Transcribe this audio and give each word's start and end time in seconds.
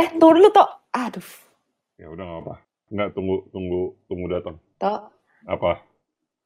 Eh, 0.00 0.08
tunggu 0.16 0.40
dulu, 0.40 0.48
Tok. 0.48 0.70
Aduh. 0.96 1.28
Ya 2.00 2.08
udah 2.08 2.24
nggak 2.24 2.40
apa. 2.48 2.54
Nggak 2.88 3.08
tunggu 3.12 3.36
tunggu 3.52 3.82
tunggu 4.08 4.26
datang. 4.32 4.56
Tok, 4.80 5.02
Apa? 5.44 5.84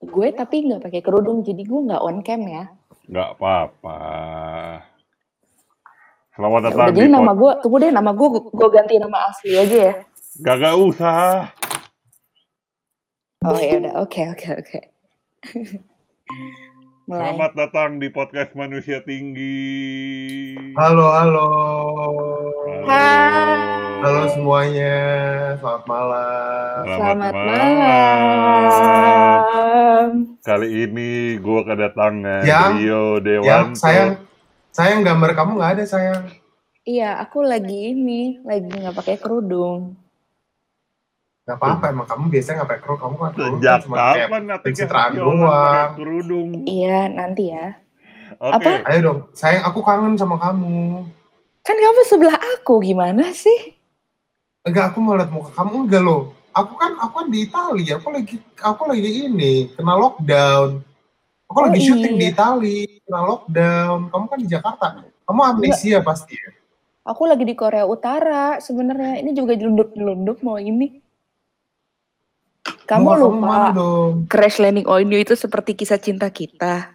gue 0.05 0.29
tapi 0.37 0.57
nggak 0.69 0.83
pakai 0.85 1.01
kerudung, 1.01 1.41
jadi 1.47 1.63
gue 1.65 1.81
nggak 1.87 2.03
on 2.03 2.19
cam 2.27 2.43
ya. 2.45 2.65
Nggak 3.09 3.29
apa-apa. 3.39 3.97
Selamat 6.35 6.61
Ya 6.67 6.75
datang 6.75 6.91
jadi 6.91 7.07
nama 7.09 7.33
gue, 7.39 7.53
tunggu 7.63 7.77
deh, 7.79 7.93
nama 7.95 8.11
gue, 8.11 8.29
gue 8.43 8.69
ganti 8.75 8.99
nama 8.99 9.31
asli 9.31 9.55
aja 9.55 9.79
ya. 9.91 9.95
Gak 10.43 10.57
gak 10.67 10.77
usah. 10.83 11.55
Oh 13.47 13.55
ya 13.61 13.79
udah, 13.79 13.95
oke, 14.03 14.21
oke, 14.35 14.49
oke. 14.59 14.79
Mulai. 15.47 16.67
Selamat 17.05 17.53
datang 17.53 18.01
di 18.01 18.09
podcast 18.09 18.57
Manusia 18.57 19.05
Tinggi. 19.05 20.57
Halo, 20.73 21.05
halo. 21.13 21.49
Hai. 22.89 23.61
Halo 24.01 24.25
semuanya. 24.33 24.97
Selamat 25.61 25.85
malam. 25.85 26.81
Selamat 26.89 27.33
malam. 27.37 28.65
Kali 30.41 30.89
ini 30.89 31.37
gue 31.37 31.61
kedatangan 31.61 32.41
Yang- 32.41 32.73
Rio 32.81 33.21
Yang 33.21 33.21
Dewanto. 33.21 33.77
sayang, 33.77 34.11
sayang 34.73 35.05
gambar 35.05 35.37
kamu 35.37 35.61
nggak 35.61 35.73
ada 35.77 35.85
sayang. 35.85 36.25
Iya, 36.85 37.21
aku 37.21 37.45
lagi 37.45 37.93
ini, 37.93 38.41
lagi 38.41 38.65
nggak 38.65 38.97
pakai 38.97 39.21
kerudung. 39.21 40.01
Gak 41.45 41.61
apa-apa, 41.61 41.93
emang 41.93 42.09
kamu 42.09 42.25
biasanya 42.33 42.57
nggak 42.57 42.71
pakai 42.73 42.81
kerudung, 42.81 43.01
kamu 43.05 43.15
kan 43.15 43.31
kerudung 43.37 43.61
Sejak 43.61 43.79
cuma 43.85 43.95
kayak- 44.01 44.63
pencitraan 44.65 45.11
doang. 45.13 45.89
kerudung? 45.93 46.49
Iya, 46.65 46.99
nanti 47.07 47.45
ya. 47.53 47.67
Oke. 48.41 48.65
Apa? 48.65 48.71
Ayo 48.89 48.99
dong, 49.05 49.19
sayang 49.37 49.61
aku 49.63 49.85
kangen 49.85 50.17
sama 50.17 50.41
kamu. 50.41 51.05
Kan 51.61 51.77
kamu 51.77 52.01
sebelah 52.09 52.41
aku, 52.57 52.81
gimana 52.81 53.29
sih? 53.31 53.77
Enggak, 54.65 54.91
aku 54.91 55.05
mau 55.05 55.21
lihat 55.21 55.29
muka 55.29 55.53
kamu 55.53 55.85
enggak 55.85 56.01
loh. 56.01 56.33
Aku 56.51 56.73
kan, 56.75 56.97
aku 56.97 57.13
kan 57.13 57.27
di 57.29 57.39
Italia, 57.45 57.93
aku 58.01 58.09
lagi, 58.09 58.37
aku 58.57 58.83
lagi 58.89 59.11
ini 59.29 59.55
kena 59.71 59.95
lockdown. 59.95 60.81
Aku 61.45 61.59
Oh, 61.61 61.65
lagi 61.69 61.81
syuting 61.85 62.17
iya. 62.17 62.21
di 62.21 62.27
Italia, 62.33 62.89
kena 63.05 63.21
lockdown. 63.23 63.99
Kamu 64.09 64.25
kan 64.25 64.39
di 64.41 64.49
Jakarta. 64.49 64.87
Kamu 65.29 65.41
amnesia 65.45 66.01
pasti 66.01 66.33
ya. 66.33 66.51
Aku 67.05 67.29
lagi 67.29 67.45
di 67.45 67.53
Korea 67.53 67.85
Utara 67.85 68.57
sebenarnya. 68.59 69.21
Ini 69.21 69.37
juga 69.37 69.53
jelunduk-jelunduk 69.53 70.41
mau 70.41 70.57
ini. 70.57 71.04
Kamu 72.85 73.05
Muka 73.09 73.17
lupa 73.17 73.37
mana 73.41 73.69
dong? 73.73 74.29
Crash 74.29 74.61
Landing 74.61 74.85
on 74.85 75.09
You 75.09 75.25
itu 75.25 75.33
seperti 75.33 75.73
kisah 75.73 75.97
cinta 75.97 76.29
kita. 76.29 76.93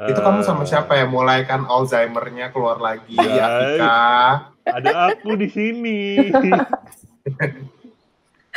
Itu 0.00 0.20
kamu 0.20 0.44
sama 0.44 0.64
Eh, 0.64 0.68
siapa 0.68 0.96
ya? 0.96 1.04
Mulai 1.08 1.48
kan 1.48 1.64
Alzheimer-nya 1.64 2.52
keluar 2.52 2.76
lagi. 2.76 3.16
Atika. 3.16 4.52
Ada 4.68 5.12
aku 5.12 5.34
di 5.36 5.48
sini. 5.48 6.30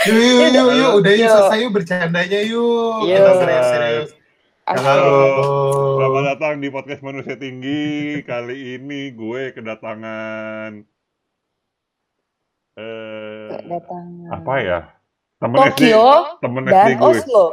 Yuk, 0.04 0.14
yuk, 0.14 0.14
yuk, 0.14 0.52
yuk, 0.54 0.68
yuk, 0.76 0.92
udah 1.00 1.12
yuk, 1.16 1.28
selesai 1.32 1.58
yuk 1.64 1.72
bercandanya 1.72 2.40
yuk. 2.44 3.08
Kita 3.08 3.32
serius-serius. 3.40 4.10
Halo. 4.64 5.20
Selamat 6.00 6.24
datang 6.36 6.64
di 6.64 6.68
podcast 6.72 7.04
Manusia 7.04 7.36
Tinggi. 7.36 8.24
Kali 8.24 8.80
ini 8.80 9.12
gue 9.12 9.52
kedatangan 9.52 10.88
eh 12.74 13.48
Kedatangan 13.60 14.28
apa 14.32 14.54
ya? 14.64 14.80
Temen 15.44 15.58
SD, 15.60 15.68
Tokyo 15.68 16.04
temen 16.40 16.64
SD 16.64 16.72
dan 16.72 16.92
gue. 16.96 17.04
Oslo. 17.04 17.46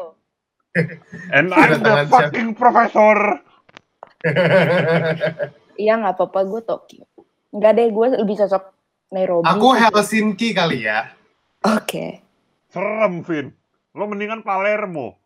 And 1.35 1.51
I'm 1.51 1.83
the 1.83 2.07
fucking 2.07 2.55
professor. 2.55 3.19
Iya 5.81 5.97
nggak 5.97 6.13
apa-apa 6.13 6.45
gue 6.45 6.61
Tokyo. 6.61 7.09
Enggak 7.57 7.73
deh, 7.81 7.89
gue 7.89 8.07
lebih 8.21 8.37
cocok 8.37 8.65
Nairobi. 9.17 9.49
Aku. 9.49 9.73
Helsinki 9.73 10.53
kali 10.53 10.85
ya. 10.85 11.09
Oke. 11.65 12.21
Serem, 12.69 13.25
Vin. 13.25 13.49
Lo 13.97 14.05
mendingan 14.05 14.45
Palermo. 14.45 15.17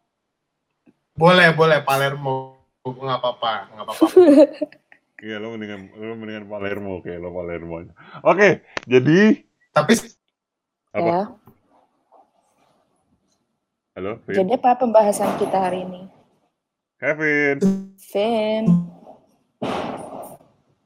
Boleh, 1.18 1.50
boleh 1.58 1.82
Palermo. 1.82 2.54
Nggak 2.86 3.18
apa-apa, 3.18 3.52
nggak 3.74 3.84
apa-apa. 3.84 4.06
Iya, 5.24 5.40
lo 5.40 5.56
mendingan 5.56 5.88
lo 5.96 6.14
mendingan 6.20 6.44
Palermo. 6.44 7.00
Oke, 7.00 7.16
lo 7.16 7.32
Palermo. 7.32 7.80
aja. 7.80 7.92
Oke, 8.28 8.60
jadi 8.84 9.40
Tapi 9.72 9.92
apa? 10.92 11.00
Ya. 11.00 11.20
Halo, 13.94 14.18
Vin. 14.26 14.34
Jadi 14.34 14.58
apa 14.58 14.74
pembahasan 14.74 15.38
kita 15.38 15.70
hari 15.70 15.86
ini? 15.86 16.02
Kevin. 16.98 17.62
Vin. 18.10 18.64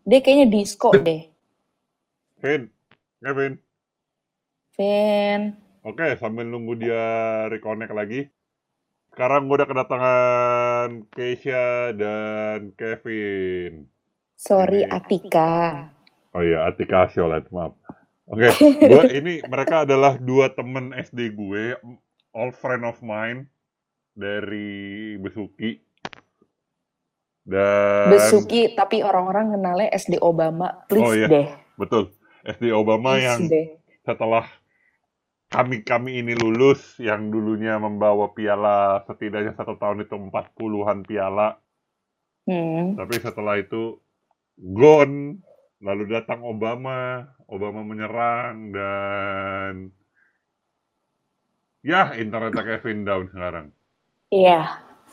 Dia 0.05 0.21
kayaknya 0.21 0.47
disco 0.53 0.93
deh. 0.93 1.25
Vin. 2.45 2.69
Kevin. 3.25 3.57
Vin. 4.77 5.57
Oke, 5.89 6.21
sambil 6.21 6.53
nunggu 6.53 6.77
dia 6.85 7.05
reconnect 7.49 7.97
lagi. 7.97 8.29
Sekarang 9.17 9.49
gue 9.49 9.57
udah 9.57 9.69
kedatangan 9.73 10.89
Keisha 11.09 11.97
dan 11.97 12.77
Kevin. 12.77 13.89
Sorry 14.37 14.85
Ini. 14.85 14.93
Atika. 14.93 15.89
Oh 16.37 16.45
iya, 16.45 16.69
Atika 16.69 17.09
Asyolet, 17.09 17.49
maaf. 17.49 17.73
Oke, 18.29 18.53
gua 18.93 19.09
ini 19.09 19.41
mereka 19.49 19.89
adalah 19.89 20.21
dua 20.21 20.53
temen 20.53 20.93
SD 20.93 21.33
gue, 21.33 21.73
old 22.33 22.53
friend 22.53 22.83
of 22.83 23.01
mine 23.01 23.47
dari 24.13 25.15
Besuki. 25.17 25.79
Dan 27.43 28.13
Besuki 28.13 28.77
tapi 28.77 29.01
orang-orang 29.01 29.57
kenalnya 29.57 29.89
SD 29.91 30.21
Obama. 30.21 30.85
Please 30.87 31.03
Oh, 31.03 31.13
iya. 31.13 31.29
deh. 31.29 31.47
betul, 31.77 32.13
SD 32.45 32.69
Obama 32.71 33.17
Please 33.17 33.25
yang 33.25 33.41
deh. 33.49 33.67
setelah 34.03 34.45
kami-kami 35.49 36.21
ini 36.21 36.37
lulus, 36.37 37.01
yang 37.01 37.33
dulunya 37.33 37.81
membawa 37.81 38.37
piala 38.37 39.01
setidaknya 39.09 39.57
satu 39.57 39.81
tahun 39.81 40.05
itu 40.05 40.13
40-an 40.13 41.01
piala, 41.03 41.57
Hmm. 42.45 42.97
tapi 42.97 43.17
setelah 43.17 43.57
itu 43.57 43.97
gone, 44.59 45.41
lalu 45.81 46.05
datang 46.11 46.45
Obama, 46.45 47.25
Obama 47.45 47.81
menyerang 47.81 48.73
dan 48.73 49.73
ya 51.81 52.13
internetnya 52.15 52.63
Kevin 52.65 53.05
down 53.05 53.25
sekarang. 53.31 53.67
Iya, 54.29 54.61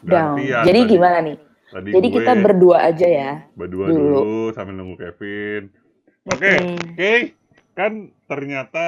down. 0.02 0.36
Gantian 0.40 0.64
Jadi 0.66 0.80
tadi. 0.84 0.92
gimana 0.92 1.18
nih? 1.22 1.38
Tadi 1.66 1.90
Jadi 1.92 2.08
gue 2.08 2.16
kita 2.22 2.32
berdua 2.40 2.78
aja 2.84 3.08
ya. 3.08 3.32
berdua 3.54 3.86
dulu. 3.90 3.98
dulu. 3.98 4.40
sambil 4.54 4.74
nunggu 4.76 4.96
Kevin. 4.98 5.64
Oke, 6.26 6.52
Hmm. 6.58 6.78
oke, 6.78 7.14
kan 7.74 7.92
ternyata 8.26 8.86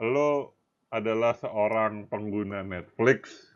lo 0.00 0.56
adalah 0.88 1.36
seorang 1.36 2.08
pengguna 2.08 2.64
Netflix 2.64 3.52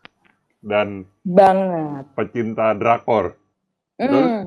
dan 0.60 1.08
Banget. 1.22 2.04
pecinta 2.14 2.72
drakor. 2.72 3.36
Betul? 3.96 4.22
Hmm. 4.22 4.44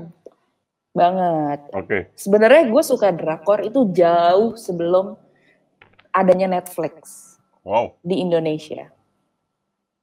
Banget. 0.94 1.60
Oke, 1.74 2.00
Sebenarnya 2.18 2.66
gue 2.66 2.84
suka 2.84 3.14
drakor 3.14 3.62
itu 3.62 3.86
jauh 3.94 4.58
sebelum 4.58 5.14
adanya 6.10 6.50
Netflix 6.50 7.38
wow, 7.62 7.94
di 8.02 8.18
Indonesia. 8.18 8.90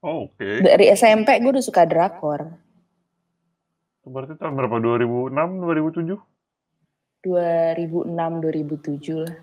Oh, 0.05 0.29
oke. 0.29 0.45
Dari 0.61 0.93
SMP 0.93 1.41
gue 1.41 1.49
udah 1.49 1.65
suka 1.65 1.89
drakor. 1.89 2.53
Berarti 4.05 4.37
tahun 4.37 4.53
berapa? 4.53 4.77
2006, 4.77 5.33
2007? 5.33 6.21
2006 7.25 8.13
2007 8.13 9.25
lah. 9.25 9.37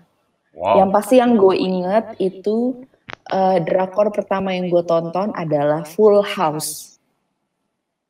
Wow. 0.54 0.78
Yang 0.78 0.90
pasti 0.94 1.14
yang 1.18 1.34
gue 1.34 1.56
inget 1.58 2.14
itu 2.22 2.86
eh, 3.26 3.58
drakor 3.58 4.14
pertama 4.14 4.54
yang 4.54 4.70
gue 4.70 4.86
tonton 4.86 5.34
adalah 5.34 5.82
Full 5.82 6.22
House. 6.22 7.02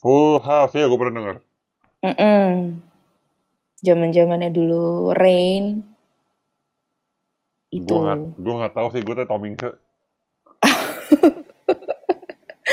Full 0.05 0.45
House 0.45 0.77
ya, 0.77 0.85
gue 0.93 0.99
pernah 1.01 1.15
dengar. 1.17 1.37
Mm 2.05 2.85
Zaman 3.83 4.15
zamannya 4.15 4.53
dulu 4.53 5.11
Rain. 5.17 5.83
Itu. 7.73 7.89
Gue 7.89 8.05
nggak, 8.05 8.19
gue 8.37 8.55
nggak 8.61 8.75
tahu 8.77 8.87
sih, 8.93 9.01
gue 9.01 9.15
tuh 9.17 9.25
Tom 9.25 9.43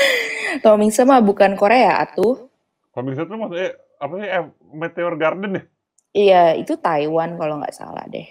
Tommy 0.64 0.90
mah 0.90 1.20
bukan 1.22 1.54
Korea 1.56 2.02
atuh. 2.02 2.50
Tom 2.90 3.06
Hanks 3.06 3.22
itu 3.22 3.34
maksudnya 3.38 3.70
apa 4.02 4.12
sih? 4.18 4.28
Eh, 4.28 4.44
Meteor 4.74 5.14
Garden 5.14 5.52
ya? 5.54 5.62
Iya, 6.10 6.42
itu 6.58 6.74
Taiwan 6.74 7.38
kalau 7.38 7.62
nggak 7.62 7.74
salah 7.74 8.02
deh. 8.10 8.26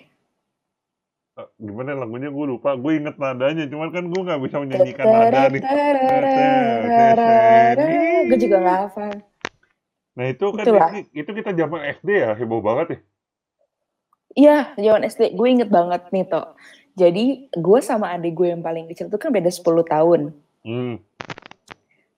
Eh, 1.39 1.47
Gimana 1.57 1.95
lagunya 1.95 2.27
gue 2.27 2.45
lupa. 2.45 2.75
Gue 2.75 2.99
inget 2.99 3.15
nadanya, 3.15 3.63
cuman 3.71 3.89
kan 3.95 4.03
gue 4.11 4.21
nggak 4.21 4.41
bisa 4.43 4.57
menyanyikan 4.59 5.05
nada 5.07 5.47
nih. 5.47 5.61
Gue 8.27 8.37
juga 8.37 8.57
nggak 8.59 8.77
hafal. 8.83 9.11
Nah 10.19 10.25
itu 10.27 10.45
kan 10.51 10.63
Itulah. 10.67 10.91
itu, 10.91 11.07
itu 11.15 11.31
kita 11.31 11.51
zaman 11.55 11.79
SD 11.95 12.09
ya, 12.11 12.31
heboh 12.35 12.59
banget 12.59 12.87
ya. 12.91 12.99
Iya, 14.35 14.57
zaman 14.75 15.01
SD 15.07 15.21
gue 15.39 15.47
inget 15.47 15.69
banget 15.71 16.03
nih 16.11 16.27
toh. 16.27 16.53
Jadi 16.99 17.47
gue 17.55 17.79
sama 17.79 18.11
adik 18.11 18.35
gue 18.35 18.51
yang 18.51 18.59
paling 18.59 18.91
kecil 18.91 19.07
itu 19.07 19.15
kan 19.15 19.31
beda 19.31 19.47
10 19.47 19.87
tahun. 19.87 20.21
Hmm. 20.67 20.99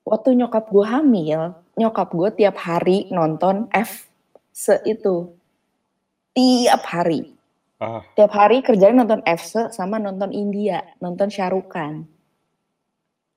Waktu 0.02 0.34
nyokap 0.34 0.70
gue 0.74 0.86
hamil, 0.86 1.54
nyokap 1.78 2.10
gue 2.12 2.30
tiap 2.34 2.58
hari 2.58 3.06
nonton 3.14 3.70
F 3.70 4.10
se 4.50 4.82
itu. 4.84 5.30
Tiap 6.34 6.82
hari. 6.88 7.36
Ah, 7.82 8.06
Tiap 8.14 8.30
hari 8.32 8.62
kerjanya 8.62 9.02
nonton 9.04 9.22
FC 9.26 9.74
sama 9.74 9.98
nonton 9.98 10.30
India, 10.30 10.86
nonton 11.02 11.34
Shahrukan. 11.34 12.06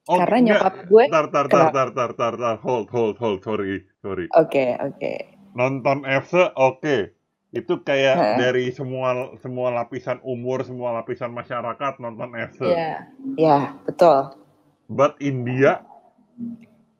oh, 0.05 0.17
Karena 0.21 0.37
enggak. 0.37 0.49
nyokap 0.61 0.75
gue 0.85 1.05
Tar, 1.09 1.27
tar, 1.33 1.47
tar, 1.49 1.69
tar, 1.73 1.89
tar, 1.97 2.11
tar, 2.13 2.35
tar, 2.37 2.57
hold, 2.61 2.93
hold, 2.93 3.17
hold, 3.17 3.41
sorry, 3.41 3.89
sorry. 4.05 4.29
Oke, 4.37 4.77
oke. 4.79 5.13
Nonton 5.57 6.05
FC, 6.05 6.53
oke. 6.57 7.13
Itu 7.55 7.81
kayak 7.81 8.17
Heeh. 8.19 8.37
dari 8.37 8.65
semua 8.75 9.33
semua 9.41 9.71
lapisan 9.73 10.19
umur, 10.27 10.61
semua 10.67 10.93
lapisan 11.01 11.33
masyarakat 11.33 12.03
nonton 12.03 12.35
FC. 12.37 12.69
Ya, 12.69 13.09
ya, 13.41 13.59
betul. 13.89 14.29
But 14.93 15.17
India, 15.25 15.81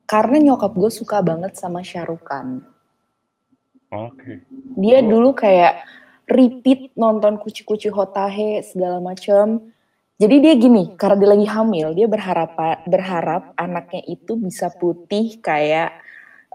Karena 0.05 0.37
nyokap 0.53 0.77
gue 0.77 0.91
suka 0.93 1.19
banget 1.25 1.57
sama 1.57 1.81
Shahrukan. 1.81 2.61
oke. 3.89 4.33
Dia 4.77 4.99
Oh. 5.01 5.07
dulu 5.07 5.29
kayak 5.33 5.81
repeat 6.29 6.93
nonton 6.97 7.37
kuci-kuci 7.41 7.89
hotahe 7.89 8.61
segala 8.65 9.01
macam. 9.01 9.71
Jadi 10.15 10.35
dia 10.39 10.53
gini, 10.55 10.95
karena 10.95 11.19
dia 11.19 11.29
lagi 11.35 11.47
hamil, 11.47 11.87
dia 11.91 12.07
berharap 12.07 12.55
berharap 12.87 13.51
anaknya 13.59 14.01
itu 14.07 14.39
bisa 14.39 14.71
putih 14.71 15.43
kayak 15.43 15.91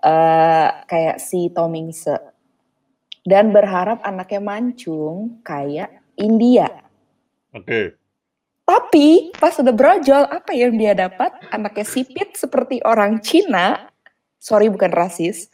eh 0.00 0.68
kayak 0.88 1.20
si 1.20 1.52
Tomingse. 1.52 2.16
Dan 3.20 3.52
berharap 3.52 4.00
anaknya 4.00 4.40
mancung 4.40 5.44
kayak 5.44 5.92
India. 6.16 6.72
Oke. 7.52 7.99
Tapi 8.70 9.34
pas 9.34 9.50
udah 9.58 9.74
brojol, 9.74 10.30
apa 10.30 10.54
yang 10.54 10.78
dia 10.78 10.94
dapat? 10.94 11.34
Anaknya 11.50 11.82
sipit 11.82 12.38
seperti 12.38 12.78
orang 12.86 13.18
Cina, 13.18 13.90
sorry 14.38 14.70
bukan 14.70 14.94
rasis, 14.94 15.50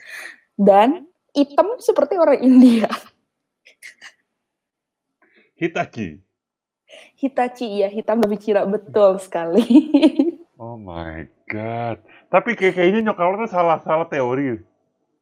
dan 0.61 1.09
hitam 1.33 1.81
seperti 1.81 2.21
orang 2.21 2.45
India. 2.45 2.93
Hitachi. 5.61 6.21
Hitachi 7.17 7.81
ya, 7.81 7.89
hitam 7.89 8.21
lebih 8.21 8.37
Cina 8.37 8.69
betul 8.69 9.17
sekali. 9.17 9.65
Oh 10.57 10.81
my 10.81 11.29
god. 11.53 12.01
Tapi 12.33 12.57
kayak 12.57 12.81
kayaknya 12.81 13.13
nyokap 13.13 13.29
lo 13.29 13.45
tuh 13.45 13.53
salah-salah 13.53 14.09
teori. 14.09 14.57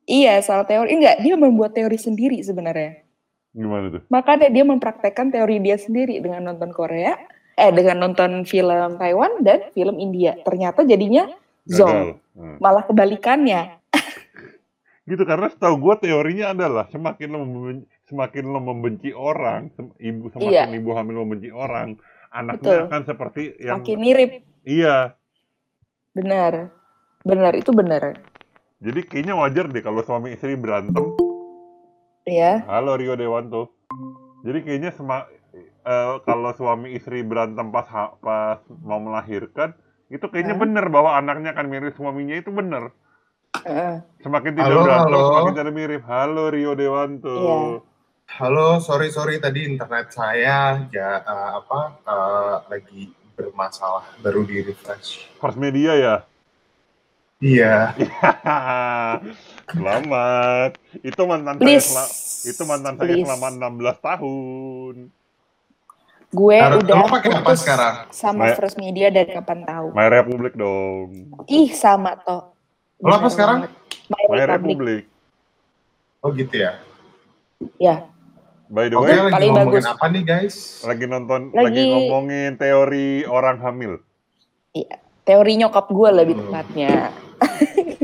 iya, 0.07 0.39
salah 0.39 0.63
teori. 0.63 0.95
Enggak, 0.95 1.27
dia 1.27 1.35
membuat 1.35 1.75
teori 1.75 1.99
sendiri 1.99 2.39
sebenarnya. 2.39 3.03
Gimana 3.51 3.99
tuh? 3.99 4.03
Makanya 4.15 4.55
dia 4.55 4.63
mempraktekkan 4.63 5.35
teori 5.35 5.59
dia 5.59 5.75
sendiri 5.75 6.23
dengan 6.23 6.55
nonton 6.55 6.71
Korea, 6.71 7.19
eh 7.55 7.71
dengan 7.71 8.03
nonton 8.03 8.43
film 8.45 8.99
Taiwan 8.99 9.43
dan 9.43 9.71
film 9.71 9.97
India. 9.97 10.35
Ternyata 10.43 10.83
jadinya 10.83 11.31
zong. 11.65 11.89
Gagal. 11.89 12.09
Hmm. 12.35 12.57
Malah 12.59 12.85
kebalikannya. 12.85 13.61
Gitu 15.09 15.23
karena 15.23 15.53
setahu 15.53 15.77
gue 15.79 16.09
teorinya 16.09 16.51
adalah 16.51 16.89
semakin 16.89 17.29
lo 17.29 17.39
membenci, 17.45 17.85
semakin 18.09 18.45
lo 18.49 18.59
membenci 18.59 19.11
orang, 19.13 19.69
sem- 19.77 19.93
ibu 20.01 20.33
semakin 20.33 20.49
Iya. 20.51 20.81
ibu 20.81 20.91
hamil 20.97 21.17
membenci 21.21 21.53
orang, 21.53 22.01
anaknya 22.33 22.65
Betul. 22.65 22.89
akan 22.89 23.03
seperti 23.05 23.43
yang 23.61 23.85
Makin 23.85 23.99
mirip. 24.01 24.31
iya. 24.65 25.13
Benar. 26.11 26.73
Benar, 27.21 27.53
itu 27.53 27.69
benar. 27.71 28.17
Jadi 28.81 29.01
kayaknya 29.05 29.37
wajar 29.37 29.69
deh 29.69 29.81
kalau 29.81 30.01
suami 30.01 30.33
istri 30.33 30.57
berantem. 30.57 31.05
Ya. 32.25 32.65
Halo 32.65 32.97
Rio 32.97 33.13
Dewanto. 33.13 33.77
Jadi 34.41 34.59
kayaknya 34.61 34.91
sema, 34.91 35.29
eh, 35.85 36.15
kalau 36.25 36.51
suami 36.53 36.93
istri 36.93 37.21
berantem 37.21 37.69
pas 37.69 37.87
ha- 37.89 38.17
pas 38.19 38.59
mau 38.83 38.99
melahirkan, 38.99 39.77
itu 40.09 40.25
kayaknya 40.27 40.57
Hah? 40.57 40.63
bener 40.63 40.85
bahwa 40.89 41.15
anaknya 41.15 41.53
akan 41.53 41.67
mirip 41.69 41.95
suaminya 41.95 42.35
itu 42.35 42.49
bener. 42.49 42.91
Heeh. 43.63 44.03
Semakin 44.21 44.51
tidak 44.53 44.67
Halo, 44.67 44.83
berantem, 44.83 45.13
halo. 45.15 45.23
semakin 45.31 45.53
tidak 45.55 45.75
mirip. 45.75 46.03
Halo 46.05 46.45
Rio 46.51 46.73
Dewanto. 46.75 47.37
Iya. 47.37 47.59
Halo, 48.25 48.81
sorry 48.81 49.13
sorry 49.13 49.37
tadi 49.37 49.69
internet 49.69 50.09
saya 50.11 50.89
ya 50.89 51.21
eh, 51.21 51.51
apa 51.55 51.79
eh, 52.03 52.57
lagi 52.67 53.03
bermasalah 53.35 54.05
baru 54.21 54.43
di 54.43 54.63
refresh. 54.63 55.29
First 55.39 55.57
media 55.57 55.93
ya. 55.95 56.17
Iya. 57.39 57.93
Selamat. 59.75 60.71
Itu 61.01 61.23
mantan 61.25 61.57
saya 61.59 61.67
Please. 61.67 61.89
sel- 61.91 62.13
itu 62.45 62.63
mantan 62.65 62.95
saya 62.97 63.15
selama 63.17 63.49
16 63.51 63.99
tahun. 64.01 64.95
Gue 66.35 66.59
Sekarang- 66.59 66.83
udah 66.83 66.95
kamu 66.97 67.09
pakai 67.13 67.31
apa 67.33 67.53
sekarang? 67.55 67.95
sama 68.11 68.43
Ma- 68.45 68.57
First 68.59 68.75
Media 68.75 69.07
dari 69.09 69.31
kapan 69.31 69.63
tahu. 69.63 69.87
My 69.93 70.09
Republic 70.09 70.53
dong. 70.53 71.31
Ih, 71.47 71.71
sama 71.71 72.19
toh. 72.19 72.51
Lo 72.99 73.15
apa 73.15 73.29
sekarang? 73.29 73.71
My 74.09 74.19
My 74.27 74.43
Republic. 74.43 74.75
Republic. 74.75 75.03
Oh 76.19 76.31
gitu 76.31 76.55
ya. 76.59 76.73
Ya, 77.79 77.97
By 78.67 78.89
the 78.89 78.97
Oke, 78.97 79.07
way, 79.07 79.15
lagi 79.15 79.31
paling 79.31 79.51
ngomongin 79.53 79.71
bagus. 79.79 79.87
apa 79.87 80.05
nih 80.09 80.23
guys? 80.23 80.55
lagi 80.83 81.05
nonton 81.07 81.41
Lagi- 81.49 81.65
lagi 81.71 81.83
ngomongin 81.87 82.51
teori 82.57 83.09
orang 83.23 83.57
hamil. 83.59 83.93
teori 85.23 85.53
nyokap 85.55 85.87
gue 85.87 86.11
lebih 86.11 86.35
Hmm. 86.35 86.43
tepatnya. 86.51 86.93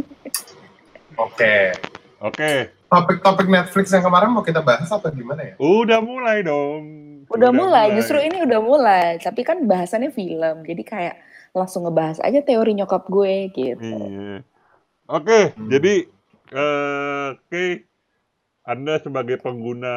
Oke. 1.18 1.74
Oke, 2.20 2.50
Topik-topik 2.86 3.46
Netflix 3.46 3.88
yang 3.88 4.02
kemarin 4.02 4.28
mau 4.28 4.42
kita 4.42 4.60
bahas 4.60 4.86
atau 4.86 5.08
gimana 5.08 5.40
ya? 5.42 5.54
udah 5.56 5.98
mulai 5.98 6.42
dong. 6.42 7.09
Udah, 7.30 7.50
mulai, 7.50 7.94
justru 7.94 8.18
ini 8.18 8.42
udah 8.42 8.58
mulai. 8.58 9.06
Tapi 9.16 9.40
kan 9.40 9.62
bahasannya 9.62 10.10
film, 10.10 10.66
jadi 10.66 10.82
kayak 10.82 11.16
langsung 11.50 11.82
ngebahas 11.82 12.18
aja 12.20 12.40
teori 12.40 12.74
nyokap 12.74 13.06
gue 13.06 13.34
gitu. 13.50 13.82
Iya. 13.82 14.42
Oke, 15.06 15.54
Hmm. 15.54 15.66
jadi 15.66 15.94
eh 16.50 17.26
oke, 17.32 17.64
Anda 18.62 18.98
sebagai 18.98 19.38
pengguna 19.38 19.94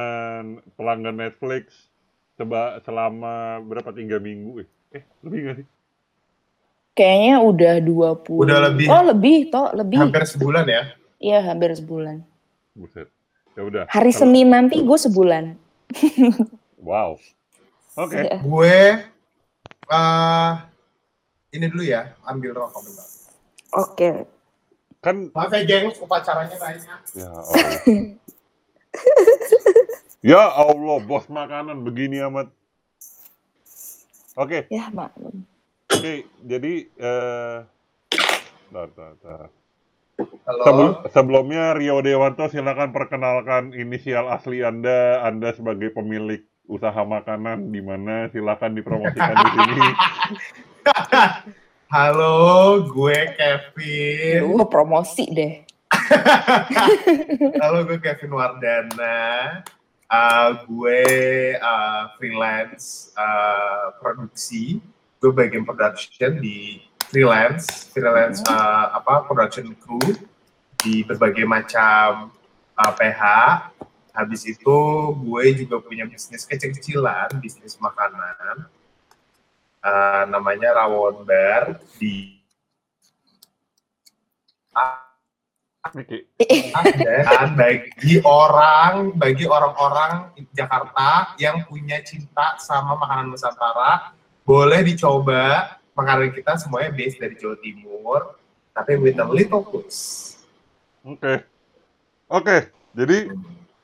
pelanggan 0.74 1.14
Netflix 1.16 1.90
seba, 2.34 2.82
selama 2.82 3.62
berapa 3.62 3.90
tiga 3.92 4.18
minggu? 4.18 4.62
Eh, 4.62 4.70
eh 4.92 5.04
lebih 5.22 5.40
nggak 5.44 5.56
sih? 5.62 5.68
Kayaknya 6.94 7.36
udah 7.42 7.74
20. 7.82 8.38
Udah 8.40 8.58
lebih. 8.70 8.86
Oh, 8.90 9.02
lebih, 9.04 9.50
toh, 9.50 9.74
lebih. 9.74 9.98
Hampir 10.00 10.26
sebulan 10.26 10.66
ya. 10.66 10.82
Iya, 11.18 11.40
hampir 11.44 11.74
sebulan. 11.74 12.22
Buset. 12.74 13.10
Ya 13.54 13.62
udah. 13.62 13.84
Hari 13.90 14.10
Kalau- 14.10 14.22
Senin 14.26 14.50
nanti 14.50 14.82
gue 14.82 14.98
sebulan. 14.98 15.58
Wow. 16.84 17.16
Oke. 17.96 18.20
Iya. 18.20 18.38
Gue 18.44 18.76
eh 19.86 20.52
ini 21.54 21.66
dulu 21.70 21.82
ya, 21.82 22.12
ambil 22.24 22.54
rokok 22.54 22.82
bentar. 22.84 23.08
Oke. 23.74 24.10
Kan 25.00 25.30
Maaf 25.32 25.52
ya 25.52 25.64
gengs, 25.64 26.00
upacaranya 26.00 26.56
banyak. 26.56 27.00
ya 27.14 27.30
Allah. 27.30 27.72
ya 30.24 30.44
Allah, 30.50 30.98
bos 31.02 31.26
makanan 31.28 31.84
begini 31.84 32.20
amat. 32.24 32.48
Oke, 34.34 34.66
Ya, 34.68 34.90
maklum. 34.90 35.46
oke. 35.88 36.26
Jadi 36.42 36.90
eh 36.90 37.58
tar, 38.72 38.88
tar, 38.92 39.14
tar. 39.22 39.48
Halo. 40.44 40.62
Sebelum- 40.64 40.98
sebelumnya 41.10 41.74
Rio 41.74 42.02
Dewanto 42.02 42.46
silakan 42.48 42.90
perkenalkan 42.90 43.74
inisial 43.74 44.28
asli 44.28 44.62
Anda, 44.62 45.22
Anda 45.22 45.54
sebagai 45.54 45.90
pemilik 45.90 46.42
usaha 46.68 47.04
makanan 47.04 47.68
di 47.72 47.82
mana 47.84 48.32
silakan 48.32 48.72
dipromosikan 48.76 49.36
di 49.36 49.50
sini. 49.52 49.90
Halo, 51.94 52.82
gue 52.90 53.20
Kevin. 53.38 54.50
Lu 54.50 54.66
promosi 54.66 55.30
deh. 55.30 55.62
Halo, 57.62 57.86
gue 57.86 58.00
Kevin 58.02 58.34
Wardana. 58.34 59.62
Uh, 60.10 60.50
gue 60.70 61.02
uh, 61.58 62.10
freelance 62.18 63.14
uh, 63.18 63.94
produksi. 64.02 64.82
Gue 65.22 65.32
bagian 65.32 65.64
production 65.64 66.42
di 66.42 66.82
freelance, 67.14 67.94
freelance 67.94 68.42
uh, 68.50 68.98
apa 68.98 69.30
production 69.30 69.78
crew 69.78 70.18
di 70.82 71.06
berbagai 71.06 71.46
macam 71.46 72.34
uh, 72.78 72.92
PH. 72.98 73.22
Habis 74.14 74.46
itu 74.46 74.78
gue 75.18 75.46
juga 75.58 75.82
punya 75.82 76.06
bisnis 76.06 76.46
kecil-kecilan, 76.46 77.34
bisnis 77.42 77.76
makanan. 77.82 78.70
Uh, 79.84 80.24
namanya 80.32 80.80
Rawon 80.80 81.28
Bar 81.28 81.82
di 82.00 82.40
dan 87.04 87.60
bagi 87.60 88.24
orang 88.24 89.12
bagi 89.20 89.44
orang-orang 89.44 90.32
Jakarta 90.56 91.36
yang 91.36 91.68
punya 91.68 92.00
cinta 92.00 92.56
sama 92.64 92.96
makanan 92.96 93.36
Nusantara 93.36 94.16
boleh 94.48 94.80
dicoba 94.88 95.76
makanan 95.92 96.32
kita 96.32 96.56
semuanya 96.56 96.96
base 96.96 97.20
dari 97.20 97.36
Jawa 97.36 97.60
Timur 97.60 98.40
tapi 98.72 98.96
with 98.96 99.20
a 99.20 99.28
little 99.28 99.68
twist 99.68 100.34
Oke. 101.04 101.44
Oke, 102.32 102.72
jadi 102.96 103.28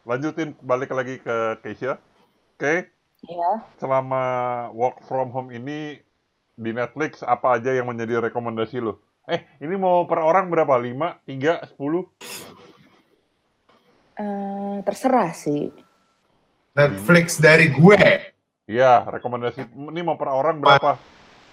lanjutin 0.09 0.57
balik 0.65 0.89
lagi 0.89 1.21
ke 1.21 1.61
Keisha. 1.61 2.01
Oke, 2.57 2.89
Ya. 3.19 3.51
selama 3.77 4.23
work 4.73 5.05
from 5.05 5.29
home 5.29 5.53
ini 5.53 6.01
di 6.57 6.71
Netflix 6.73 7.21
apa 7.21 7.59
aja 7.61 7.71
yang 7.75 7.85
menjadi 7.85 8.17
rekomendasi 8.17 8.81
lo? 8.81 8.97
Eh, 9.29 9.45
ini 9.61 9.77
mau 9.77 10.09
per 10.09 10.25
orang 10.25 10.49
berapa? 10.49 10.73
5, 10.81 11.21
3, 11.29 11.61
10? 11.77 12.09
Eh, 14.17 14.77
terserah 14.81 15.29
sih. 15.31 15.69
Netflix 16.73 17.37
dari 17.37 17.69
gue. 17.69 18.33
Iya, 18.65 19.05
rekomendasi. 19.05 19.67
Ini 19.69 20.01
mau 20.01 20.17
per 20.17 20.33
orang 20.33 20.57
berapa? 20.57 20.97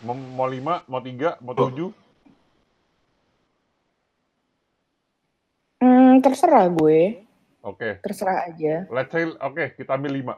Mau, 0.06 0.16
mau 0.16 0.48
lima, 0.48 0.80
mau 0.88 1.00
tiga, 1.04 1.36
mau 1.44 1.52
tujuh? 1.52 1.92
Hmm, 5.80 6.20
terserah 6.25 6.68
gue. 6.72 7.25
Oke, 7.66 7.99
Terserah 7.99 8.46
aja. 8.46 8.87
let's 8.88 9.11
say, 9.11 9.26
oke, 9.26 9.75
kita 9.75 9.90
ambil 9.90 10.14
lima. 10.14 10.35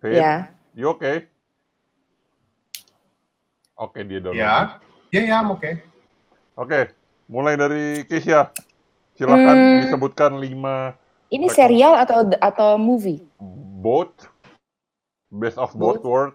Fit, 0.00 0.16
Ya. 0.16 0.48
you 0.72 0.88
oke? 0.88 1.28
Oke, 3.76 4.00
dia 4.00 4.16
download. 4.16 4.40
Ya, 4.40 4.80
ya, 5.12 5.20
ya, 5.22 5.38
oke. 5.44 5.70
Oke, 6.56 6.80
mulai 7.28 7.52
dari 7.54 8.08
Keisha. 8.08 8.48
Silakan 9.12 9.56
Hmm. 9.56 9.80
disebutkan 9.80 10.32
lima 10.36 10.96
Ini 11.26 11.48
Rekam. 11.48 11.56
serial 11.58 11.92
atau 11.96 12.24
atau 12.38 12.70
movie? 12.76 13.20
both, 13.76 14.28
best 15.28 15.56
of 15.56 15.72
both, 15.72 16.00
Both. 16.00 16.04
world. 16.06 16.34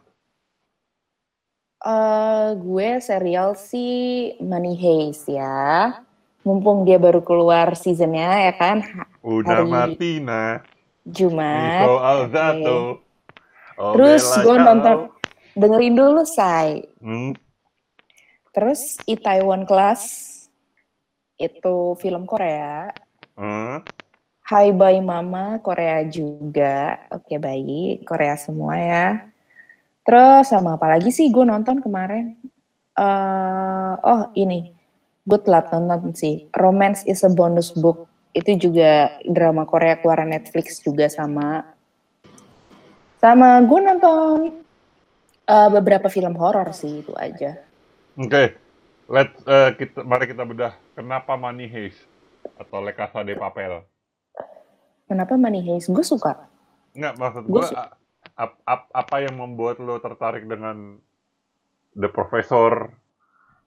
Eh, 1.81 2.49
gue 2.55 2.89
serial 2.99 3.57
sih 3.57 3.91
Money 4.37 4.77
Heist 4.77 5.25
ya. 5.25 5.97
Mumpung 6.41 6.83
dia 6.83 6.97
baru 6.97 7.21
keluar 7.21 7.73
seasonnya 7.73 8.49
ya 8.49 8.53
kan, 8.53 8.81
Una 9.21 9.61
Hari- 9.61 9.69
Martina, 9.69 10.41
Jumat. 11.05 11.85
Nico 11.85 11.93
Alzato. 11.99 12.77
Oke. 13.77 13.93
Terus 13.97 14.23
gue 14.41 14.55
nonton, 14.57 14.95
dengerin 15.53 15.93
dulu 15.93 16.21
say. 16.25 16.85
Hmm, 16.97 17.37
Terus 18.51 18.99
Itaewon 19.05 19.63
Class 19.63 20.01
itu 21.37 21.95
film 21.97 22.25
Korea. 22.25 22.89
hmm. 23.33 23.85
Hai 24.43 24.75
Bye 24.75 24.99
Mama 24.99 25.57
Korea 25.57 26.03
juga. 26.03 26.99
Oke 27.07 27.37
baik, 27.37 28.03
Korea 28.03 28.35
semua 28.35 28.75
ya. 28.75 29.07
Terus 30.03 30.49
sama 30.49 30.75
apa 30.75 30.91
lagi 30.91 31.07
sih 31.07 31.29
gue 31.29 31.45
nonton 31.45 31.79
kemarin? 31.79 32.35
eh 32.91 33.93
oh 33.95 34.27
ini, 34.35 34.75
gue 35.25 35.39
telat 35.41 35.69
nonton 35.69 36.13
sih. 36.17 36.49
Romance 36.57 37.05
is 37.05 37.21
a 37.21 37.31
bonus 37.31 37.73
book. 37.73 38.09
Itu 38.31 38.55
juga 38.55 39.19
drama 39.27 39.67
Korea 39.67 39.99
keluaran 39.99 40.31
Netflix 40.31 40.79
juga 40.81 41.11
sama. 41.11 41.67
Sama 43.21 43.61
gue 43.61 43.79
nonton 43.79 44.37
eh, 45.45 45.69
beberapa 45.69 46.09
film 46.09 46.33
horor 46.39 46.73
sih 46.73 47.05
itu 47.05 47.13
aja. 47.13 47.59
Oke, 48.17 48.57
let 49.11 49.29
eh, 49.45 49.69
kita 49.77 50.01
mari 50.01 50.25
kita 50.25 50.43
bedah. 50.47 50.73
Kenapa 50.97 51.37
Money 51.37 51.69
Heist 51.69 52.01
atau 52.57 52.81
Le 52.81 52.95
Casa 52.97 53.21
de 53.21 53.37
Papel? 53.37 53.83
Kenapa 55.05 55.37
Money 55.37 55.61
Heist? 55.61 55.91
Gue 55.91 56.07
suka. 56.07 56.49
Enggak, 56.95 57.13
maksud 57.19 57.43
gue 57.47 57.65
apa 58.91 59.15
yang 59.21 59.35
membuat 59.37 59.77
lo 59.83 59.99
tertarik 59.99 60.47
dengan 60.47 60.97
The 61.93 62.07
Professor, 62.07 62.95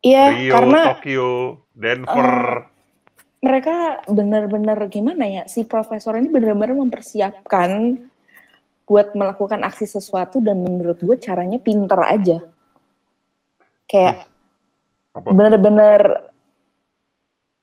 Iya, 0.05 0.25
Rio, 0.37 0.53
karena 0.53 0.81
Tokyo, 0.93 1.29
Denver? 1.73 2.69
mereka 3.45 4.01
benar-benar 4.09 4.89
gimana 4.89 5.29
ya 5.29 5.43
si 5.45 5.69
profesor 5.69 6.17
ini 6.17 6.33
benar-benar 6.33 6.73
mempersiapkan 6.81 8.01
buat 8.89 9.13
melakukan 9.13 9.61
aksi 9.69 9.85
sesuatu 9.85 10.41
dan 10.41 10.65
menurut 10.65 10.97
gue 11.05 11.17
caranya 11.21 11.61
pinter 11.61 12.01
aja 12.01 12.41
kayak 13.85 14.25
apa? 15.13 15.29
benar-benar 15.29 16.01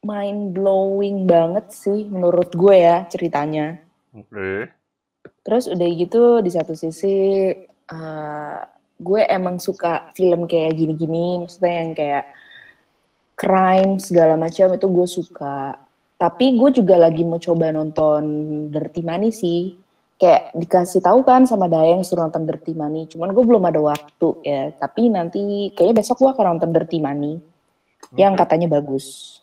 mind 0.05 0.53
blowing 0.53 1.25
banget 1.25 1.73
sih 1.73 2.05
menurut 2.05 2.53
gue 2.53 2.75
ya 2.77 3.05
ceritanya 3.09 3.81
Oke. 4.13 4.69
terus 5.41 5.65
udah 5.65 5.87
gitu 5.97 6.45
di 6.45 6.49
satu 6.53 6.77
sisi 6.77 7.17
eh, 7.89 8.59
gue 9.01 9.21
emang 9.25 9.57
suka 9.57 10.13
film 10.13 10.45
kayak 10.45 10.77
gini-gini 10.77 11.41
maksudnya 11.41 11.73
yang 11.81 11.91
kayak 11.97 12.25
crime 13.33 13.97
segala 13.97 14.37
macam 14.37 14.69
itu 14.77 14.85
gue 14.85 15.07
suka. 15.09 15.73
Tapi 16.21 16.53
gue 16.53 16.69
juga 16.69 17.01
lagi 17.01 17.25
mau 17.25 17.41
coba 17.41 17.73
nonton 17.73 18.23
Dirty 18.69 19.01
Money 19.01 19.33
sih. 19.33 19.73
Kayak 20.21 20.53
dikasih 20.53 21.01
tahu 21.01 21.25
kan 21.25 21.49
sama 21.49 21.65
Dayang 21.65 22.05
suruh 22.05 22.29
nonton 22.29 22.45
Dirty 22.45 22.77
Money 22.77 23.09
cuman 23.09 23.33
gue 23.33 23.41
belum 23.41 23.63
ada 23.65 23.81
waktu 23.81 24.29
ya. 24.45 24.69
Tapi 24.77 25.09
nanti 25.09 25.73
kayaknya 25.73 26.05
besok 26.05 26.21
gue 26.21 26.29
akan 26.29 26.45
nonton 26.55 26.69
Dirty 26.69 27.01
Money 27.01 27.41
yang 28.13 28.37
Oke. 28.37 28.45
katanya 28.45 28.69
bagus. 28.69 29.37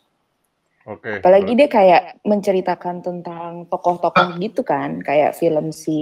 Oke. 0.89 1.21
apalagi 1.21 1.53
dia 1.53 1.69
kayak 1.69 2.17
menceritakan 2.25 3.05
tentang 3.05 3.67
tokoh-tokoh 3.69 4.39
gitu 4.41 4.63
kan. 4.63 5.03
Kayak 5.03 5.35
film 5.37 5.69
si 5.75 5.99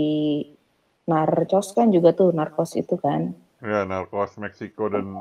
Narcos 1.10 1.74
kan 1.74 1.90
juga 1.90 2.14
tuh 2.14 2.32
Narcos 2.32 2.78
itu 2.78 2.96
kan 2.96 3.34
Ya, 3.58 3.84
Narcos 3.84 4.38
Meksiko 4.38 4.86
dan 4.88 5.18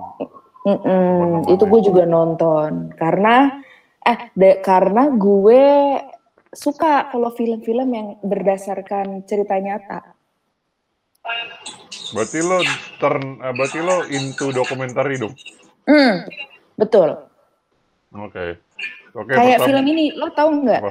Mm-mm, 0.66 0.82
Bener-bener. 0.82 1.54
itu 1.54 1.64
gue 1.64 1.80
juga 1.84 2.02
nonton. 2.04 2.90
Karena 2.98 3.62
eh 4.02 4.34
de- 4.34 4.58
karena 4.60 5.08
gue 5.08 5.62
suka 6.50 7.06
kalau 7.06 7.30
film-film 7.32 7.88
yang 7.88 8.08
berdasarkan 8.20 9.22
cerita 9.24 9.54
nyata. 9.56 10.02
Berarti 12.12 12.38
lo 12.42 12.58
turn, 12.98 13.38
eh, 13.40 13.52
berarti 13.54 13.78
lo 13.78 14.02
into 14.10 14.50
documentary 14.50 15.16
dong. 15.16 15.34
Hmm, 15.86 16.26
betul. 16.74 17.14
Oke. 18.10 18.58
Oke, 19.14 19.32
kayak 19.32 19.62
pertama- 19.62 19.66
film 19.70 19.84
ini 19.86 20.04
lo 20.12 20.28
tahu 20.30 20.66
nggak? 20.66 20.82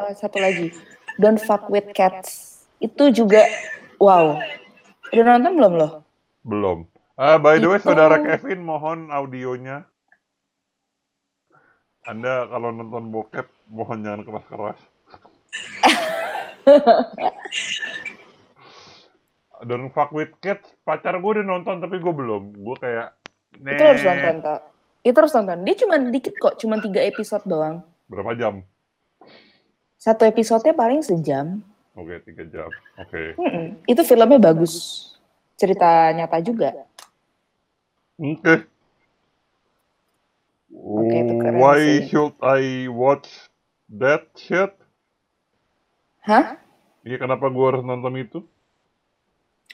Eh, 0.00 0.12
satu 0.16 0.40
lagi. 0.40 0.72
Don't 1.20 1.38
Fuck 1.38 1.68
with 1.68 1.92
Cats. 1.92 2.64
Itu 2.80 3.12
juga 3.12 3.44
wow. 4.00 4.40
Udah 5.12 5.24
nonton 5.28 5.54
belum 5.54 5.74
lo 5.76 5.88
Belum. 6.42 6.88
Ah, 7.14 7.36
by 7.36 7.56
the 7.56 7.68
way, 7.68 7.76
Itu- 7.76 7.86
saudara 7.86 8.16
Kevin, 8.18 8.60
mohon 8.60 9.08
audionya. 9.08 9.84
Anda 12.02 12.48
kalau 12.48 12.72
nonton 12.72 13.10
bokep, 13.10 13.44
mohon 13.68 14.00
jangan 14.00 14.24
keras-keras. 14.24 14.80
Don't 19.60 19.92
fuck 19.92 20.08
with 20.10 20.32
kids, 20.40 20.64
pacar 20.82 21.12
gue 21.14 21.30
udah 21.30 21.44
nonton 21.44 21.78
tapi 21.78 22.00
gue 22.00 22.08
belum. 22.10 22.56
Gue 22.56 22.76
kayak, 22.80 23.12
itu 23.52 23.76
lo 23.76 23.84
harus 23.86 24.00
"Nih, 24.00 24.08
nonton 24.14 24.36
kak 24.40 24.60
itu 25.00 25.16
harus 25.16 25.32
nonton 25.32 25.58
dia 25.64 25.74
cuma 25.76 25.96
dikit 25.98 26.34
kok 26.36 26.54
cuma 26.56 26.76
tiga 26.76 27.00
episode 27.00 27.44
doang 27.44 27.80
Berapa 28.04 28.32
jam? 28.32 28.54
satu 29.96 30.24
episodenya 30.24 30.72
paling 30.72 31.00
sejam 31.00 31.60
Oke, 31.92 32.22
tiga 32.22 32.46
jam. 32.46 32.70
Oke. 32.96 33.34
Mm-mm. 33.34 33.76
itu 33.84 34.00
filmnya 34.00 34.38
bagus 34.38 35.09
cerita 35.60 36.08
nyata 36.16 36.40
juga 36.40 36.88
Oke. 38.20 38.68
Itu 41.24 41.32
keren 41.40 41.56
Why 41.56 41.80
sih. 41.80 42.00
should 42.08 42.36
I 42.40 42.88
watch 42.88 43.28
that 43.92 44.28
shit? 44.36 44.72
hah 46.24 46.56
Iya, 47.00 47.16
kenapa 47.16 47.48
gue 47.48 47.64
harus 47.64 47.80
nonton 47.80 48.12
itu? 48.20 48.44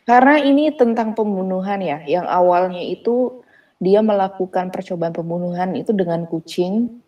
Karena 0.07 0.39
ini 0.39 0.71
tentang 0.71 1.19
pembunuhan 1.19 1.83
ya, 1.83 1.99
yang 2.07 2.31
awalnya 2.31 2.79
itu 2.79 3.43
dia 3.83 3.99
melakukan 3.99 4.71
percobaan 4.71 5.11
pembunuhan 5.11 5.75
itu 5.75 5.91
dengan 5.91 6.31
kucing. 6.31 7.03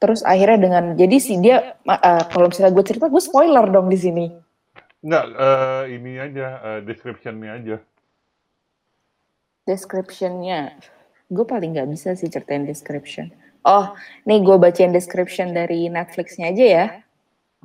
Terus 0.00 0.24
akhirnya 0.24 0.56
dengan 0.56 0.84
jadi 0.96 1.16
sih 1.20 1.36
dia 1.44 1.76
eh, 1.76 2.24
kalau 2.32 2.48
misalnya 2.48 2.72
gue 2.72 2.84
cerita 2.88 3.12
gue 3.12 3.20
spoiler 3.20 3.68
dong 3.68 3.92
di 3.92 4.00
sini. 4.00 4.26
Enggak, 5.04 5.24
eh, 5.36 5.84
ini 5.92 6.12
aja, 6.16 6.46
eh, 6.62 6.80
description-nya 6.84 7.50
aja. 7.60 7.76
Description-nya. 9.66 10.78
Gue 11.26 11.42
paling 11.42 11.74
nggak 11.74 11.90
bisa 11.90 12.14
sih 12.14 12.30
ceritain 12.30 12.64
description. 12.64 13.34
Oh, 13.66 13.98
nih 14.24 14.46
gue 14.46 14.56
bacain 14.62 14.94
description 14.94 15.50
dari 15.50 15.90
Netflix-nya 15.90 16.54
aja 16.54 16.64
ya. 16.64 16.86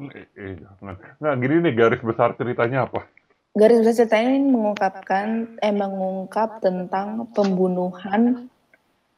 Eh, 0.01 0.25
eh, 0.33 0.53
jangan. 0.57 0.97
Nggak, 1.21 1.35
gini 1.45 1.55
nih 1.61 1.73
garis 1.77 2.01
besar 2.01 2.33
ceritanya 2.33 2.89
apa? 2.89 3.05
Garis 3.53 3.85
besar 3.85 4.09
ceritanya 4.09 4.31
ini 4.33 4.49
mengungkapkan, 4.49 5.27
eh 5.61 5.75
mengungkap 5.75 6.57
tentang 6.65 7.29
pembunuhan. 7.37 8.49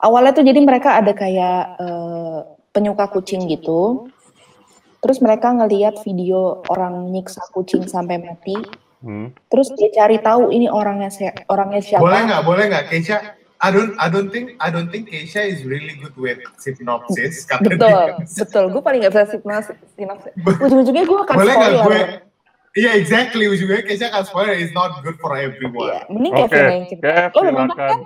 Awalnya 0.04 0.36
tuh 0.36 0.44
jadi 0.44 0.60
mereka 0.60 1.00
ada 1.00 1.16
kayak 1.16 1.80
eh, 1.80 2.40
penyuka 2.76 3.08
kucing 3.16 3.48
gitu. 3.48 4.12
Terus 5.04 5.20
mereka 5.20 5.52
ngeliat 5.52 6.00
video 6.02 6.64
orang 6.66 7.12
nyiksa 7.12 7.44
kucing 7.52 7.84
sampai 7.84 8.18
mati. 8.18 8.56
Hmm. 9.04 9.36
Terus 9.52 9.76
dia 9.76 9.92
cari 9.92 10.16
tahu 10.18 10.48
ini 10.48 10.72
orangnya 10.72 11.12
si- 11.12 11.28
orangnya 11.46 11.84
siapa. 11.84 12.00
Boleh 12.00 12.24
nggak? 12.24 12.42
Boleh 12.42 12.66
nggak, 12.72 12.84
Keisha? 12.88 13.36
I 13.60 13.72
don't, 13.72 13.96
I 13.96 14.08
don't 14.08 14.28
think, 14.28 14.56
I 14.60 14.72
don't 14.72 14.88
think 14.88 15.08
Keisha 15.08 15.44
is 15.44 15.64
really 15.64 15.96
good 15.96 16.16
with 16.16 16.40
synopsis. 16.58 17.44
Betul, 17.64 17.80
dia- 17.80 18.16
betul. 18.20 18.72
Gue 18.72 18.80
paling 18.80 19.04
gak 19.04 19.12
bisa 19.12 19.28
sinopsis. 19.30 19.76
sinopsis. 19.94 20.32
Ujung-ujungnya 20.40 21.04
gue 21.04 21.20
akan 21.20 21.36
Boleh 21.36 21.54
nggak 21.54 21.72
spoiler. 21.74 21.84
gue? 21.84 22.02
Iya, 22.74 22.92
exactly. 22.96 23.46
Ujungnya 23.46 23.84
Keisha 23.84 24.08
akan 24.08 24.24
spoiler 24.24 24.56
is 24.56 24.72
not 24.72 25.04
good 25.04 25.20
for 25.20 25.36
everyone. 25.36 25.92
Iya, 25.92 26.00
mending 26.08 26.34
Oke, 26.34 26.48
Kevin 26.48 26.64
yang 26.66 26.86
cerita. 26.88 27.12
Lo 27.30 27.40
nonton 27.46 27.76
kan? 27.76 28.00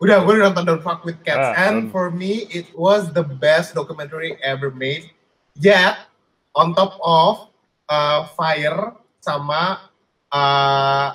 Udah, 0.00 0.24
gue 0.24 0.32
udah 0.32 0.48
nonton 0.48 0.64
Don't 0.64 0.84
Fuck 0.84 1.04
With 1.04 1.20
Cats. 1.20 1.52
Ah, 1.52 1.68
and 1.68 1.86
um. 1.88 1.92
for 1.92 2.08
me, 2.08 2.48
it 2.48 2.72
was 2.72 3.12
the 3.12 3.20
best 3.20 3.76
documentary 3.76 4.40
ever 4.40 4.72
made. 4.72 5.12
Yet, 5.60 6.08
on 6.56 6.72
top 6.72 6.96
of 7.04 7.52
uh, 7.92 8.32
Fire 8.32 8.96
sama 9.20 9.92
uh, 10.32 11.08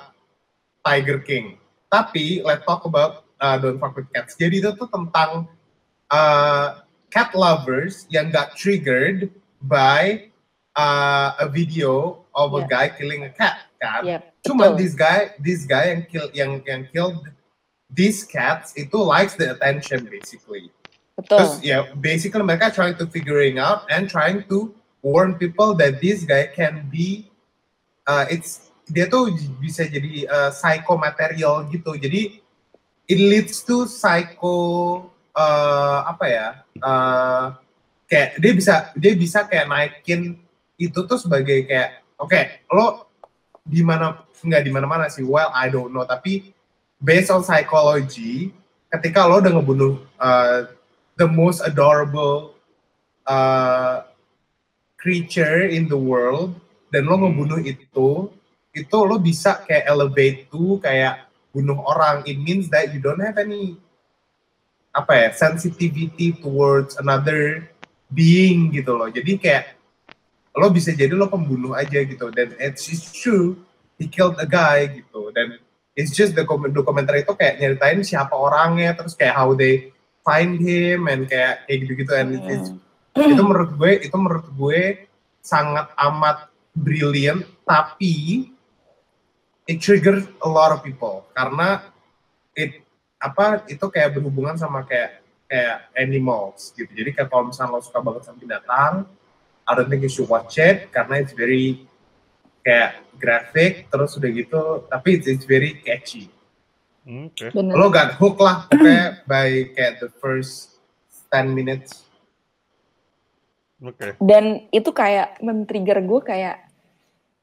Tiger 0.86 1.18
King. 1.18 1.58
Tapi 1.90 2.46
let's 2.46 2.62
talk 2.62 2.86
about 2.86 3.26
uh, 3.42 3.58
Don't 3.58 3.82
Fuck 3.82 3.98
with 3.98 4.06
Cats. 4.14 4.38
Jadi 4.38 4.62
itu 4.62 4.70
tuh 4.78 4.86
tentang 4.86 5.50
uh, 6.14 6.86
cat 7.10 7.34
lovers 7.34 8.06
yang 8.14 8.30
got 8.30 8.54
triggered 8.54 9.34
by 9.66 10.30
uh, 10.78 11.34
a 11.42 11.50
video 11.50 12.22
of 12.38 12.54
a 12.54 12.62
Yeah. 12.62 12.70
guy 12.70 12.86
killing 12.94 13.26
a 13.26 13.32
cat 13.34 13.66
kan. 13.82 14.06
Yep, 14.06 14.22
Cuma 14.46 14.78
this 14.78 14.94
guy, 14.94 15.34
this 15.42 15.66
guy 15.66 15.90
yang 15.90 16.02
kill 16.06 16.28
yang 16.30 16.52
yang 16.62 16.86
killed 16.94 17.26
these 17.96 18.22
cats 18.22 18.76
itu 18.76 18.94
likes 19.00 19.34
the 19.40 19.56
attention 19.56 20.04
basically. 20.06 20.68
Betul. 21.16 21.40
Terus 21.40 21.52
ya 21.64 21.88
basically 21.96 22.44
mereka 22.44 22.68
trying 22.68 22.94
to 23.00 23.08
figuring 23.08 23.56
out 23.56 23.88
and 23.88 24.04
trying 24.06 24.44
to 24.52 24.76
warn 25.00 25.40
people 25.40 25.72
that 25.80 25.98
this 26.04 26.28
guy 26.28 26.44
can 26.52 26.84
be 26.92 27.32
uh, 28.04 28.28
it's 28.28 28.68
dia 28.86 29.08
tuh 29.08 29.32
bisa 29.58 29.88
jadi 29.88 30.28
uh, 30.28 30.50
psychomaterial 30.52 31.66
gitu. 31.72 31.96
Jadi 31.96 32.38
it 33.08 33.18
leads 33.18 33.64
to 33.64 33.88
psycho 33.88 35.08
uh, 35.32 36.06
apa 36.06 36.24
ya? 36.28 36.48
Uh, 36.78 37.56
kayak 38.06 38.38
dia 38.38 38.52
bisa 38.54 38.74
dia 38.94 39.12
bisa 39.18 39.42
kayak 39.48 39.66
naikin 39.66 40.38
itu 40.78 41.00
tuh 41.08 41.18
sebagai 41.18 41.66
kayak 41.66 42.04
oke 42.20 42.38
lo 42.70 43.10
di 43.66 43.82
mana 43.82 44.22
nggak 44.30 44.62
di 44.62 44.70
mana-mana 44.70 45.10
sih 45.10 45.26
well 45.26 45.50
I 45.50 45.66
don't 45.66 45.90
know 45.90 46.06
tapi 46.06 46.54
based 47.02 47.28
on 47.28 47.44
psychology 47.44 48.52
ketika 48.92 49.26
lo 49.28 49.42
udah 49.42 49.52
ngebunuh 49.52 49.94
uh, 50.20 50.70
the 51.20 51.28
most 51.28 51.60
adorable 51.64 52.56
uh, 53.28 54.06
creature 54.96 55.66
in 55.66 55.90
the 55.90 55.98
world 55.98 56.56
dan 56.90 57.04
lo 57.04 57.18
ngebunuh 57.20 57.60
itu 57.60 58.30
itu 58.76 58.96
lo 59.00 59.16
bisa 59.16 59.64
kayak 59.64 59.88
elevate 59.88 60.46
to 60.52 60.76
kayak 60.84 61.26
bunuh 61.56 61.80
orang. 61.88 62.20
It 62.28 62.36
means 62.36 62.68
that 62.68 62.92
you 62.92 63.00
don't 63.00 63.20
have 63.24 63.40
any 63.40 63.80
apa 64.92 65.12
ya 65.12 65.28
sensitivity 65.32 66.36
towards 66.36 67.00
another 67.00 67.64
being 68.12 68.68
gitu 68.76 68.92
loh. 68.92 69.08
Jadi 69.08 69.40
kayak 69.40 69.80
lo 70.52 70.68
bisa 70.68 70.92
jadi 70.92 71.16
lo 71.16 71.32
pembunuh 71.32 71.72
aja 71.72 72.04
gitu. 72.04 72.28
Dan 72.28 72.52
it's, 72.60 72.84
it's 72.92 73.08
true 73.08 73.56
he 73.96 74.04
killed 74.04 74.36
a 74.36 74.48
guy 74.48 74.84
gitu. 74.92 75.32
Dan 75.32 75.56
it's 75.96 76.12
just 76.12 76.36
the 76.36 76.44
dokum- 76.44 76.70
dokumenter 76.70 77.16
itu 77.16 77.32
kayak 77.32 77.56
nyeritain 77.58 78.04
siapa 78.04 78.36
orangnya 78.36 78.92
terus 78.92 79.16
kayak 79.16 79.34
how 79.34 79.56
they 79.56 79.90
find 80.20 80.60
him 80.60 81.08
and 81.08 81.24
kayak 81.26 81.64
kayak 81.64 81.78
gitu-gitu. 81.88 82.12
And 82.12 82.30
it's, 82.46 82.70
Hmm. 83.16 83.32
itu 83.32 83.40
menurut 83.40 83.72
gue 83.80 83.92
itu 84.04 84.12
menurut 84.12 84.44
gue 84.52 85.08
sangat 85.40 85.88
amat 85.96 86.52
brilliant 86.76 87.48
tapi 87.64 88.44
it 89.64 89.80
trigger 89.80 90.20
a 90.44 90.50
lot 90.52 90.68
of 90.68 90.84
people. 90.84 91.24
Karena 91.32 91.80
it 92.52 92.84
apa 93.16 93.64
itu 93.72 93.88
kayak 93.88 94.20
berhubungan 94.20 94.60
sama 94.60 94.84
kayak 94.84 95.24
kayak 95.48 95.88
animals 95.96 96.76
gitu. 96.76 96.92
Jadi 96.92 97.16
kayak 97.16 97.32
kalau 97.32 97.48
misalnya 97.48 97.72
lo 97.72 97.80
suka 97.80 98.04
banget 98.04 98.28
sama 98.28 98.36
binatang 98.36 99.08
I 99.66 99.72
don't 99.74 99.88
think 99.88 100.04
you 100.04 100.12
should 100.12 100.28
watch 100.28 100.60
it 100.60 100.92
karena 100.92 101.24
it's 101.24 101.32
very 101.32 101.88
kayak 102.66 103.06
graphic 103.14 103.86
terus 103.86 104.18
udah 104.18 104.30
gitu 104.34 104.62
tapi 104.90 105.22
it's, 105.22 105.30
it's 105.30 105.46
very 105.46 105.78
catchy. 105.86 106.26
Bener. 107.06 107.70
lo 107.78 107.86
got 107.86 108.18
hook 108.18 108.42
lah 108.42 108.66
pokoknya 108.66 109.22
by 109.30 109.70
kayak 109.78 110.02
the 110.02 110.10
first 110.18 110.82
10 111.30 111.54
minutes 111.54 112.06
Oke. 113.84 114.16
Dan 114.16 114.72
itu 114.72 114.88
kayak 114.88 115.36
men-trigger 115.44 116.00
gue 116.00 116.20
kayak 116.24 116.56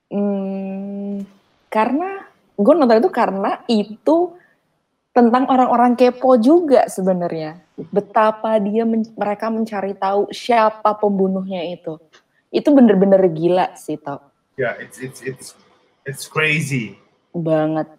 hmm, 0.09 1.21
karena 1.69 2.25
gue 2.57 2.73
nonton 2.73 2.97
itu 2.97 3.11
karena 3.13 3.61
itu 3.69 4.33
tentang 5.13 5.45
orang-orang 5.45 5.93
kepo 5.93 6.33
juga 6.41 6.89
sebenarnya. 6.89 7.61
Betapa 7.93 8.57
dia 8.57 8.81
men- 8.81 9.13
mereka 9.13 9.53
mencari 9.53 9.93
tahu 9.93 10.33
siapa 10.33 10.97
pembunuhnya 10.97 11.61
itu. 11.69 12.01
Itu 12.49 12.73
bener-bener 12.73 13.21
gila 13.29 13.77
sih 13.77 14.01
tau. 14.01 14.32
Yeah 14.57 14.73
it's 14.77 14.97
it's 14.99 15.19
it's 15.21 15.47
it's 16.05 16.23
crazy 16.27 16.99
Banget. 17.33 17.89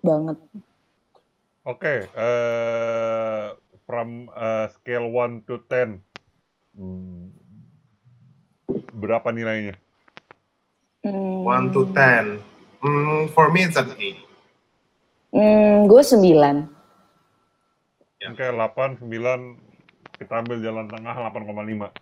Banget. 0.00 0.38
Oke, 1.68 2.08
eh, 2.08 3.46
from 3.84 4.32
eh, 4.32 4.66
scale 4.72 5.12
1 5.12 5.44
to 5.44 5.60
10, 5.68 6.00
hmm, 6.72 7.28
berapa 8.96 9.28
nilainya? 9.28 9.76
Hmm, 11.04 11.44
1 11.44 11.76
to 11.76 11.84
10 11.92 12.40
mm, 12.80 13.28
for 13.36 13.52
me 13.52 13.68
it's 13.68 13.76
an 13.76 13.92
8 13.92 14.28
Hmm, 15.30 15.86
gue 15.86 16.02
sembilan. 16.02 16.56
Ya. 18.18 18.34
Oke, 18.34 18.50
8, 18.50 18.98
9, 19.04 20.18
kita 20.18 20.32
ambil 20.42 20.58
jalan 20.58 20.90
tengah 20.90 21.14
8,5. 21.28 21.92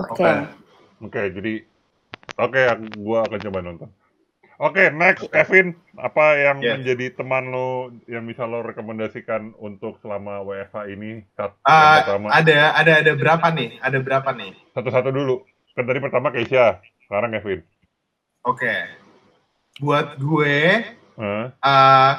Oke. 0.00 0.16
Oke. 0.16 0.32
Oke, 1.04 1.22
jadi 1.34 1.52
oke, 2.36 2.60
gua 2.96 3.24
akan 3.24 3.38
coba 3.40 3.58
nonton. 3.60 3.90
Oke, 4.54 4.86
next 4.88 5.26
Kevin, 5.28 5.74
apa 5.98 6.38
yang 6.38 6.62
Yes. 6.62 6.78
menjadi 6.78 7.18
teman 7.18 7.50
lo 7.50 7.90
yang 8.06 8.22
bisa 8.22 8.46
lo 8.46 8.62
rekomendasikan 8.62 9.50
untuk 9.58 9.98
selama 9.98 10.38
WFH 10.40 10.94
ini? 10.94 11.26
Sat- 11.34 11.58
yang 11.58 11.66
Ah, 11.66 11.98
pertama, 12.06 12.26
ada 12.30 12.58
ada 12.72 12.92
ada 13.02 13.12
berapa 13.12 13.46
nih 13.50 13.82
ada 13.82 13.98
berapa 13.98 14.30
nih 14.30 14.54
satu-satu 14.70 15.10
dulu. 15.10 15.42
Kan 15.74 15.84
tadi 15.84 15.98
pertama 15.98 16.30
Keisha, 16.30 16.78
sekarang 17.04 17.34
Kevin. 17.34 17.60
oke 18.44 18.74
buat 19.80 20.14
gue 20.14 20.86
Hah? 21.18 21.50
uh, 21.58 22.12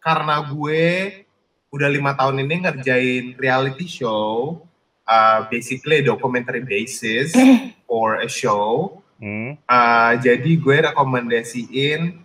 karena 0.00 0.42
gue 0.42 0.82
udah 1.70 1.86
lima 1.86 2.18
tahun 2.18 2.42
ini 2.42 2.66
ngerjain 2.66 3.24
reality 3.36 3.86
show 3.86 4.58
uh, 5.04 5.46
basically 5.46 6.02
documentary 6.02 6.66
basis 6.66 7.30
for 7.86 8.18
a 8.18 8.26
show 8.26 8.98
Hmm? 9.16 9.56
Uh, 9.64 10.12
jadi 10.20 10.50
gue 10.60 10.76
rekomendasiin 10.92 12.20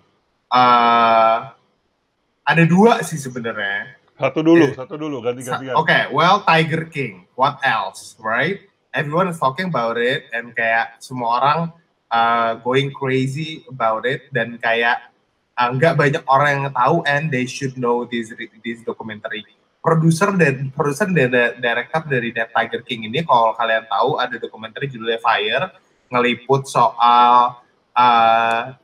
uh, 0.51 1.37
ada 2.43 2.63
dua 2.67 2.99
sih 3.01 3.15
sebenarnya 3.15 3.95
Satu 4.21 4.45
dulu, 4.45 4.69
Eh, 4.69 4.77
satu 4.77 5.01
dulu, 5.01 5.17
Sa- 5.17 5.25
ganti-gantian. 5.33 5.73
Oke, 5.73 5.97
well 6.13 6.45
Tiger 6.45 6.85
King. 6.93 7.25
What 7.33 7.57
else, 7.65 8.13
right? 8.21 8.61
Everyone 8.93 9.31
is 9.31 9.41
talking 9.41 9.73
about 9.73 9.97
it 9.97 10.29
and 10.29 10.53
kayak 10.53 11.01
semua 11.01 11.41
orang 11.41 11.59
uh, 12.13 12.59
going 12.61 12.93
crazy 12.93 13.65
about 13.65 14.05
it 14.05 14.29
dan 14.29 14.61
kayak 14.61 15.09
uh, 15.57 15.73
nggak 15.73 15.97
banyak 15.97 16.21
orang 16.29 16.49
yang 16.53 16.65
tahu 16.69 17.01
and 17.09 17.33
they 17.33 17.49
should 17.49 17.73
know 17.79 18.05
this 18.05 18.29
this 18.61 18.85
documentary. 18.85 19.41
Produser 19.81 20.29
dan 20.37 20.69
produser 20.69 21.09
dan 21.09 21.33
da- 21.33 21.57
director 21.57 22.05
dari 22.05 22.29
That 22.29 22.53
Tiger 22.53 22.85
King 22.85 23.09
ini 23.09 23.25
kalau 23.25 23.57
kalian 23.57 23.89
tahu 23.89 24.21
ada 24.21 24.37
dokumenter 24.37 24.85
judulnya 24.85 25.17
Fire 25.17 25.73
ngeliput 26.11 26.67
soal 26.67 27.63
uh, 27.95 28.75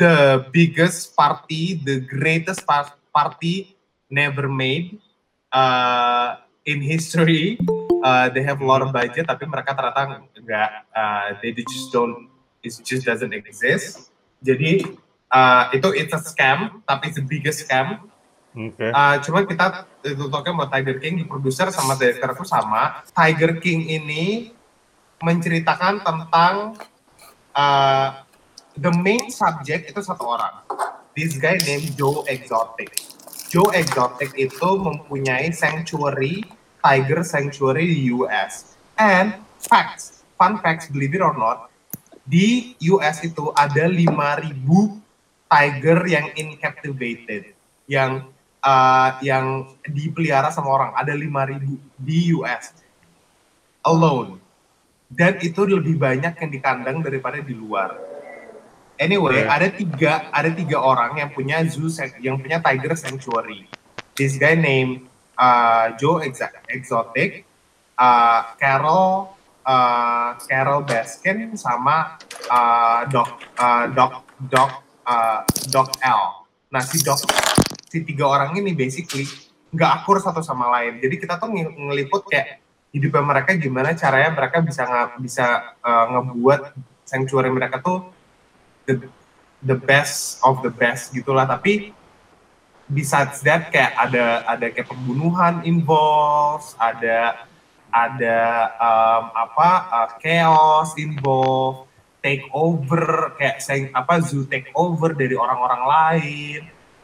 the 0.00 0.48
biggest 0.48 1.12
party, 1.12 1.76
the 1.76 2.00
greatest 2.00 2.64
par- 2.64 2.96
party 3.12 3.76
never 4.08 4.48
made 4.48 4.98
uh, 5.52 6.40
in 6.64 6.80
history. 6.80 7.60
Uh, 8.04 8.28
they 8.32 8.44
have 8.44 8.60
a 8.60 8.66
lot 8.66 8.80
of 8.80 8.92
budget, 8.92 9.28
tapi 9.28 9.48
mereka 9.48 9.72
ternyata 9.76 10.24
nggak, 10.40 10.70
uh, 10.92 11.28
they 11.40 11.52
just 11.52 11.88
don't, 11.92 12.28
it 12.64 12.72
just 12.84 13.04
doesn't 13.04 13.32
exist. 13.32 14.12
Jadi 14.44 14.84
uh, 15.32 15.72
itu 15.72 15.88
it's 15.96 16.12
a 16.12 16.20
scam, 16.20 16.84
tapi 16.84 17.12
it's 17.12 17.16
the 17.20 17.24
biggest 17.24 17.64
scam. 17.64 18.04
Oke. 18.54 18.86
Uh, 18.92 19.18
cuma 19.24 19.42
kita 19.48 19.88
itu 20.06 20.30
talking 20.30 20.54
about 20.54 20.70
Tiger 20.70 21.00
King, 21.02 21.18
di 21.18 21.26
produser 21.26 21.74
sama 21.74 21.98
director 21.98 22.30
itu 22.38 22.44
sama. 22.46 23.02
Tiger 23.10 23.58
King 23.58 23.88
ini 23.88 24.54
menceritakan 25.22 26.02
tentang 26.02 26.78
uh, 27.54 28.08
the 28.74 28.92
main 29.02 29.30
subject 29.30 29.90
itu 29.94 30.00
satu 30.02 30.26
orang. 30.26 30.64
This 31.14 31.38
guy 31.38 31.58
named 31.62 31.94
Joe 31.94 32.26
Exotic. 32.26 32.90
Joe 33.54 33.70
Exotic 33.70 34.34
itu 34.34 34.68
mempunyai 34.82 35.54
sanctuary, 35.54 36.42
tiger 36.82 37.22
sanctuary 37.22 37.86
di 37.86 38.10
US. 38.18 38.74
And 38.98 39.38
facts, 39.62 40.26
fun 40.34 40.58
facts, 40.58 40.90
believe 40.90 41.14
it 41.14 41.22
or 41.22 41.38
not, 41.38 41.70
di 42.26 42.74
US 42.90 43.22
itu 43.22 43.54
ada 43.54 43.86
5.000 43.86 44.50
tiger 45.46 45.98
yang 46.10 46.26
in 46.34 46.58
captivated, 46.58 47.54
yang 47.86 48.26
uh, 48.64 49.10
yang 49.22 49.70
dipelihara 49.86 50.50
sama 50.50 50.74
orang. 50.74 50.90
Ada 50.98 51.14
5.000 51.14 51.62
di 52.00 52.34
US 52.34 52.74
alone. 53.86 54.43
Dan 55.14 55.38
itu 55.38 55.62
lebih 55.62 55.94
banyak 55.94 56.34
yang 56.34 56.50
di 56.50 56.58
kandang 56.58 56.98
daripada 56.98 57.38
di 57.38 57.54
luar. 57.54 57.94
Anyway, 58.98 59.42
Oke. 59.42 59.50
ada 59.50 59.66
tiga 59.70 60.12
ada 60.30 60.50
tiga 60.50 60.78
orang 60.78 61.18
yang 61.18 61.30
punya 61.30 61.62
zoo 61.66 61.90
yang 62.22 62.38
punya 62.38 62.62
tiger 62.62 62.94
sanctuary. 62.94 63.66
This 64.14 64.38
guy 64.38 64.54
named 64.54 65.10
uh, 65.34 65.94
Joe 65.98 66.22
Exotic, 66.70 67.42
uh, 67.98 68.54
Carol 68.54 69.34
uh, 69.66 70.38
Carol 70.46 70.86
Baskin 70.86 71.58
sama 71.58 72.18
uh, 72.46 73.02
Doc 73.10 73.42
uh, 73.58 73.90
Doc 73.90 74.26
Doc 74.46 74.70
uh, 75.06 75.42
Doc 75.74 75.88
L. 76.02 76.46
Nah 76.70 76.82
si 76.82 77.02
Doc 77.02 77.18
si 77.90 77.98
tiga 78.06 78.30
orang 78.30 78.54
ini 78.54 78.74
basically 78.74 79.26
nggak 79.74 79.90
akur 80.02 80.22
satu 80.22 80.38
sama 80.38 80.70
lain. 80.70 81.02
Jadi 81.02 81.14
kita 81.18 81.34
tuh 81.38 81.50
ng- 81.50 81.90
ngeliput 81.90 82.30
kayak 82.30 82.62
hidupnya 82.94 83.26
mereka 83.26 83.58
gimana 83.58 83.90
caranya 83.98 84.30
mereka 84.30 84.62
bisa 84.62 84.86
nggak 84.86 85.18
bisa 85.18 85.74
uh, 85.82 86.04
ngebuat 86.14 86.78
sanctuary 87.02 87.50
mereka 87.50 87.82
tuh 87.82 88.06
the 88.86 89.10
the 89.66 89.74
best 89.74 90.38
of 90.46 90.62
the 90.62 90.70
best 90.70 91.10
gitulah. 91.10 91.42
Tapi 91.42 91.90
besides 92.86 93.42
that 93.42 93.74
kayak 93.74 93.98
ada 93.98 94.46
ada 94.46 94.66
kayak 94.70 94.86
pembunuhan 94.86 95.66
involved, 95.66 96.78
ada 96.78 97.50
ada 97.90 98.38
um, 98.78 99.24
apa 99.34 99.70
uh, 99.90 100.08
chaos 100.22 100.94
involved, 100.94 101.90
take 102.22 102.46
over 102.54 103.34
kayak 103.42 103.58
saya 103.58 103.90
apa 103.90 104.22
zoo 104.22 104.46
take 104.46 104.70
over 104.78 105.10
dari 105.18 105.34
orang-orang 105.34 105.82
lain. 105.82 106.60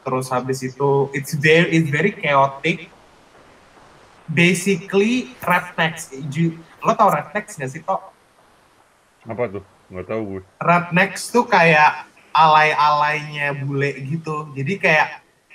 Terus 0.07 0.31
habis 0.31 0.63
itu 0.63 1.11
it's 1.17 1.35
very 1.35 1.67
it's 1.75 1.91
very 1.91 2.15
chaotic. 2.15 2.87
Basically 4.31 5.35
rednecks. 5.39 6.15
Ju- 6.29 6.57
Lo 6.81 6.95
tau 6.95 7.11
rednecks 7.11 7.55
gak 7.55 7.69
sih, 7.69 7.83
Tok? 7.83 8.01
Apa 9.27 9.43
tuh? 9.51 9.65
Nggak 9.91 10.07
tahu 10.07 10.21
gue. 10.25 10.43
rednecks 10.57 11.29
tuh 11.29 11.45
kayak 11.45 12.07
alay-alaynya 12.31 13.59
bule 13.59 13.91
gitu. 14.01 14.49
Jadi 14.55 14.79
kayak 14.79 15.09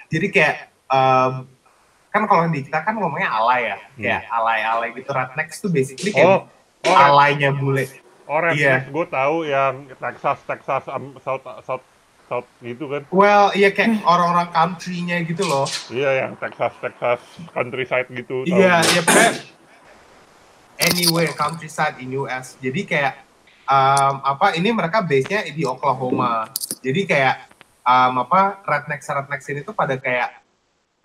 jadi 0.05 0.27
kayak 0.27 0.55
em, 0.85 1.47
kan 2.11 2.23
kalau 2.27 2.47
di 2.47 2.61
kita 2.61 2.83
kan 2.83 2.95
ngomongnya 2.95 3.31
alay 3.31 3.71
ya, 3.71 3.77
kayak 3.95 4.23
alay-alay 4.29 4.89
gitu. 4.93 5.07
Rednecks 5.09 5.55
tuh 5.59 5.71
basically 5.71 6.11
Hmm. 6.11 6.19
Oh, 6.21 6.39
kayak 6.83 6.99
oh, 6.99 7.07
alaynya 7.09 7.49
bule. 7.51 7.87
oh 8.27 8.39
Iya. 8.51 8.85
gue 8.85 9.05
tahu 9.07 9.35
yang 9.45 9.87
Texas, 9.95 10.37
Texas, 10.43 10.83
um, 10.91 11.15
South, 11.23 11.47
South, 11.63 11.83
South 12.25 12.49
gitu 12.61 12.89
kan. 12.89 13.03
Well, 13.13 13.53
iya 13.53 13.69
kayak 13.69 14.01
orang-orang 14.01 14.49
country-nya 14.49 15.21
gitu 15.25 15.45
loh. 15.45 15.69
Iya, 15.93 16.25
yang 16.25 16.31
Texas, 16.41 16.73
Texas 16.81 17.21
countryside 17.53 18.09
gitu. 18.09 18.45
tahu 18.45 18.57
Iya, 18.57 18.81
iya 18.81 19.01
anywhere 20.79 21.31
countryside 21.35 21.99
in 22.03 22.15
US. 22.19 22.59
Jadi 22.59 22.83
kayak 22.87 23.23
um, 23.67 24.15
apa 24.23 24.55
ini 24.55 24.69
mereka 24.71 25.01
base-nya 25.03 25.47
di 25.47 25.63
Oklahoma. 25.63 26.49
Jadi 26.83 27.07
kayak 27.07 27.49
um, 27.85 28.21
apa 28.25 28.61
rednecks 28.65 29.07
rednecks 29.07 29.47
ini 29.51 29.61
tuh 29.63 29.75
pada 29.75 29.95
kayak 29.95 30.41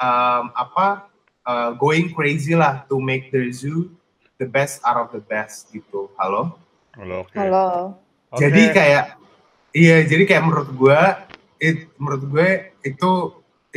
um, 0.00 0.50
apa 0.54 1.06
uh, 1.46 1.70
going 1.76 2.11
crazy 2.12 2.56
lah 2.56 2.85
to 2.90 2.98
make 2.98 3.30
the 3.30 3.50
zoo 3.52 3.90
the 4.40 4.46
best 4.48 4.83
out 4.83 4.98
of 4.98 5.09
the 5.14 5.22
best 5.22 5.70
gitu. 5.70 6.11
Halo. 6.18 6.59
Halo, 6.96 7.22
oke. 7.24 7.37
Halo. 7.37 7.66
Oke. 8.30 8.40
Jadi 8.46 8.62
kayak 8.74 9.19
iya, 9.72 10.02
jadi 10.06 10.26
kayak 10.26 10.44
menurut 10.46 10.70
gua 10.74 11.30
it 11.61 11.92
menurut 12.00 12.24
gue 12.26 12.48
itu 12.83 13.11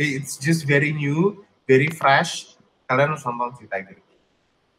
it's 0.00 0.40
just 0.40 0.64
very 0.64 0.90
new, 0.90 1.44
very 1.68 1.92
fresh. 1.92 2.56
Kalian 2.88 3.14
harus 3.14 3.22
nonton 3.28 3.52
si 3.60 3.64
Tiger. 3.68 4.00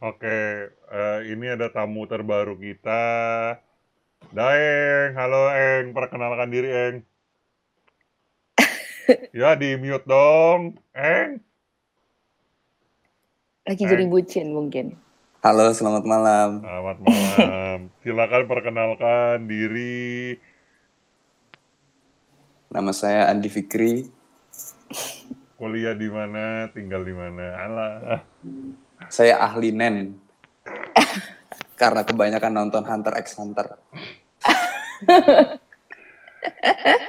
Oke, 0.02 0.68
eh, 0.68 1.18
ini 1.32 1.48
ada 1.48 1.72
tamu 1.72 2.04
terbaru 2.04 2.58
kita. 2.60 3.04
Daeng, 4.34 5.14
halo 5.14 5.48
Eng, 5.54 5.94
perkenalkan 5.94 6.50
diri 6.50 6.68
Eng. 6.68 6.96
ya 9.40 9.54
di 9.56 9.78
mute 9.78 10.04
dong, 10.04 10.76
Eng. 10.92 11.40
Lagi 13.66 13.82
jadi 13.82 14.04
bucin 14.06 14.52
mungkin. 14.52 14.94
Halo, 15.42 15.70
selamat 15.70 16.04
malam. 16.06 16.58
Selamat 16.62 16.96
malam. 17.02 17.78
Silakan 18.02 18.42
perkenalkan 18.50 19.46
diri. 19.46 20.38
Nama 22.66 22.90
saya 22.90 23.30
Andi 23.30 23.46
Fikri. 23.46 24.10
Kuliah 25.56 25.96
di 25.96 26.10
mana, 26.12 26.68
tinggal 26.74 27.06
di 27.06 27.14
mana. 27.16 27.46
Alah. 27.62 28.20
Saya 29.08 29.40
ahli 29.40 29.72
nen. 29.72 30.18
Karena 31.76 32.02
kebanyakan 32.02 32.52
nonton 32.52 32.84
Hunter 32.84 33.14
x 33.20 33.36
Hunter. 33.36 33.78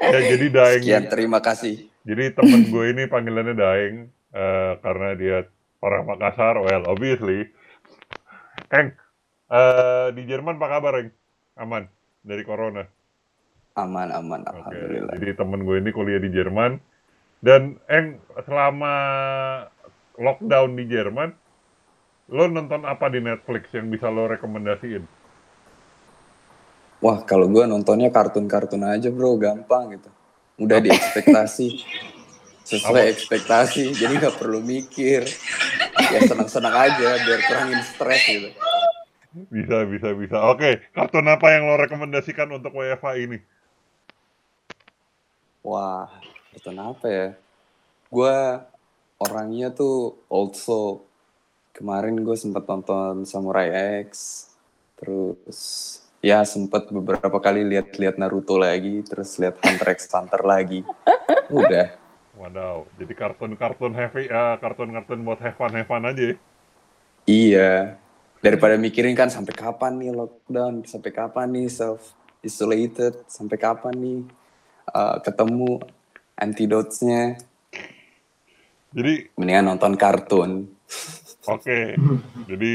Ya 0.08 0.20
jadi 0.34 0.48
Daeng. 0.50 0.82
Sekian, 0.84 1.06
terima 1.12 1.40
kasih. 1.44 1.88
Jadi 2.08 2.32
temen 2.32 2.72
gue 2.72 2.86
ini 2.96 3.04
panggilannya 3.12 3.56
Daeng 3.56 3.96
eh, 4.32 4.72
karena 4.80 5.10
dia 5.20 5.38
orang 5.84 6.08
Makassar. 6.08 6.60
Well, 6.64 6.88
obviously. 6.88 7.52
Eng, 8.72 8.96
eh, 9.52 10.08
di 10.16 10.24
Jerman 10.24 10.60
apa 10.60 10.68
kabar 10.68 10.94
Eng? 11.04 11.12
Aman 11.58 11.90
dari 12.24 12.44
corona. 12.44 12.88
Aman, 13.78 14.10
aman, 14.10 14.42
alhamdulillah. 14.42 15.14
jadi 15.22 15.38
temen 15.38 15.62
gue 15.62 15.78
ini 15.78 15.94
kuliah 15.94 16.18
di 16.18 16.34
Jerman 16.34 16.82
dan 17.46 17.78
Eng 17.86 18.18
selama 18.42 18.94
lockdown 20.18 20.74
di 20.74 20.90
Jerman, 20.90 21.30
lo 22.34 22.50
nonton 22.50 22.82
apa 22.90 23.06
di 23.14 23.22
Netflix 23.22 23.70
yang 23.78 23.94
bisa 23.94 24.10
lo 24.10 24.26
rekomendasiin? 24.26 25.06
Wah, 26.98 27.22
kalau 27.30 27.46
gue 27.46 27.70
nontonnya 27.70 28.10
kartun-kartun 28.10 28.82
aja 28.82 29.14
bro, 29.14 29.38
gampang 29.38 29.94
gitu. 29.94 30.10
Udah 30.58 30.82
diekspektasi. 30.82 31.86
Sesuai 32.68 33.06
Apa? 33.08 33.14
ekspektasi, 33.14 33.96
jadi 33.96 34.18
nggak 34.18 34.42
perlu 34.42 34.60
mikir. 34.60 35.24
Ya 36.12 36.20
senang-senang 36.26 36.74
aja, 36.74 37.10
biar 37.22 37.40
kurangin 37.46 37.82
stres 37.86 38.24
gitu. 38.26 38.50
Bisa, 39.54 39.86
bisa, 39.86 40.10
bisa. 40.18 40.38
Oke, 40.50 40.82
kartun 40.92 41.30
apa 41.30 41.54
yang 41.54 41.70
lo 41.70 41.78
rekomendasikan 41.78 42.50
untuk 42.50 42.74
WFA 42.74 43.22
ini? 43.22 43.38
Wah, 45.68 46.08
kartun 46.56 46.80
apa 46.80 47.08
ya? 47.12 47.28
Gue 48.08 48.38
orangnya 49.20 49.68
tuh 49.68 50.16
old 50.32 50.56
soul. 50.56 51.04
Kemarin 51.76 52.24
gue 52.24 52.40
sempat 52.40 52.64
nonton 52.64 53.28
Samurai 53.28 54.00
X, 54.08 54.48
terus 54.96 55.60
ya 56.24 56.48
sempat 56.48 56.88
beberapa 56.88 57.36
kali 57.44 57.68
lihat-lihat 57.68 58.16
Naruto 58.16 58.56
lagi, 58.56 59.04
terus 59.04 59.36
lihat 59.36 59.60
Hunter 59.60 59.92
x 59.92 60.08
Hunter 60.08 60.40
lagi. 60.48 60.88
Udah, 61.52 62.00
Wadaw, 62.38 62.88
jadi 62.96 63.14
kartun-kartun 63.18 63.92
heavy, 63.98 64.30
eh, 64.30 64.56
kartun-kartun 64.64 65.20
buat 65.26 65.42
have 65.44 65.58
fun, 65.58 65.74
have 65.74 65.90
fun 65.90 66.08
aja. 66.08 66.32
ya? 66.32 66.36
iya. 67.28 67.74
Daripada 68.40 68.80
mikirin 68.80 69.18
kan 69.18 69.28
sampai 69.28 69.52
kapan 69.52 70.00
nih 70.00 70.16
lockdown, 70.16 70.88
sampai 70.88 71.12
kapan 71.12 71.52
nih 71.52 71.68
self 71.68 72.14
isolated, 72.46 73.26
sampai 73.28 73.58
kapan 73.60 73.96
nih 73.98 74.20
uh, 74.92 75.18
ketemu 75.24 75.82
antidotes-nya. 76.38 77.40
Jadi, 78.96 79.30
Mendingan 79.36 79.76
nonton 79.76 79.94
kartun. 80.00 80.72
oke. 81.46 81.80
Jadi, 82.48 82.72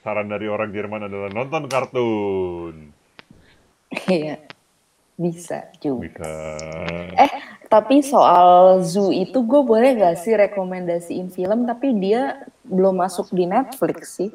saran 0.00 0.28
dari 0.32 0.46
orang 0.48 0.72
Jerman 0.72 1.06
adalah 1.06 1.28
nonton 1.28 1.68
kartun. 1.68 2.74
Iya. 4.08 4.38
Bisa 5.20 5.68
juga. 5.84 6.08
Bisa. 6.08 6.32
Eh, 7.12 7.32
tapi 7.68 8.00
soal 8.00 8.80
Zoo 8.80 9.12
itu 9.12 9.44
gue 9.44 9.60
boleh 9.60 9.92
gak 10.00 10.16
sih 10.24 10.32
rekomendasiin 10.32 11.28
film 11.28 11.68
tapi 11.68 11.92
dia 12.00 12.48
belum 12.64 12.96
masuk 12.96 13.28
di 13.36 13.44
Netflix 13.44 14.16
sih. 14.16 14.32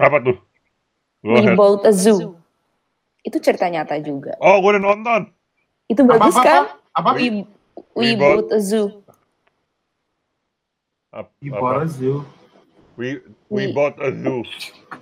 Apa 0.00 0.24
tuh? 0.24 0.40
Go 1.20 1.36
We 1.36 1.44
ahead. 1.44 1.56
Bought 1.60 1.84
a 1.84 1.92
Zoo. 1.92 2.40
Itu 3.20 3.44
cerita 3.44 3.68
nyata 3.68 4.00
juga. 4.00 4.40
Oh, 4.40 4.64
gue 4.64 4.72
udah 4.72 4.84
nonton. 4.88 5.20
Itu 5.86 6.00
bagus 6.04 6.32
Apa, 6.32 6.40
apa, 6.40 6.42
kan? 6.42 6.62
Apa? 6.94 7.10
We, 7.14 7.26
we, 7.26 7.34
We 7.94 8.08
Bought- 8.14 8.48
Bought 8.48 8.56
a 8.56 8.60
Zoo. 8.60 8.88
Di 11.38 11.48
apa? 11.48 11.58
Bora 11.58 11.84
Zoo. 11.86 12.26
We, 12.94 13.18
we 13.50 13.66
We- 13.66 13.74
bought 13.74 13.98
a 13.98 14.14
zoo. 14.14 14.46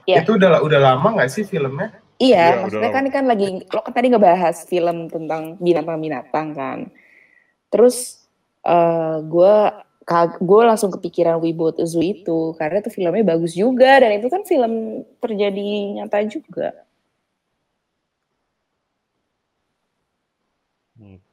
Itu 0.09 0.41
udah 0.41 0.65
udah 0.65 0.81
lama 0.81 1.13
nggak 1.13 1.29
sih 1.29 1.45
filmnya? 1.45 1.93
Iya, 2.17 2.57
Iya, 2.57 2.61
maksudnya 2.65 2.89
kan 2.89 3.05
kan 3.13 3.25
lagi 3.29 3.69
lo 3.69 3.81
kan 3.85 3.93
tadi 3.93 4.07
ngebahas 4.09 4.65
film 4.65 5.13
tentang 5.13 5.61
binatang-binatang 5.61 6.57
kan. 6.57 6.79
Terus 7.69 8.25
eh 8.65 9.17
gue 9.21 9.55
gue 10.41 10.63
langsung 10.65 10.89
kepikiran 10.89 11.37
We 11.37 11.53
Bought 11.53 11.81
a 11.81 11.87
Zoo 11.87 12.01
itu 12.01 12.57
karena 12.57 12.81
itu 12.81 12.89
filmnya 12.89 13.25
bagus 13.29 13.53
juga 13.53 14.01
dan 14.01 14.17
itu 14.17 14.33
kan 14.33 14.41
film 14.49 14.73
terjadi 15.21 15.69
nyata 16.01 16.25
juga. 16.25 16.73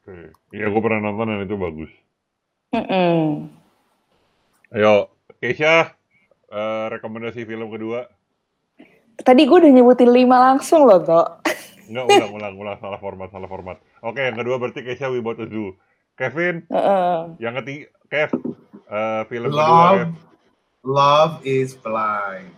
Oke. 0.10 0.34
Iya, 0.58 0.66
gue 0.74 0.82
pernah 0.82 1.06
nonton 1.06 1.30
dan 1.30 1.46
itu 1.46 1.54
bagus. 1.54 1.92
Mm-mm. 2.74 3.46
Ayo, 4.74 5.14
Keisha, 5.38 5.94
eh, 6.50 6.86
rekomendasi 6.90 7.46
film 7.46 7.70
kedua. 7.70 8.10
Tadi 9.22 9.46
gue 9.46 9.58
udah 9.62 9.70
nyebutin 9.70 10.10
lima 10.10 10.42
langsung 10.42 10.90
loh, 10.90 10.98
Tok. 10.98 11.46
Enggak, 11.90 12.06
ulang, 12.10 12.32
ulang, 12.34 12.54
ulang. 12.58 12.78
Salah 12.82 12.98
format, 12.98 13.30
salah 13.30 13.50
format. 13.50 13.78
Oke, 14.02 14.26
yang 14.26 14.38
kedua 14.38 14.58
berarti 14.58 14.82
Keisha 14.82 15.14
We 15.14 15.22
Bought 15.22 15.42
a 15.42 15.48
Zoo. 15.50 15.78
Kevin, 16.18 16.66
Heeh. 16.68 17.38
yang 17.40 17.56
ketiga, 17.62 17.88
Kev, 18.10 18.30
eh, 18.90 19.22
film 19.30 19.54
kedua, 19.54 19.94
Kev. 19.94 20.10
Love, 20.10 20.14
Love 20.84 21.36
is 21.46 21.78
Blind. 21.78 22.52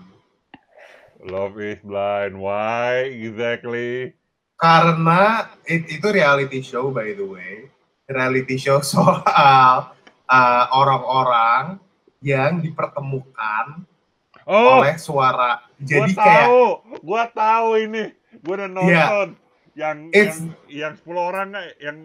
Love 1.22 1.60
is 1.60 1.78
Blind. 1.84 2.40
Why 2.40 3.12
exactly? 3.12 4.18
Karena 4.62 5.22
it- 5.66 5.90
itu 5.90 6.06
reality 6.06 6.62
show 6.62 6.94
by 6.94 7.10
the 7.12 7.26
way. 7.26 7.66
Reality 8.06 8.62
show 8.62 8.78
soal 8.86 9.90
uh, 10.30 10.64
orang-orang 10.72 11.82
yang 12.22 12.62
dipertemukan 12.62 13.82
Oh, 14.46 14.82
oleh 14.82 14.98
suara. 14.98 15.62
gua 15.78 15.82
Jadi 15.82 16.12
kayak 16.14 16.46
tahu, 16.46 16.66
gua 17.02 17.24
tahu 17.26 17.70
ini. 17.78 18.04
Gua 18.42 18.54
udah 18.58 18.70
nonton 18.70 18.90
Iya. 18.90 19.08
yang 19.74 19.98
It's- 20.12 20.42
yang 20.70 20.94
yang 20.94 20.94
10 20.98 21.30
orang 21.30 21.48
yang 21.78 21.98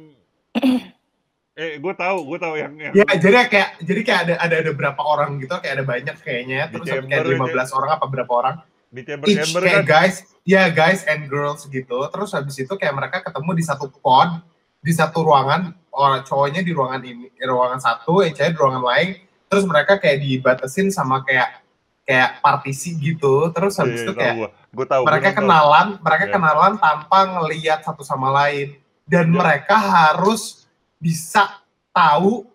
eh 1.56 1.80
gua 1.80 1.92
tahu, 1.92 2.16
gua 2.24 2.38
tahu 2.38 2.54
yang 2.56 2.72
yang 2.76 2.92
ya 2.92 3.04
jadi 3.16 3.48
kayak 3.48 3.70
jadi 3.80 4.00
kayak 4.04 4.20
ada 4.28 4.34
ada 4.40 4.54
ada 4.60 4.72
berapa 4.72 5.00
orang 5.00 5.40
gitu 5.40 5.56
kayak 5.56 5.80
ada 5.80 5.84
banyak 5.88 6.16
kayaknya 6.20 6.68
terus 6.68 6.84
kayak 6.84 7.08
chamber 7.08 7.24
15 7.56 7.76
orang 7.80 7.90
apa 7.96 8.04
berapa 8.06 8.32
orang 8.32 8.56
di 8.88 9.00
chamber 9.02 9.26
each 9.26 9.38
chamber 9.42 9.60
kayak 9.62 9.82
kan. 9.82 9.86
guys 9.86 10.16
ya 10.42 10.70
guys 10.70 11.02
and 11.06 11.26
girls 11.26 11.66
gitu 11.66 11.98
terus 12.08 12.30
habis 12.32 12.54
itu 12.56 12.70
kayak 12.78 12.94
mereka 12.94 13.18
ketemu 13.20 13.50
di 13.58 13.64
satu 13.66 13.90
pod 13.90 14.40
di 14.78 14.92
satu 14.94 15.26
ruangan 15.26 15.74
orang 15.90 16.22
cowoknya 16.22 16.62
di 16.62 16.70
ruangan 16.70 17.02
ini 17.02 17.26
di 17.28 17.44
ruangan 17.44 17.82
satu 17.82 18.22
yang 18.22 18.32
cewek 18.32 18.54
di 18.54 18.58
ruangan 18.58 18.84
lain 18.84 19.08
terus 19.46 19.64
mereka 19.66 19.98
kayak 19.98 20.22
dibatasin 20.22 20.88
sama 20.90 21.22
kayak 21.26 21.62
kayak 22.06 22.38
partisi 22.38 22.94
gitu 22.94 23.50
terus 23.50 23.74
habis 23.82 23.98
Iya, 23.98 24.06
itu 24.06 24.12
tahu 24.14 24.20
kayak 24.22 24.34
gua. 24.38 24.48
Gua 24.70 24.86
tahu. 24.86 25.02
gua 25.02 25.08
mereka 25.10 25.26
nonton. 25.26 25.38
kenalan 25.42 25.86
mereka 25.98 26.24
Iya. 26.24 26.32
kenalan 26.38 26.72
tanpa 26.78 27.18
ngelihat 27.26 27.78
satu 27.82 28.02
sama 28.06 28.28
lain 28.30 28.68
dan 29.10 29.26
Iya. 29.26 29.34
mereka 29.34 29.74
harus 29.74 30.70
bisa 31.02 31.58
tahu 31.90 32.46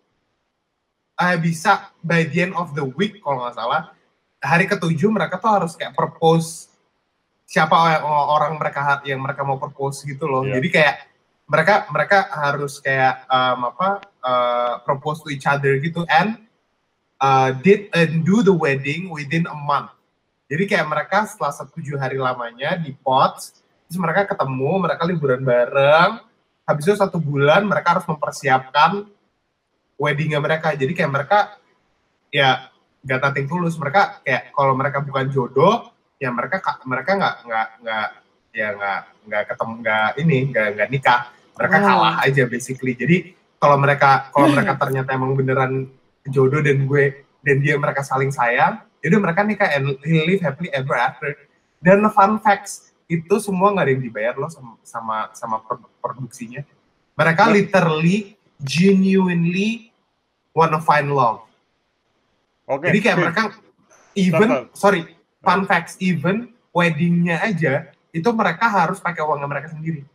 eh 1.18 1.36
bisa 1.38 1.92
by 2.00 2.24
the 2.26 2.48
end 2.48 2.56
of 2.56 2.72
the 2.74 2.86
week 2.96 3.20
kalau 3.20 3.44
nggak 3.44 3.54
salah 3.54 3.92
hari 4.42 4.66
ketujuh 4.66 5.08
mereka 5.14 5.38
tuh 5.38 5.52
harus 5.54 5.78
kayak 5.78 5.94
propose 5.94 6.68
siapa 7.46 7.76
orang 8.06 8.58
mereka 8.58 9.00
yang 9.06 9.22
mereka 9.22 9.46
mau 9.46 9.62
propose 9.62 10.02
gitu 10.04 10.26
loh 10.26 10.42
Iya. 10.44 10.58
jadi 10.60 10.68
kayak 10.74 10.96
mereka 11.52 11.74
mereka 11.94 12.18
harus 12.32 12.80
kayak 12.82 13.28
um, 13.30 13.70
apa 13.70 13.90
uh, 14.24 14.74
propose 14.84 15.22
to 15.22 15.30
each 15.30 15.46
other 15.46 15.78
gitu 15.78 16.02
and 16.10 16.42
uh, 17.22 17.54
did 17.62 17.92
and 17.94 18.26
do 18.26 18.42
the 18.42 18.52
wedding 18.56 19.12
within 19.14 19.46
a 19.46 19.56
month 19.56 19.94
jadi 20.52 20.68
kayak 20.68 20.88
mereka 20.92 21.24
setelah 21.24 21.56
tujuh 21.64 21.96
hari 21.96 22.20
lamanya 22.20 22.76
di 22.76 22.92
pot, 22.92 23.40
terus 23.88 23.96
mereka 23.96 24.28
ketemu, 24.36 24.84
mereka 24.84 25.08
liburan 25.08 25.48
bareng. 25.48 26.20
Habis 26.68 26.92
itu 26.92 26.96
satu 27.00 27.24
bulan 27.24 27.64
mereka 27.64 27.96
harus 27.96 28.04
mempersiapkan 28.04 29.08
weddingnya 29.96 30.44
mereka. 30.44 30.76
Jadi 30.76 30.92
kayak 30.92 31.08
mereka 31.08 31.56
ya 32.36 32.68
gak 33.02 33.20
nothing 33.22 33.48
tulus. 33.50 33.76
Mereka 33.78 34.22
kayak 34.22 34.54
kalau 34.54 34.74
mereka 34.78 35.02
bukan 35.02 35.28
jodoh, 35.30 35.90
ya 36.22 36.30
mereka 36.30 36.62
ka- 36.62 36.82
mereka 36.86 37.18
nggak 37.18 37.36
nggak 37.48 37.68
nggak 37.82 38.08
ya 38.52 38.68
nggak 38.78 39.00
nggak 39.26 39.44
ketemu 39.50 39.74
nggak 39.82 40.10
ini 40.22 40.38
nggak 40.54 40.68
nggak 40.78 40.90
nikah. 40.90 41.22
Mereka 41.58 41.76
Wow. 41.78 41.86
kalah 41.88 42.16
aja 42.26 42.44
basically. 42.46 42.94
Jadi 42.94 43.18
kalau 43.58 43.78
mereka 43.78 44.30
kalau 44.30 44.48
mereka 44.56 44.78
ternyata 44.78 45.10
emang 45.14 45.34
beneran 45.34 45.90
jodoh 46.30 46.62
dan 46.62 46.86
gue 46.86 47.04
dan 47.42 47.58
dia 47.58 47.74
mereka 47.74 48.06
saling 48.06 48.30
sayang, 48.30 48.78
jadi 49.02 49.18
mereka 49.18 49.42
nikah 49.42 49.74
and 49.74 49.98
live 50.06 50.42
happily 50.46 50.70
ever 50.70 50.94
after. 50.94 51.34
Dan 51.82 52.06
fun 52.14 52.38
facts 52.38 52.94
itu 53.10 53.42
semua 53.42 53.74
nggak 53.74 53.86
ada 53.90 53.92
yang 53.98 54.04
dibayar 54.06 54.34
loh 54.38 54.48
sama 54.48 54.78
sama, 54.86 55.18
sama 55.34 55.58
pro- 55.66 55.90
produksinya. 55.98 56.62
Mereka 57.18 57.50
literally 57.50 58.38
genuinely 58.62 59.90
wanna 60.54 60.78
find 60.78 61.10
love. 61.10 61.42
Oke. 62.72 62.88
Jadi 62.88 63.00
kayak 63.04 63.18
mereka 63.20 63.44
even 64.16 64.50
sorry 64.72 65.04
fun 65.44 65.68
facts 65.68 66.00
even 66.00 66.56
weddingnya 66.72 67.44
aja 67.44 67.92
itu 68.16 68.30
mereka 68.32 68.72
harus 68.72 69.04
pakai 69.04 69.24
uangnya 69.24 69.48
mereka 69.48 69.68
sendiri. 69.76 70.08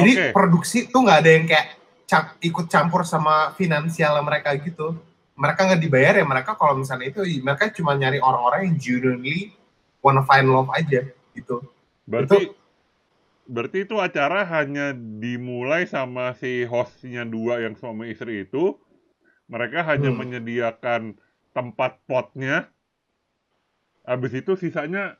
Jadi 0.00 0.12
Oke. 0.16 0.26
produksi 0.32 0.88
tuh 0.88 1.04
nggak 1.04 1.18
ada 1.20 1.30
yang 1.30 1.44
kayak 1.44 1.66
cam- 2.08 2.36
ikut 2.40 2.66
campur 2.72 3.04
sama 3.04 3.52
finansial 3.52 4.16
mereka 4.24 4.56
gitu. 4.56 4.96
Mereka 5.36 5.60
nggak 5.68 5.80
dibayar 5.80 6.14
ya 6.16 6.24
mereka 6.24 6.56
kalau 6.56 6.80
misalnya 6.80 7.12
itu 7.12 7.20
mereka 7.44 7.68
cuma 7.72 7.92
nyari 7.96 8.16
orang-orang 8.20 8.72
yang 8.72 8.76
genuinely 8.80 9.52
wanna 10.00 10.24
find 10.24 10.48
love 10.48 10.72
aja 10.72 11.04
gitu. 11.36 11.60
Berarti 12.08 12.48
berarti 13.44 13.78
itu 13.84 13.96
acara 14.00 14.46
hanya 14.46 14.96
dimulai 14.96 15.84
sama 15.84 16.32
si 16.40 16.64
hostnya 16.64 17.28
dua 17.28 17.60
yang 17.60 17.76
suami 17.76 18.12
istri 18.12 18.48
itu. 18.48 18.76
Mereka 19.50 19.82
hanya 19.82 20.14
Hmm. 20.14 20.18
menyediakan 20.22 21.02
tempat 21.50 21.98
potnya. 22.06 22.70
Habis 24.06 24.32
itu 24.38 24.54
sisanya 24.54 25.18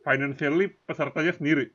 financially 0.00 0.72
pesertanya 0.88 1.36
sendiri. 1.36 1.68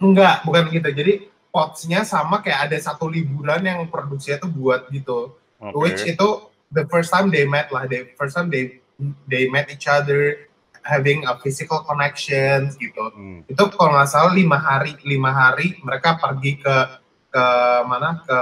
Enggak, 0.00 0.42
bukan 0.48 0.72
gitu. 0.72 0.88
Jadi 0.88 1.12
potsnya 1.52 2.08
sama 2.08 2.40
kayak 2.40 2.72
ada 2.72 2.78
satu 2.80 3.04
liburan 3.06 3.60
yang 3.60 3.84
produksinya 3.92 4.40
tuh 4.40 4.50
buat 4.50 4.88
gitu. 4.88 5.36
Oke. 5.60 5.76
which 5.76 6.08
itu 6.08 6.28
the 6.72 6.88
first 6.88 7.12
time 7.12 7.28
they 7.28 7.44
met 7.44 7.68
lah, 7.68 7.84
the 7.84 8.08
first 8.16 8.32
time 8.32 8.48
they 8.48 8.80
they 9.28 9.44
met 9.52 9.68
each 9.68 9.84
other, 9.84 10.48
having 10.80 11.20
a 11.28 11.36
physical 11.44 11.84
connection 11.84 12.72
gitu. 12.80 13.12
Hmm. 13.12 13.44
Itu 13.44 13.68
kalau 13.76 13.92
nggak 13.92 14.08
salah 14.08 14.32
lima 14.32 14.56
hari, 14.56 14.96
lima 15.04 15.28
hari 15.28 15.76
mereka 15.84 16.16
pergi 16.16 16.56
ke 16.64 16.76
ke 17.28 17.44
mana 17.84 18.24
ke 18.24 18.40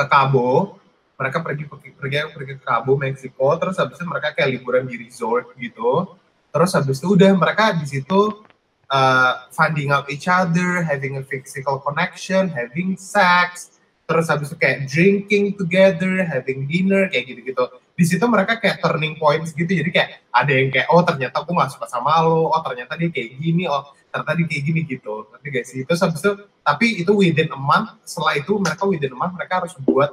ke 0.00 0.04
Cabo, 0.08 0.80
mereka 1.20 1.44
pergi 1.44 1.68
pergi 1.68 1.92
pergi, 1.92 2.16
pergi 2.32 2.52
ke 2.56 2.64
Cabo, 2.64 2.96
Meksiko, 2.96 3.52
terus 3.60 3.76
habis 3.76 4.00
itu 4.00 4.08
mereka 4.08 4.32
kayak 4.32 4.56
liburan 4.56 4.88
di 4.88 4.96
resort 4.96 5.52
gitu. 5.60 6.16
Terus 6.50 6.70
habis 6.72 6.96
itu 6.98 7.12
udah 7.12 7.30
mereka 7.36 7.76
di 7.76 7.84
situ 7.84 8.42
uh, 8.90 9.32
finding 9.52 9.92
out 9.92 10.08
each 10.08 10.26
other, 10.26 10.82
having 10.82 11.20
a 11.20 11.24
physical 11.24 11.78
connection, 11.78 12.48
having 12.50 12.96
sex, 12.96 13.78
terus 14.08 14.26
habis 14.26 14.50
itu 14.50 14.58
kayak 14.58 14.90
drinking 14.90 15.54
together, 15.54 16.26
having 16.26 16.66
dinner, 16.66 17.06
kayak 17.06 17.30
gitu-gitu. 17.30 17.64
Di 17.94 18.04
situ 18.08 18.24
mereka 18.26 18.58
kayak 18.58 18.80
turning 18.82 19.14
points 19.20 19.52
gitu, 19.54 19.70
jadi 19.70 19.90
kayak 19.92 20.10
ada 20.32 20.52
yang 20.56 20.68
kayak, 20.72 20.88
oh 20.90 21.04
ternyata 21.04 21.44
aku 21.44 21.52
gak 21.54 21.70
suka 21.70 21.86
sama 21.86 22.18
lo, 22.24 22.50
oh 22.50 22.62
ternyata 22.64 22.96
dia 22.96 23.12
kayak 23.12 23.38
gini, 23.38 23.68
oh 23.70 23.92
ternyata 24.10 24.34
kayak 24.34 24.62
gini 24.66 24.80
gitu. 24.84 25.30
Nanti 25.30 25.48
guys, 25.48 25.70
itu 25.70 25.86
habis 25.86 26.20
itu, 26.20 26.32
tapi 26.66 26.86
itu 27.00 27.12
within 27.14 27.48
a 27.50 27.58
month, 27.58 27.96
setelah 28.02 28.34
itu 28.36 28.52
mereka 28.58 28.82
within 28.84 29.14
a 29.14 29.18
month, 29.18 29.32
mereka 29.38 29.62
harus 29.62 29.72
buat, 29.78 30.10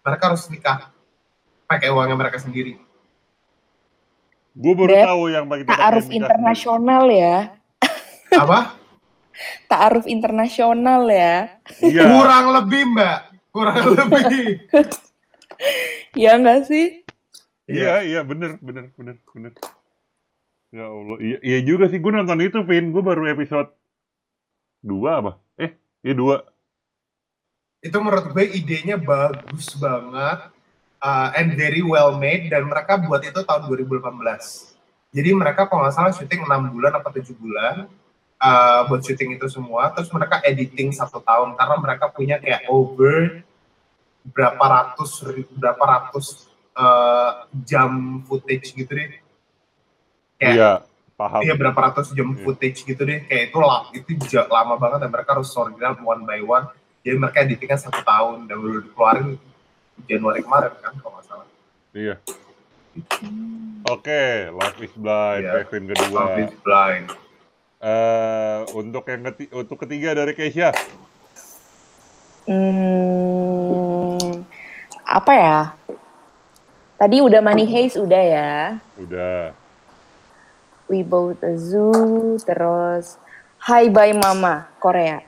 mereka 0.00 0.22
harus 0.32 0.42
nikah, 0.48 0.90
pakai 1.68 1.92
uangnya 1.92 2.16
mereka 2.16 2.40
sendiri. 2.40 2.80
Gue 4.54 4.72
baru 4.72 4.90
Beb, 4.94 5.06
tahu 5.06 5.22
yang 5.34 5.44
bagi 5.50 5.64
Ta'aruf 5.66 6.08
internasional 6.08 7.04
ya. 7.10 7.36
Apa? 8.44 8.78
Ta'aruf 9.66 10.06
internasional 10.06 11.10
ya. 11.10 11.58
Iya. 11.82 12.06
Kurang 12.06 12.44
lebih 12.62 12.82
mbak, 12.94 13.18
kurang 13.50 13.82
lebih. 13.98 14.62
Ya 16.14 16.38
enggak 16.38 16.70
sih? 16.70 17.02
Iya, 17.66 18.04
iya 18.04 18.20
bener, 18.22 18.60
bener, 18.62 18.92
bener, 18.94 19.16
bener. 19.34 19.52
Ya 20.74 20.90
Allah, 20.90 21.16
iya, 21.22 21.38
iya 21.38 21.58
juga 21.62 21.86
sih. 21.86 22.02
Gue 22.02 22.10
nonton 22.10 22.42
itu, 22.42 22.58
Vin. 22.66 22.90
Gue 22.90 22.98
baru 22.98 23.30
episode 23.30 23.70
2 24.82 24.90
apa? 25.22 25.38
Eh, 25.54 25.70
iya 26.02 26.18
2. 26.18 26.54
itu 27.84 27.96
menurut 28.00 28.32
gue 28.32 28.44
idenya 28.56 28.96
bagus 28.96 29.76
banget 29.76 30.48
uh, 31.04 31.28
and 31.36 31.52
very 31.52 31.84
well 31.84 32.16
made 32.16 32.48
dan 32.48 32.64
mereka 32.64 32.96
buat 32.96 33.20
itu 33.20 33.44
tahun 33.44 33.68
2018 33.68 34.08
jadi 35.12 35.30
mereka 35.36 35.68
kalau 35.68 35.84
nggak 35.84 35.92
salah 35.92 36.12
syuting 36.16 36.48
6 36.48 36.72
bulan 36.72 36.96
apa 36.96 37.12
7 37.12 37.28
bulan 37.36 37.84
uh, 38.40 38.80
buat 38.88 39.04
syuting 39.04 39.36
itu 39.36 39.52
semua 39.52 39.92
terus 39.92 40.08
mereka 40.16 40.40
editing 40.48 40.96
satu 40.96 41.20
tahun 41.20 41.60
karena 41.60 41.76
mereka 41.76 42.08
punya 42.08 42.40
kayak 42.40 42.64
over 42.72 43.44
berapa 44.32 44.64
ratus 44.64 45.20
berapa 45.52 45.84
ratus 45.84 46.48
uh, 46.72 47.44
jam 47.68 48.24
footage 48.24 48.72
gitu 48.72 48.88
deh 48.88 49.20
kayak 50.44 50.54
Iya, 50.54 50.72
paham. 51.16 51.40
Iya 51.40 51.54
berapa 51.56 51.78
ratus 51.80 52.12
jam 52.12 52.28
Iya. 52.30 52.40
footage 52.44 52.78
gitu 52.84 53.00
deh, 53.00 53.24
kayak 53.24 53.42
itu 53.48 53.58
lah, 53.58 53.88
itu 53.90 54.10
lama 54.52 54.74
banget 54.76 54.98
dan 55.00 55.10
mereka 55.10 55.28
harus 55.32 55.48
original 55.56 55.96
one 56.04 56.22
by 56.22 56.40
one. 56.44 56.68
Jadi 57.00 57.16
mereka 57.16 57.36
editingnya 57.40 57.80
satu 57.80 58.00
tahun 58.00 58.44
dan 58.44 58.56
udah 58.60 58.80
dikeluarin 58.84 59.28
Januari 60.04 60.40
kemarin 60.44 60.72
kan 60.78 60.92
kalau 61.00 61.16
nggak 61.16 61.24
salah. 61.24 61.48
Iya. 61.96 62.16
Oke, 63.84 64.48
Life 64.48 64.78
is 64.80 64.94
Blind, 64.94 65.44
Iya. 65.44 65.52
Kevin 65.64 65.82
kedua. 65.88 66.12
Love 66.12 66.38
is 66.44 66.52
Blind. 66.60 67.06
Eh, 67.84 68.58
untuk 68.72 69.04
yang 69.04 69.28
ketiga, 69.28 69.52
untuk 69.60 69.76
ketiga 69.84 70.16
dari 70.16 70.32
Keisha. 70.32 70.72
Hmm, 72.44 74.44
apa 75.04 75.32
ya? 75.32 75.58
Tadi 76.96 77.16
udah 77.20 77.40
Money 77.44 77.68
Heist 77.68 78.00
udah 78.00 78.22
ya. 78.24 78.52
Udah. 78.96 79.52
We 80.86 81.00
Bought 81.00 81.40
a 81.40 81.56
Zoo, 81.56 82.36
terus 82.40 83.16
Hi 83.64 83.88
Bye 83.88 84.12
Mama, 84.12 84.68
Korea. 84.78 85.24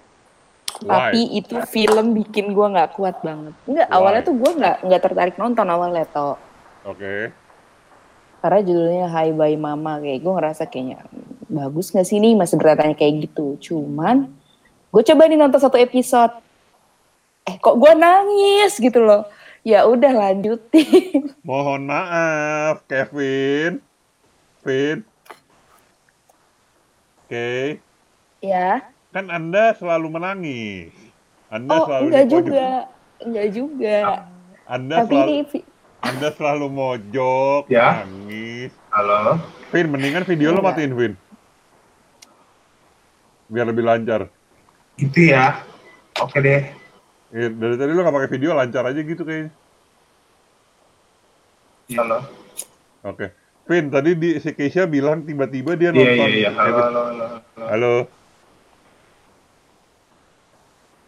Why? 0.80 0.88
Tapi 0.88 1.20
itu 1.32 1.56
film 1.72 2.12
bikin 2.12 2.52
gua 2.52 2.68
nggak 2.68 2.92
kuat 2.92 3.24
banget. 3.24 3.56
Enggak, 3.64 3.88
awalnya 3.88 4.22
tuh 4.22 4.36
gua 4.36 4.52
nggak 4.52 4.76
nggak 4.84 5.02
tertarik 5.02 5.36
nonton 5.36 5.66
awalnya 5.66 6.04
toh. 6.04 6.36
Oke. 6.82 7.32
karena 8.36 8.62
judulnya 8.62 9.06
Hi 9.10 9.34
Bye 9.34 9.58
Mama 9.58 9.98
kayak 9.98 10.22
gue 10.22 10.30
ngerasa 10.30 10.70
kayaknya 10.70 11.02
bagus 11.50 11.90
nggak 11.90 12.06
sih 12.06 12.22
nih 12.22 12.38
masih 12.38 12.54
bertanya 12.54 12.94
kayak 12.94 13.26
gitu 13.26 13.58
cuman 13.58 14.30
gue 14.94 15.02
coba 15.02 15.26
nih 15.26 15.34
nonton 15.34 15.58
satu 15.58 15.74
episode 15.74 16.30
eh 17.42 17.58
kok 17.58 17.74
gue 17.74 17.92
nangis 17.98 18.78
gitu 18.78 19.02
loh 19.02 19.26
ya 19.66 19.82
udah 19.82 20.12
lanjutin 20.14 21.34
Mohon 21.48 21.90
maaf, 21.90 22.86
Kevin. 22.86 23.82
Vin. 24.62 25.02
Oke. 27.26 27.82
ya 28.38 28.86
Kan 29.10 29.26
Anda 29.34 29.74
selalu 29.74 30.14
menangis. 30.14 30.94
Anda 31.50 31.74
oh 31.74 31.82
selalu 31.90 32.04
enggak 32.06 32.26
juga 32.30 32.66
enggak 33.18 33.48
juga 33.50 33.98
Anda 34.70 34.94
tapi 35.02 35.10
selalu 35.18 35.30
ini 35.34 35.60
Anda 36.06 36.28
selalu 36.30 36.66
mojok, 36.70 37.62
Ya. 37.66 38.06
nangis. 38.06 38.70
Halo. 38.94 39.42
Vin, 39.74 39.90
mendingan 39.90 40.22
video 40.22 40.54
lo 40.54 40.62
Enggak. 40.62 40.78
matiin, 40.78 40.92
Vin. 40.94 41.12
Biar 43.50 43.66
lebih 43.66 43.82
lancar. 43.82 44.30
Gitu 44.94 45.34
ya. 45.34 45.66
Oke 46.22 46.38
deh. 46.38 46.62
Ya, 47.34 47.50
dari 47.50 47.74
tadi 47.74 47.90
lo 47.90 48.06
gak 48.06 48.14
pakai 48.22 48.30
video, 48.30 48.54
lancar 48.54 48.86
aja 48.86 49.02
gitu 49.02 49.26
kayaknya. 49.26 49.50
Halo. 51.98 52.22
Oke. 53.02 53.34
Vin, 53.66 53.90
tadi 53.90 54.14
di, 54.14 54.38
si 54.38 54.54
Keisha 54.54 54.86
bilang 54.86 55.26
tiba-tiba 55.26 55.74
dia 55.74 55.90
Iya 55.90 55.98
nonton. 55.98 56.28
iya 56.30 56.38
iya. 56.38 56.50
Halo 56.54 56.62
episode- 56.70 56.86
halo 56.86 57.00
halo. 57.02 57.24
halo. 57.26 57.66
Halo. 57.66 57.92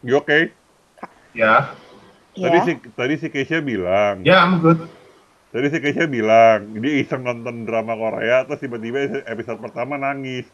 You 0.00 0.14
oke? 0.18 0.38
Ya. 1.34 1.70
Tadi 2.34 2.56
ya 2.56 2.62
si 2.64 2.72
tadi 2.92 3.14
si 3.14 3.26
Keisha 3.30 3.58
bilang, 3.60 4.22
Ya, 4.22 4.42
I'm 4.42 4.58
good. 4.58 4.78
tadi 5.50 5.66
si 5.70 5.78
Keisha 5.78 6.06
bilang 6.06 6.74
dia 6.76 6.92
iseng 6.98 7.22
nonton 7.22 7.62
drama 7.62 7.94
Korea 7.94 8.42
terus 8.42 8.58
tiba-tiba 8.58 9.22
episode 9.24 9.58
pertama 9.58 9.94
nangis. 9.94 10.46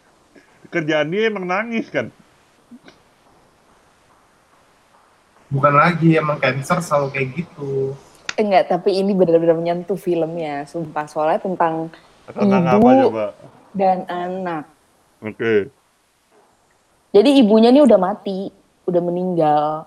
Kerjaan 0.68 1.08
dia 1.08 1.28
emang 1.28 1.44
nangis 1.44 1.88
kan? 1.88 2.08
Bukan 5.48 5.72
lagi 5.72 6.16
emang 6.16 6.36
cancer 6.36 6.80
selalu 6.80 7.06
kayak 7.10 7.28
gitu. 7.34 7.96
Enggak 8.36 8.64
tapi 8.68 8.90
ini 8.92 9.12
benar-benar 9.12 9.54
menyentuh 9.54 9.96
filmnya 9.96 10.64
sumpah 10.64 11.06
soalnya 11.06 11.40
tentang 11.40 11.88
Tentang 12.24 12.64
Ibu. 12.64 12.82
apa 12.82 12.90
coba? 13.04 13.26
dan 13.72 13.98
anak 14.06 14.64
Oke. 15.20 15.68
Jadi 17.10 17.30
ibunya 17.38 17.70
nih 17.70 17.80
udah 17.80 17.96
mati, 17.96 18.50
udah 18.84 19.00
meninggal. 19.00 19.86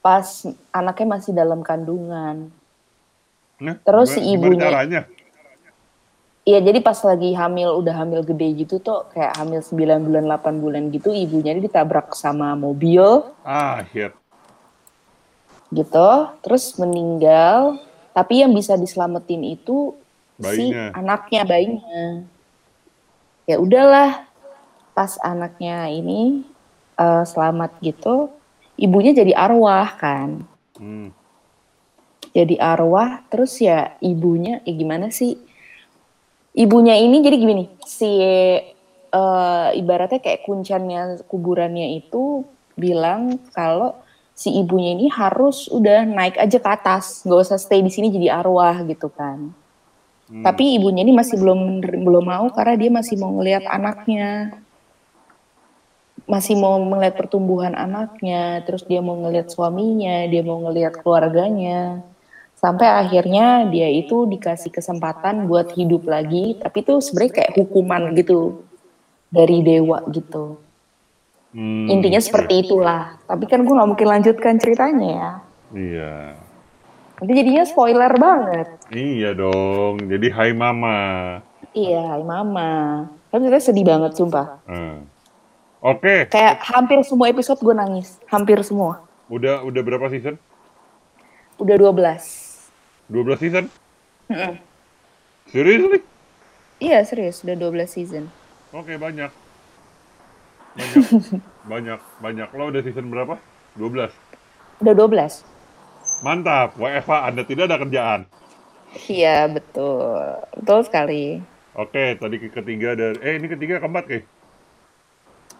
Pas 0.00 0.26
anaknya 0.70 1.06
masih 1.12 1.30
dalam 1.30 1.60
kandungan. 1.60 2.48
Nah, 3.56 3.76
Terus 3.78 4.10
si 4.10 4.24
ibunya- 4.26 4.66
caranya? 4.66 5.02
Iya, 6.42 6.62
jadi 6.62 6.78
pas 6.78 6.96
lagi 7.00 7.30
hamil, 7.30 7.74
udah 7.76 7.94
hamil 7.96 8.22
gede 8.22 8.64
gitu 8.64 8.78
tuh, 8.78 9.06
kayak 9.10 9.34
hamil 9.36 9.60
9 9.60 10.00
bulan, 10.00 10.24
8 10.24 10.54
bulan 10.56 10.82
gitu, 10.90 11.10
ibunya 11.10 11.50
ini 11.50 11.60
ditabrak 11.60 12.14
sama 12.14 12.54
mobil 12.54 13.02
Ah, 13.42 13.82
shit. 13.86 14.14
Gitu, 15.72 16.10
terus 16.44 16.74
meninggal. 16.78 17.80
Tapi 18.16 18.42
yang 18.44 18.52
bisa 18.56 18.74
diselamatin 18.80 19.44
itu 19.44 19.92
si 20.40 20.72
Bayinya. 20.72 20.86
anaknya, 20.96 21.42
bayinya. 21.44 22.04
Ya 23.46 23.56
udahlah, 23.60 24.26
pas 24.96 25.16
anaknya 25.22 25.88
ini 25.92 26.42
eh, 26.96 27.24
selamat 27.24 27.78
gitu, 27.80 28.32
ibunya 28.76 29.12
jadi 29.16 29.32
arwah 29.36 29.90
kan. 29.96 30.44
Hmm. 30.76 31.08
jadi 32.36 32.60
arwah 32.60 33.24
terus 33.32 33.56
ya 33.64 33.96
ibunya 34.04 34.60
ya 34.68 34.76
gimana 34.76 35.08
sih 35.08 35.40
ibunya 36.52 37.00
ini 37.00 37.24
jadi 37.24 37.36
gini 37.40 37.64
si 37.88 38.12
eh, 39.08 39.68
ibaratnya 39.72 40.20
kayak 40.20 40.44
kuncannya 40.44 41.24
kuburannya 41.24 41.96
itu 41.96 42.44
bilang 42.76 43.40
kalau 43.56 43.96
si 44.36 44.52
ibunya 44.52 44.92
ini 44.92 45.08
harus 45.08 45.66
udah 45.72 46.04
naik 46.04 46.36
aja 46.36 46.60
ke 46.60 46.68
atas. 46.68 47.24
Nggak 47.24 47.40
usah 47.48 47.58
stay 47.58 47.80
di 47.80 47.88
sini 47.88 48.12
jadi 48.12 48.36
arwah 48.44 48.84
gitu 48.84 49.08
kan. 49.08 49.50
Hmm. 50.26 50.42
tapi 50.42 50.74
ibunya 50.74 51.06
ini 51.06 51.14
masih 51.14 51.38
belum 51.38 51.78
belum 52.02 52.24
mau 52.26 52.50
karena 52.50 52.74
dia 52.74 52.90
masih 52.90 53.14
mau 53.16 53.30
ngelihat 53.38 53.64
anaknya. 53.70 54.58
Masih 56.26 56.58
mau 56.58 56.82
melihat 56.82 57.14
pertumbuhan 57.14 57.78
anaknya 57.78 58.58
terus 58.66 58.82
dia 58.82 58.98
mau 58.98 59.14
ngelihat 59.14 59.46
suaminya 59.54 60.26
dia 60.26 60.42
mau 60.42 60.58
ngelihat 60.66 60.98
keluarganya. 61.00 62.02
Sampai 62.58 62.90
akhirnya 62.90 63.70
dia 63.70 63.86
itu 63.86 64.26
dikasih 64.26 64.74
kesempatan 64.74 65.46
buat 65.46 65.70
hidup 65.78 66.10
lagi 66.10 66.58
tapi 66.58 66.82
itu 66.82 66.98
sebenarnya 66.98 67.32
kayak 67.40 67.52
hukuman 67.62 68.10
gitu 68.18 68.66
dari 69.30 69.62
dewa 69.62 70.02
gitu 70.10 70.65
Hmm, 71.48 71.86
intinya 71.88 72.18
seperti 72.18 72.62
itulah 72.62 73.16
tapi 73.22 73.44
kan 73.44 73.62
gue 73.62 73.70
nggak 73.70 73.88
mungkin 73.88 74.08
lanjutkan 74.08 74.54
ceritanya 74.56 75.08
ya 75.08 75.30
Iya. 75.68 76.14
nanti 77.16 77.32
jadinya 77.32 77.64
spoiler 77.64 78.12
banget 78.12 78.66
Iya 78.86 79.32
dong. 79.32 79.98
Jadi 80.00 80.26
Hai 80.28 80.52
Mama. 80.52 80.98
iya 81.72 82.08
hai 82.08 82.22
mama 82.22 83.04
kan 83.28 83.38
ceritanya 83.38 83.62
sedih 83.62 83.84
banget 83.84 84.12
sumpah 84.14 84.60
Hmm. 84.64 85.04
Oke, 85.78 86.24
kayak 86.26 86.64
hampir 86.66 86.98
semua 87.02 87.28
episode 87.28 87.58
gue 87.58 87.72
nangis 87.72 88.16
hampir 88.26 88.58
semua 88.60 89.04
udah 89.26 89.60
udah 89.62 89.82
berapa 89.82 90.06
season? 90.08 90.36
udah 91.56 91.74
12 91.74 93.08
12 93.08 93.38
season? 93.38 93.64
Mm-mm. 94.26 94.54
Seriously? 95.46 96.00
iya 96.78 97.00
serius 97.00 97.40
udah 97.40 97.56
12 97.56 97.86
season 97.88 98.24
Oke, 98.70 98.94
banyak. 98.94 99.30
Banyak. 100.76 101.02
banyak, 101.72 102.00
banyak. 102.20 102.48
Lo 102.52 102.68
udah 102.68 102.82
season 102.82 103.08
berapa? 103.08 103.40
12. 103.74 104.12
udah 104.78 104.94
12 104.94 105.44
Mantap, 106.20 106.76
WFA 106.76 107.28
Anda 107.28 107.44
tidak 107.44 107.68
ada 107.68 107.76
kerjaan. 107.76 108.20
iya 109.04 109.44
betul 109.44 110.16
betul 110.56 110.80
sekali 110.84 111.44
Oke, 111.72 112.16
tadi 112.16 112.40
ke- 112.40 112.48
ketiga 112.48 112.96
dari 112.96 113.20
eh 113.20 113.36
ini 113.36 113.46
ketiga 113.46 113.76
keempat 113.76 114.04
ke? 114.08 114.18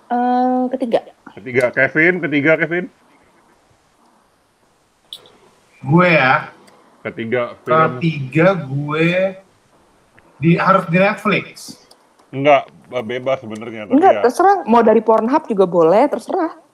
Eh, 0.09 0.61
ketiga 0.73 1.01
Ketiga 1.37 1.69
Kevin, 1.69 2.25
ketiga 2.25 2.57
Kevin, 2.57 2.89
Gue 5.83 6.09
ya. 6.09 6.49
ketiga 7.05 7.55
film 7.61 8.01
Ketiga 8.01 8.49
gue 8.57 9.09
di 10.37 10.57
harus 10.57 10.85
di 10.89 10.97
Netflix. 10.97 11.77
enggak 12.29 12.67
bebas 12.91 13.39
sebenarnya 13.43 13.91
tapi 13.91 13.97
enggak 13.99 14.13
ya 14.13 14.23
terserah 14.27 14.57
mau 14.67 14.83
dari 14.83 15.03
Pornhub 15.03 15.43
juga 15.51 15.65
boleh 15.67 16.05
terserah 16.11 16.67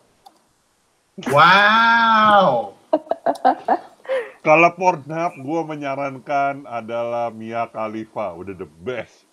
Wow. 1.28 2.72
kalau 4.46 4.70
Pornhub 4.80 5.32
gue 5.36 5.60
menyarankan 5.68 6.64
adalah 6.64 7.28
Mia 7.28 7.68
Khalifa, 7.68 8.32
udah 8.32 8.56
the 8.56 8.64
best. 8.80 9.28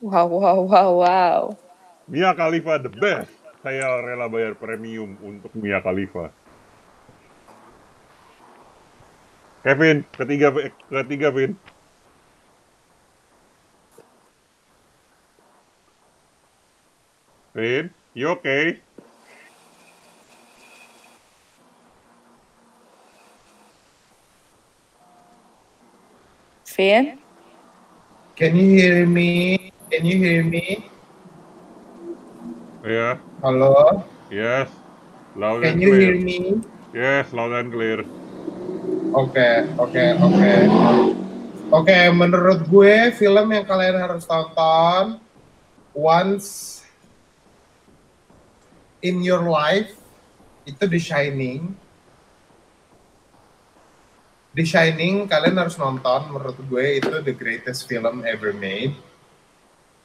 wow 0.00 0.24
wow 0.24 0.64
wow 0.64 0.90
wow 1.04 1.40
Mia 2.08 2.32
Khalifa 2.32 2.80
the 2.80 2.88
best. 2.88 3.30
Saya 3.62 4.00
rela 4.02 4.26
bayar 4.32 4.58
premium 4.58 5.14
untuk 5.22 5.52
Mia 5.54 5.78
Khalifa. 5.84 6.32
Kevin, 9.62 10.02
ketiga, 10.10 10.50
ketiga, 10.90 11.30
Vin. 11.30 11.54
Vin, 17.52 17.92
you 18.16 18.28
okay? 18.32 18.80
Vin 26.72 27.20
Can 28.32 28.56
you 28.56 28.68
hear 28.80 29.04
me? 29.04 29.68
Can 29.92 30.08
you 30.08 30.16
hear 30.16 30.40
me? 30.48 30.88
Yeah, 32.88 33.20
Halo? 33.44 34.08
yes. 34.32 34.72
Loud 35.36 35.60
Can 35.60 35.76
and 35.76 35.82
you 35.84 35.92
hear 35.92 36.16
me? 36.16 36.64
Yes, 36.96 37.36
loud 37.36 37.52
and 37.52 37.68
clear. 37.68 38.00
Oke, 39.12 39.68
oke, 39.76 40.04
oke. 40.24 40.52
Oke, 41.68 41.98
menurut 42.16 42.64
gue 42.64 43.12
film 43.12 43.52
yang 43.52 43.68
kalian 43.68 44.00
harus 44.00 44.24
tonton 44.24 45.20
once 45.92 46.81
in 49.02 49.20
your 49.20 49.50
life 49.50 49.92
itu 50.62 50.86
The 50.86 51.00
Shining. 51.02 51.74
The 54.54 54.64
Shining 54.64 55.26
kalian 55.26 55.58
harus 55.58 55.74
nonton. 55.74 56.30
Menurut 56.30 56.56
gue 56.70 57.02
itu 57.02 57.14
the 57.20 57.34
greatest 57.34 57.90
film 57.90 58.22
ever 58.22 58.54
made. 58.54 58.94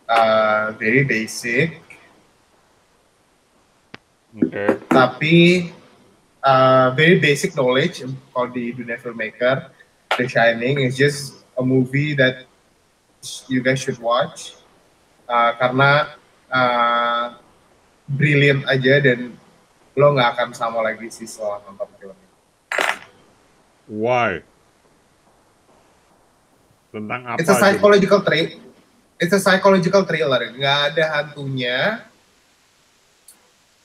Uh, 0.07 0.71
very 0.79 1.03
basic, 1.03 1.83
Oke. 4.31 4.79
tapi 4.87 5.67
uh, 6.39 6.95
very 6.95 7.19
basic 7.19 7.51
knowledge 7.51 8.07
kalau 8.31 8.47
di 8.47 8.71
dunia 8.71 8.95
filmmaker. 9.03 9.67
The 10.15 10.31
Shining 10.31 10.79
is 10.79 10.95
just 10.95 11.43
a 11.59 11.61
movie 11.61 12.15
that 12.15 12.47
you 13.51 13.59
guys 13.59 13.83
should 13.83 13.99
watch 13.99 14.55
uh, 15.27 15.51
karena 15.59 16.15
uh, 16.47 17.35
brilliant 18.07 18.63
aja 18.65 19.03
dan 19.03 19.35
lo 19.97 20.07
nggak 20.15 20.29
akan 20.39 20.49
sama 20.55 20.79
lagi 20.79 21.11
sih 21.11 21.27
setelah 21.27 21.59
nonton 21.67 21.89
film 21.99 22.15
ini. 22.15 22.35
Why? 23.87 24.31
Tentang 26.95 27.21
apa? 27.27 27.37
It's 27.43 27.51
a 27.51 27.59
psychological 27.59 28.23
thriller. 28.23 28.63
It's 29.19 29.35
a 29.35 29.41
psychological 29.43 30.03
thriller. 30.07 30.41
Nggak 30.55 30.79
ada 30.93 31.05
hantunya. 31.19 32.07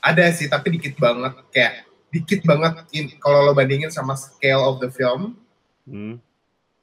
Ada 0.03 0.35
sih, 0.35 0.47
tapi 0.47 0.79
dikit 0.79 0.99
banget. 0.99 1.33
Kayak 1.51 1.87
dikit 2.13 2.45
banget 2.45 2.85
kalau 3.17 3.41
lo 3.47 3.51
bandingin 3.57 3.89
sama 3.89 4.13
scale 4.15 4.63
of 4.63 4.79
the 4.79 4.91
film. 4.91 5.35
Hmm. 5.83 6.21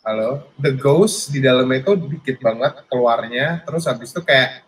Halo, 0.01 0.49
the 0.57 0.73
ghost 0.73 1.29
di 1.29 1.45
dalamnya 1.45 1.85
itu 1.85 1.93
dikit 2.09 2.41
banget 2.41 2.89
keluarnya. 2.89 3.61
Terus 3.69 3.85
habis 3.85 4.09
itu 4.11 4.25
kayak 4.25 4.65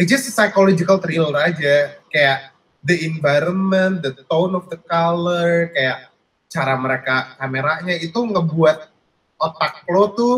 it's 0.00 0.08
just 0.08 0.32
psychological 0.32 0.96
thriller 0.96 1.36
aja. 1.36 2.00
Kayak 2.08 2.56
the 2.80 3.04
environment, 3.04 4.00
the 4.00 4.16
tone 4.24 4.56
of 4.56 4.72
the 4.72 4.80
color, 4.80 5.68
kayak 5.76 6.08
cara 6.48 6.74
mereka 6.80 7.36
kameranya 7.36 8.00
itu 8.00 8.16
ngebuat 8.16 8.88
otak 9.36 9.84
lo 9.92 10.10
tuh 10.16 10.36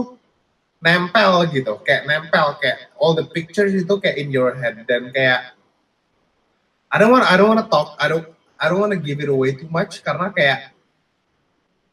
nempel 0.82 1.46
gitu, 1.54 1.78
kayak 1.86 2.10
nempel 2.10 2.58
kayak 2.58 2.90
all 2.98 3.14
the 3.14 3.22
pictures 3.30 3.70
itu 3.70 3.94
kayak 4.02 4.18
in 4.18 4.34
your 4.34 4.50
head 4.58 4.82
dan 4.90 5.14
kayak 5.14 5.54
I 6.92 6.98
don't 6.98 7.14
want 7.14 7.24
I 7.24 7.38
don't 7.38 7.48
want 7.48 7.62
to 7.62 7.70
talk, 7.70 7.94
I 8.02 8.10
don't 8.10 8.26
I 8.58 8.66
don't 8.66 8.82
want 8.82 8.92
to 8.92 9.00
give 9.00 9.22
it 9.22 9.30
away 9.30 9.54
too 9.54 9.70
much 9.70 10.02
karena 10.02 10.34
kayak 10.34 10.74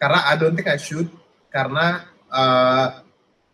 karena 0.01 0.19
I 0.25 0.33
don't 0.35 0.57
think 0.57 0.67
I 0.67 0.81
should 0.81 1.07
karena 1.53 2.09
uh, 2.33 3.05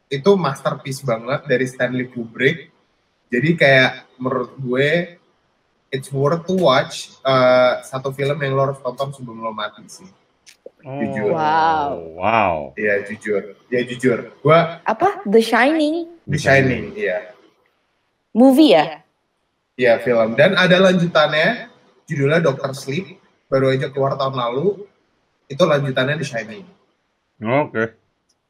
itu 0.08 0.32
masterpiece 0.40 1.04
banget 1.04 1.46
dari 1.46 1.66
Stanley 1.68 2.08
Kubrick. 2.10 2.75
Jadi 3.30 3.50
kayak 3.58 4.06
menurut 4.22 4.54
gue 4.60 5.18
it's 5.96 6.12
worth 6.12 6.44
to 6.44 6.60
watch 6.60 7.16
uh, 7.24 7.80
satu 7.88 8.12
film 8.12 8.36
yang 8.44 8.54
lo 8.54 8.72
harus 8.72 8.80
tonton 8.84 9.16
sebelum 9.16 9.40
lo 9.40 9.56
mati 9.56 9.88
sih. 9.88 10.10
Jujur. 10.86 11.34
Wow. 11.34 11.92
Wow. 12.22 12.56
Iya 12.78 13.10
jujur, 13.10 13.58
ya 13.74 13.82
jujur. 13.82 14.38
Gua 14.46 14.78
Apa? 14.86 15.26
The 15.26 15.42
Shining 15.42 16.14
The 16.30 16.38
Shining, 16.38 16.94
iya. 16.94 17.34
movie 18.30 18.78
ya? 18.78 19.02
Iya 19.74 19.98
film. 20.06 20.38
Dan 20.38 20.54
ada 20.54 20.78
lanjutannya, 20.78 21.74
judulnya 22.06 22.38
Doctor 22.38 22.78
Sleep, 22.78 23.18
baru 23.50 23.74
aja 23.74 23.90
keluar 23.90 24.14
tahun 24.14 24.38
lalu. 24.38 24.86
Itu 25.50 25.66
lanjutannya 25.66 26.22
The 26.22 26.28
Shining. 26.28 26.66
Oke. 27.42 27.98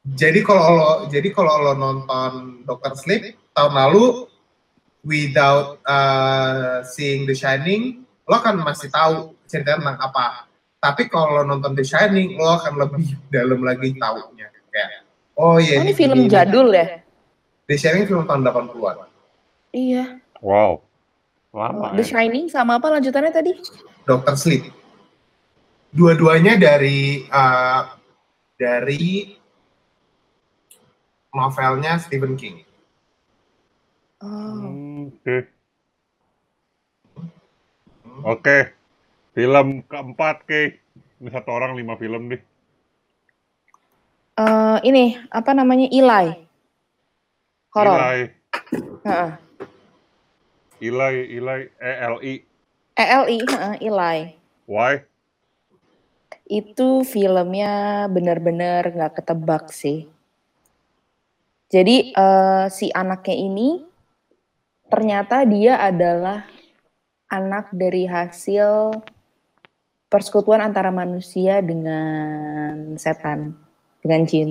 Jadi 0.05 0.39
kalau 0.43 0.65
lo, 0.75 0.91
jadi 1.07 1.31
kalau 1.31 1.71
lo 1.71 1.73
nonton 1.73 2.63
Doctor 2.67 2.99
Sleep 2.99 3.35
tahun 3.55 3.73
lalu, 3.73 4.27
without 5.05 5.77
uh, 5.85 6.81
seeing 6.83 7.29
The 7.29 7.37
Shining, 7.37 8.03
lo 8.25 8.41
kan 8.41 8.57
masih 8.57 8.89
tahu 8.89 9.37
ceritanya 9.45 9.93
tentang 9.93 9.99
apa. 10.01 10.25
Tapi 10.81 11.07
kalau 11.07 11.39
lo 11.39 11.43
nonton 11.45 11.77
The 11.77 11.85
Shining, 11.85 12.35
lo 12.35 12.57
akan 12.57 12.73
lebih 12.81 13.13
dalam 13.35 13.61
lagi 13.61 13.93
taunya. 13.95 14.49
Kayak, 14.73 15.07
oh 15.39 15.55
Oh, 15.55 15.57
iya. 15.61 15.79
ini 15.85 15.93
film 15.93 16.25
jadul 16.27 16.73
ya? 16.73 16.99
The 17.69 17.77
Shining 17.77 18.09
film 18.09 18.25
tahun 18.25 18.41
80-an. 18.43 19.07
Iya. 19.71 20.19
Wow. 20.41 20.81
Oh, 21.55 21.55
Lama 21.55 21.95
The 21.95 22.03
ya. 22.03 22.19
Shining 22.19 22.51
sama 22.51 22.75
apa 22.81 22.91
lanjutannya 22.91 23.31
tadi? 23.31 23.55
Doctor 24.03 24.35
Sleep. 24.35 24.67
Dua-duanya 25.95 26.59
dari 26.59 27.23
uh, 27.31 27.95
dari 28.59 29.31
novelnya 31.31 31.95
Stephen 31.99 32.35
King. 32.35 32.59
Oke. 34.25 35.37
Oke. 38.25 38.57
Film 39.35 39.83
keempat, 39.85 40.47
Ke. 40.47 40.79
Ini 41.19 41.29
satu 41.31 41.51
orang 41.51 41.75
lima 41.75 41.99
film 41.99 42.31
deh. 42.31 42.41
Eh, 44.35 44.77
ini 44.83 45.15
apa 45.31 45.55
namanya 45.55 45.87
Eli? 45.87 46.35
Horor. 47.71 47.99
Eli, 47.99 48.19
Heeh. 49.07 49.31
Eli, 50.83 51.13
Eli, 51.39 51.59
E 51.79 51.87
E-L-I. 51.87 52.33
ELI, 52.95 53.37
heeh, 53.47 53.75
Eli. 53.79 54.17
Why? 54.67 55.03
Itu 56.47 57.07
filmnya 57.07 58.05
benar-benar 58.11 58.91
nggak 58.91 59.23
ketebak 59.23 59.71
sih. 59.71 60.07
Jadi 61.71 62.11
eh, 62.11 62.65
si 62.71 62.91
anaknya 62.91 63.35
ini 63.39 63.94
ternyata 64.89 65.45
dia 65.47 65.81
adalah 65.81 66.45
anak 67.29 67.73
dari 67.73 68.05
hasil 68.05 68.93
persekutuan 70.07 70.61
antara 70.63 70.93
manusia 70.93 71.59
dengan 71.59 72.95
setan, 72.95 73.57
dengan 73.99 74.21
jin. 74.23 74.49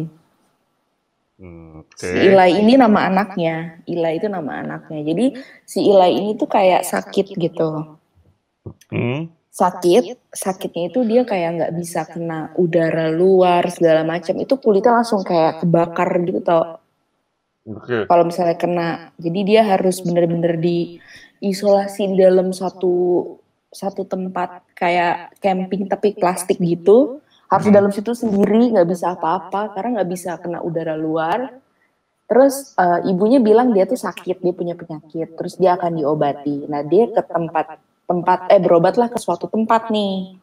Oke. 1.34 2.06
Si 2.06 2.14
Eli 2.14 2.62
ini 2.62 2.78
nama 2.78 3.10
anaknya. 3.10 3.82
Eli 3.88 4.12
itu 4.18 4.30
nama 4.30 4.62
anaknya. 4.62 5.00
Jadi 5.02 5.26
si 5.66 5.82
Eli 5.82 6.20
ini 6.20 6.30
tuh 6.38 6.46
kayak 6.46 6.86
sakit 6.86 7.26
gitu. 7.34 7.98
Hmm. 8.90 9.32
Sakit, 9.54 10.34
sakitnya 10.34 10.90
itu 10.90 11.06
dia 11.06 11.22
kayak 11.22 11.50
nggak 11.54 11.74
bisa 11.78 12.02
kena 12.10 12.50
udara 12.58 13.10
luar 13.14 13.70
segala 13.70 14.02
macam. 14.02 14.34
Itu 14.42 14.58
kulitnya 14.58 14.98
langsung 14.98 15.22
kayak 15.22 15.62
kebakar 15.62 16.10
gitu 16.26 16.42
tau. 16.42 16.82
Oke. 17.64 18.04
Kalau 18.04 18.24
misalnya 18.28 18.56
kena, 18.60 18.88
jadi 19.16 19.40
dia 19.40 19.62
harus 19.64 20.04
bener-bener 20.04 20.60
diisolasi 20.60 22.12
di 22.12 22.16
dalam 22.20 22.52
satu 22.52 23.24
satu 23.74 24.06
tempat 24.06 24.62
kayak 24.76 25.40
camping 25.40 25.88
tapi 25.88 26.12
plastik 26.12 26.60
gitu. 26.60 27.24
Harus 27.48 27.64
di 27.68 27.74
dalam 27.74 27.92
situ 27.92 28.12
sendiri, 28.12 28.72
nggak 28.72 28.88
bisa 28.88 29.16
apa-apa 29.16 29.72
karena 29.72 30.00
nggak 30.00 30.10
bisa 30.12 30.36
kena 30.40 30.60
udara 30.60 30.92
luar. 30.94 31.56
Terus 32.28 32.76
eh, 32.76 33.10
ibunya 33.10 33.40
bilang 33.40 33.72
dia 33.72 33.84
tuh 33.88 34.00
sakit, 34.00 34.44
dia 34.44 34.52
punya 34.52 34.76
penyakit, 34.76 35.36
terus 35.36 35.56
dia 35.56 35.76
akan 35.76 35.92
diobati. 36.00 36.68
Nah 36.68 36.84
dia 36.84 37.08
ke 37.08 37.22
tempat 37.24 37.80
tempat 38.04 38.52
eh 38.52 38.60
berobatlah 38.60 39.08
ke 39.08 39.16
suatu 39.16 39.48
tempat 39.48 39.88
nih. 39.88 40.36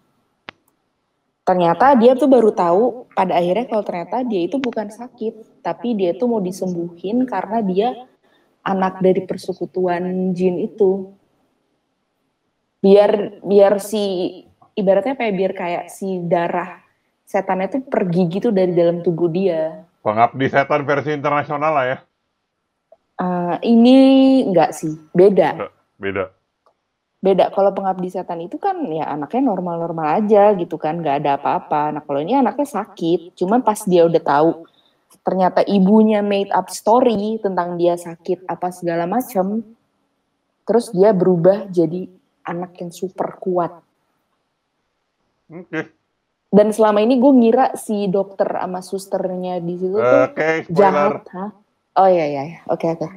Ternyata 1.41 1.97
dia 1.97 2.13
tuh 2.13 2.29
baru 2.29 2.53
tahu 2.53 3.09
pada 3.17 3.33
akhirnya 3.33 3.65
kalau 3.65 3.81
ternyata 3.81 4.21
dia 4.21 4.45
itu 4.45 4.61
bukan 4.61 4.93
sakit, 4.93 5.61
tapi 5.65 5.97
dia 5.97 6.13
tuh 6.13 6.29
mau 6.29 6.41
disembuhin 6.41 7.25
karena 7.25 7.65
dia 7.65 7.89
anak 8.61 9.01
dari 9.01 9.25
persekutuan 9.25 10.33
jin 10.37 10.61
itu. 10.61 11.17
Biar 12.81 13.41
biar 13.41 13.81
si 13.81 14.29
ibaratnya 14.77 15.17
kayak 15.17 15.33
biar 15.33 15.53
kayak 15.57 15.83
si 15.89 16.21
darah 16.29 16.77
setannya 17.25 17.73
tuh 17.73 17.81
pergi 17.89 18.29
gitu 18.29 18.53
dari 18.53 18.77
dalam 18.77 19.01
tubuh 19.01 19.29
dia. 19.29 19.81
Pengabdi 20.05 20.45
setan 20.45 20.85
versi 20.85 21.09
internasional 21.13 21.71
lah 21.73 21.85
ya. 21.89 21.97
Eh, 23.21 23.55
ini 23.69 23.97
enggak 24.45 24.77
sih, 24.77 24.93
beda. 25.13 25.57
Beda. 25.57 25.69
Beda 26.01 26.25
kalau 27.53 27.69
pengabdi 27.69 28.09
setan 28.09 28.41
itu 28.41 28.57
kan 28.57 28.81
ya 28.89 29.05
anaknya 29.05 29.53
normal-normal 29.53 30.25
aja 30.25 30.57
gitu 30.57 30.81
kan, 30.81 30.97
nggak 30.97 31.21
ada 31.21 31.37
apa-apa. 31.37 31.93
Nah 31.93 32.01
kalau 32.01 32.17
ini 32.17 32.33
anaknya 32.33 32.65
sakit, 32.65 33.37
cuman 33.37 33.61
pas 33.61 33.77
dia 33.85 34.09
udah 34.09 34.21
tahu 34.21 34.65
ternyata 35.21 35.61
ibunya 35.69 36.25
made 36.25 36.49
up 36.49 36.73
story 36.73 37.37
tentang 37.37 37.77
dia 37.77 37.93
sakit 37.93 38.49
apa 38.49 38.73
segala 38.73 39.05
macam, 39.05 39.61
terus 40.65 40.89
dia 40.89 41.13
berubah 41.13 41.69
jadi 41.69 42.09
anak 42.41 42.81
yang 42.81 42.89
super 42.89 43.37
kuat. 43.37 43.85
Dan 46.51 46.67
selama 46.73 47.05
ini 47.05 47.21
gue 47.21 47.31
ngira 47.31 47.77
si 47.77 48.09
dokter 48.09 48.49
sama 48.49 48.81
susternya 48.81 49.61
di 49.61 49.77
situ 49.77 49.95
tuh 49.95 50.25
spoiler. 50.33 50.67
jahat, 50.73 51.23
hah? 51.31 51.51
Oh 52.01 52.09
iya, 52.09 52.25
iya. 52.27 52.65
oke 52.65 52.87
oke. 52.97 53.07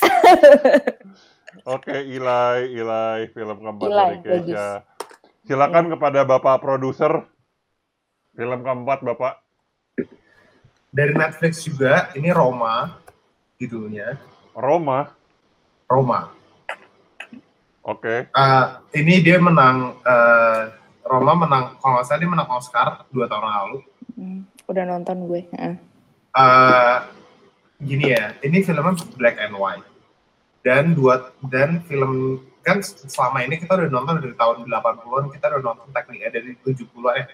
Oke, 1.62 1.94
Ilai, 1.94 2.74
Ilai, 2.74 3.30
film 3.30 3.56
keempat 3.62 3.88
Ilai, 3.88 4.10
dari 4.18 4.18
Keisha. 4.50 4.82
Silakan 5.46 5.94
kepada 5.94 6.26
Bapak 6.26 6.58
produser. 6.58 7.22
Film 8.34 8.60
keempat, 8.66 9.06
Bapak. 9.06 9.38
Dari 10.90 11.14
Netflix 11.14 11.62
juga, 11.62 12.10
ini 12.18 12.34
Roma 12.34 12.98
judulnya. 13.58 14.18
Roma. 14.58 15.14
Roma. 15.86 16.34
Oke. 17.84 18.26
Uh, 18.32 18.80
ini 18.96 19.22
dia 19.22 19.38
menang, 19.38 19.94
uh, 20.02 20.72
Roma 21.06 21.46
menang, 21.46 21.76
kalau 21.78 22.00
nggak 22.00 22.06
salah 22.08 22.20
dia 22.22 22.30
menang 22.30 22.48
Oscar 22.50 22.88
dua 23.12 23.28
tahun 23.28 23.44
lalu. 23.44 23.78
Hmm, 24.16 24.40
udah 24.66 24.84
nonton 24.88 25.28
gue. 25.28 25.42
heeh. 25.54 25.74
Uh, 26.34 26.98
gini 27.78 28.10
ya, 28.16 28.34
ini 28.42 28.64
filmnya 28.64 29.04
black 29.14 29.36
and 29.38 29.54
white. 29.54 29.84
Dan 30.64 30.96
dua 30.96 31.30
dan 31.52 31.84
film 31.84 32.40
kan 32.64 32.80
selama 32.80 33.44
ini 33.44 33.60
kita 33.60 33.76
udah 33.76 33.92
nonton 33.92 34.24
dari 34.24 34.32
tahun 34.32 34.64
80-an, 34.64 35.24
kita 35.36 35.44
udah 35.52 35.60
nonton 35.60 35.88
teknik 35.92 36.24
eh, 36.24 36.32
dari 36.32 36.56
70-an 36.56 37.14
eh 37.20 37.26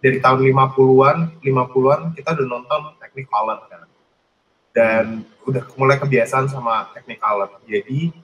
dari 0.00 0.16
tahun 0.16 0.40
50-an, 0.48 1.18
50-an 1.44 2.00
kita 2.16 2.28
udah 2.32 2.46
nonton 2.48 2.80
teknik 2.96 3.28
color 3.28 3.60
kan. 3.68 3.84
dan 4.70 5.26
udah 5.50 5.66
mulai 5.74 5.98
kebiasaan 5.98 6.46
sama 6.46 6.94
Technicolor. 6.94 7.58
Jadi 7.66 8.14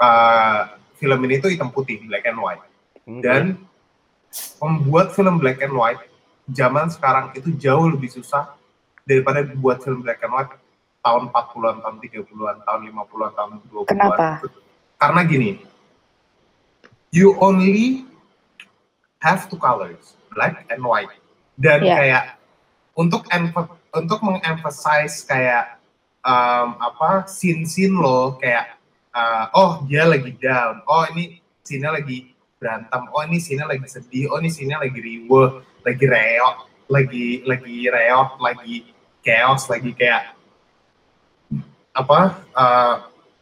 uh, 0.00 0.72
film 0.96 1.20
ini 1.28 1.36
tuh 1.36 1.52
hitam 1.52 1.68
putih, 1.68 2.00
black 2.08 2.24
and 2.24 2.40
white. 2.40 2.64
Oke. 3.04 3.20
Dan 3.20 3.60
membuat 4.64 5.12
film 5.12 5.36
black 5.36 5.60
and 5.60 5.76
white 5.76 6.00
zaman 6.48 6.88
sekarang 6.88 7.28
itu 7.36 7.52
jauh 7.60 7.92
lebih 7.92 8.08
susah 8.08 8.56
daripada 9.04 9.44
buat 9.44 9.84
film 9.84 10.00
black 10.00 10.24
and 10.24 10.32
white 10.32 10.56
tahun 11.06 11.30
40-an, 11.30 11.76
tahun 11.86 11.96
30-an, 12.02 12.56
tahun 12.66 12.80
50-an, 12.90 13.32
tahun 13.38 13.50
20-an. 13.70 13.86
Kenapa? 13.86 14.26
Karena 14.98 15.20
gini, 15.22 15.50
you 17.14 17.38
only 17.38 18.02
have 19.22 19.46
two 19.46 19.60
colors, 19.62 20.18
black 20.34 20.66
and 20.66 20.82
white. 20.82 21.14
Dan 21.54 21.86
Iya. 21.86 21.96
kayak 21.96 22.24
untuk 22.98 23.24
untuk 23.96 24.18
mengemphasize 24.20 25.24
kayak 25.24 25.80
um, 26.20 26.76
apa 26.76 27.24
scene-scene 27.24 27.96
lo 27.96 28.36
kayak 28.36 28.76
uh, 29.16 29.48
oh 29.56 29.86
dia 29.88 30.04
lagi 30.04 30.36
down, 30.36 30.84
oh 30.84 31.08
ini 31.14 31.40
scene-nya 31.64 31.96
lagi 31.96 32.36
berantem, 32.60 33.08
oh 33.08 33.22
ini 33.24 33.40
scene-nya 33.40 33.72
lagi 33.72 33.88
sedih, 33.88 34.28
oh 34.28 34.36
ini 34.36 34.52
scene-nya 34.52 34.84
lagi 34.84 35.00
riweh, 35.00 35.48
lagi 35.80 36.04
reot, 36.04 36.56
lagi 36.92 37.40
lagi 37.48 37.76
reot, 37.88 38.36
lagi 38.36 38.76
chaos, 39.24 39.64
lagi 39.72 39.96
kayak 39.96 40.35
apa 41.96 42.44
uh, 42.52 42.94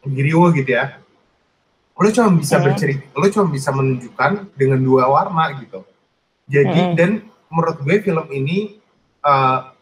lagi 0.07 0.21
riweh 0.23 0.51
gitu 0.63 0.71
ya. 0.79 1.03
Lo 1.95 2.07
cuma 2.11 2.31
bisa 2.39 2.55
Hmm. 2.59 2.71
bercerita, 2.71 3.03
lo 3.11 3.27
cuma 3.27 3.47
bisa 3.51 3.69
menunjukkan 3.75 4.55
dengan 4.55 4.79
dua 4.79 5.11
warna 5.11 5.51
gitu. 5.59 5.83
Jadi 6.47 6.79
Hmm. 6.79 6.95
dan 6.95 7.11
menurut 7.51 7.77
gue 7.83 7.99
film 7.99 8.27
ini 8.31 8.79
uh, 9.23 9.75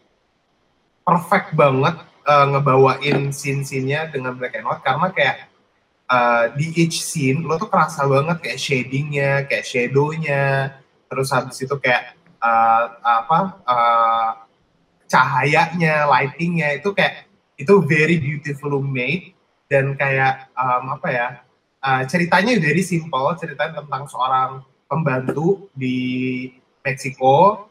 perfect 1.03 1.53
banget 1.53 1.99
uh, 2.25 2.45
ngebawain 2.49 3.29
scene-scene-nya 3.29 4.09
dengan 4.13 4.33
black 4.37 4.55
and 4.55 4.65
white 4.65 4.81
karena 4.85 5.07
kayak 5.11 5.37
uh, 6.07 6.53
di 6.55 6.71
each 6.79 7.03
scene 7.03 7.43
lo 7.43 7.59
tuh 7.59 7.67
kerasa 7.67 8.07
banget 8.07 8.39
kayak 8.39 8.59
shading-nya, 8.61 9.43
kayak 9.49 9.65
shadow-nya, 9.67 10.43
terus 11.11 11.29
habis 11.35 11.59
itu 11.59 11.75
kayak 11.81 12.15
uh, 12.39 12.83
apa 13.03 13.39
uh, 13.67 14.29
cahayanya, 15.09 16.07
lighting-nya 16.07 16.79
itu 16.79 16.89
kayak 16.95 17.22
itu 17.57 17.73
very 17.85 18.17
beautifully 18.17 18.81
made 18.81 19.25
dan 19.69 19.93
kayak 19.97 20.49
um, 20.57 20.97
apa 20.97 21.07
ya 21.09 21.27
uh, 21.83 22.01
ceritanya 22.07 22.55
very 22.57 22.81
simple, 22.81 23.29
ceritanya 23.37 23.83
tentang 23.83 24.07
seorang 24.07 24.63
pembantu 24.87 25.67
di 25.75 26.49
Meksiko 26.83 27.69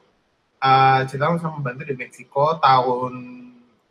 uh, 0.63 1.01
cerita 1.09 1.37
sama 1.41 1.59
pembantu 1.59 1.83
di 1.89 1.95
Meksiko 1.99 2.63
tahun 2.63 3.13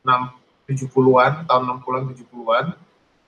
6 0.01 0.41
70-an, 0.71 1.45
tahun 1.51 1.63
60-an 1.83 2.03
70-an. 2.15 2.65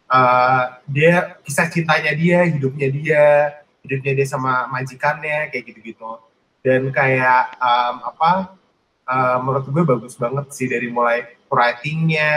Uh, 0.08 0.64
dia 0.88 1.36
kisah 1.44 1.68
cintanya 1.68 2.14
dia, 2.16 2.46
hidupnya 2.48 2.88
dia, 2.88 3.26
hidupnya 3.84 4.14
dia 4.16 4.28
sama 4.30 4.70
majikannya 4.72 5.52
kayak 5.52 5.64
gitu-gitu. 5.74 6.22
Dan 6.64 6.88
kayak 6.96 7.60
um, 7.60 7.96
apa 8.08 8.32
uh, 9.04 9.38
menurut 9.44 9.68
gue 9.68 9.84
bagus 9.84 10.16
banget 10.16 10.48
sih 10.56 10.72
dari 10.72 10.88
mulai 10.88 11.28
writing-nya 11.54 12.32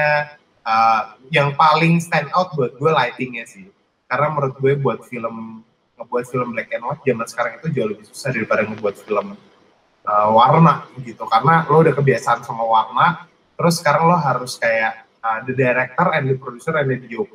uh, 0.62 1.16
yang 1.32 1.56
paling 1.56 1.98
stand 1.98 2.28
out 2.36 2.52
buat 2.52 2.76
gue 2.76 2.90
lighting-nya 2.92 3.48
sih. 3.48 3.66
Karena 4.06 4.30
menurut 4.30 4.54
gue 4.60 4.76
buat 4.76 5.02
film 5.08 5.66
ngebuat 5.96 6.24
film 6.28 6.52
black 6.52 6.68
and 6.76 6.84
white 6.84 7.00
zaman 7.02 7.26
sekarang 7.26 7.52
itu 7.56 7.66
jauh 7.72 7.88
lebih 7.88 8.04
susah 8.04 8.30
daripada 8.30 8.68
ngebuat 8.68 8.96
film 9.00 9.32
uh, 10.04 10.28
warna 10.28 10.84
gitu 11.00 11.24
karena 11.24 11.64
lo 11.66 11.80
udah 11.80 11.94
kebiasaan 11.96 12.44
sama 12.44 12.62
warna 12.62 13.24
terus 13.56 13.80
sekarang 13.80 14.04
lo 14.04 14.16
harus 14.20 14.60
kayak 14.60 15.08
uh, 15.24 15.40
the 15.48 15.56
director 15.56 16.12
and 16.12 16.28
the 16.28 16.36
producer 16.36 16.76
and 16.76 16.92
the 16.92 16.98
DOP 17.08 17.34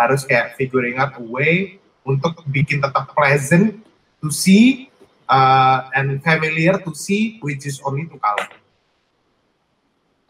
harus 0.00 0.24
kayak 0.24 0.56
figuring 0.56 0.96
out 0.96 1.12
a 1.20 1.24
way 1.24 1.76
untuk 2.08 2.40
bikin 2.48 2.80
tetap 2.80 3.12
pleasant 3.12 3.76
to 4.24 4.32
see 4.32 4.88
uh, 5.28 5.92
and 5.92 6.24
familiar 6.24 6.80
to 6.80 6.96
see 6.96 7.36
which 7.44 7.68
is 7.68 7.78
only 7.84 8.08
two 8.08 8.16
color. 8.16 8.48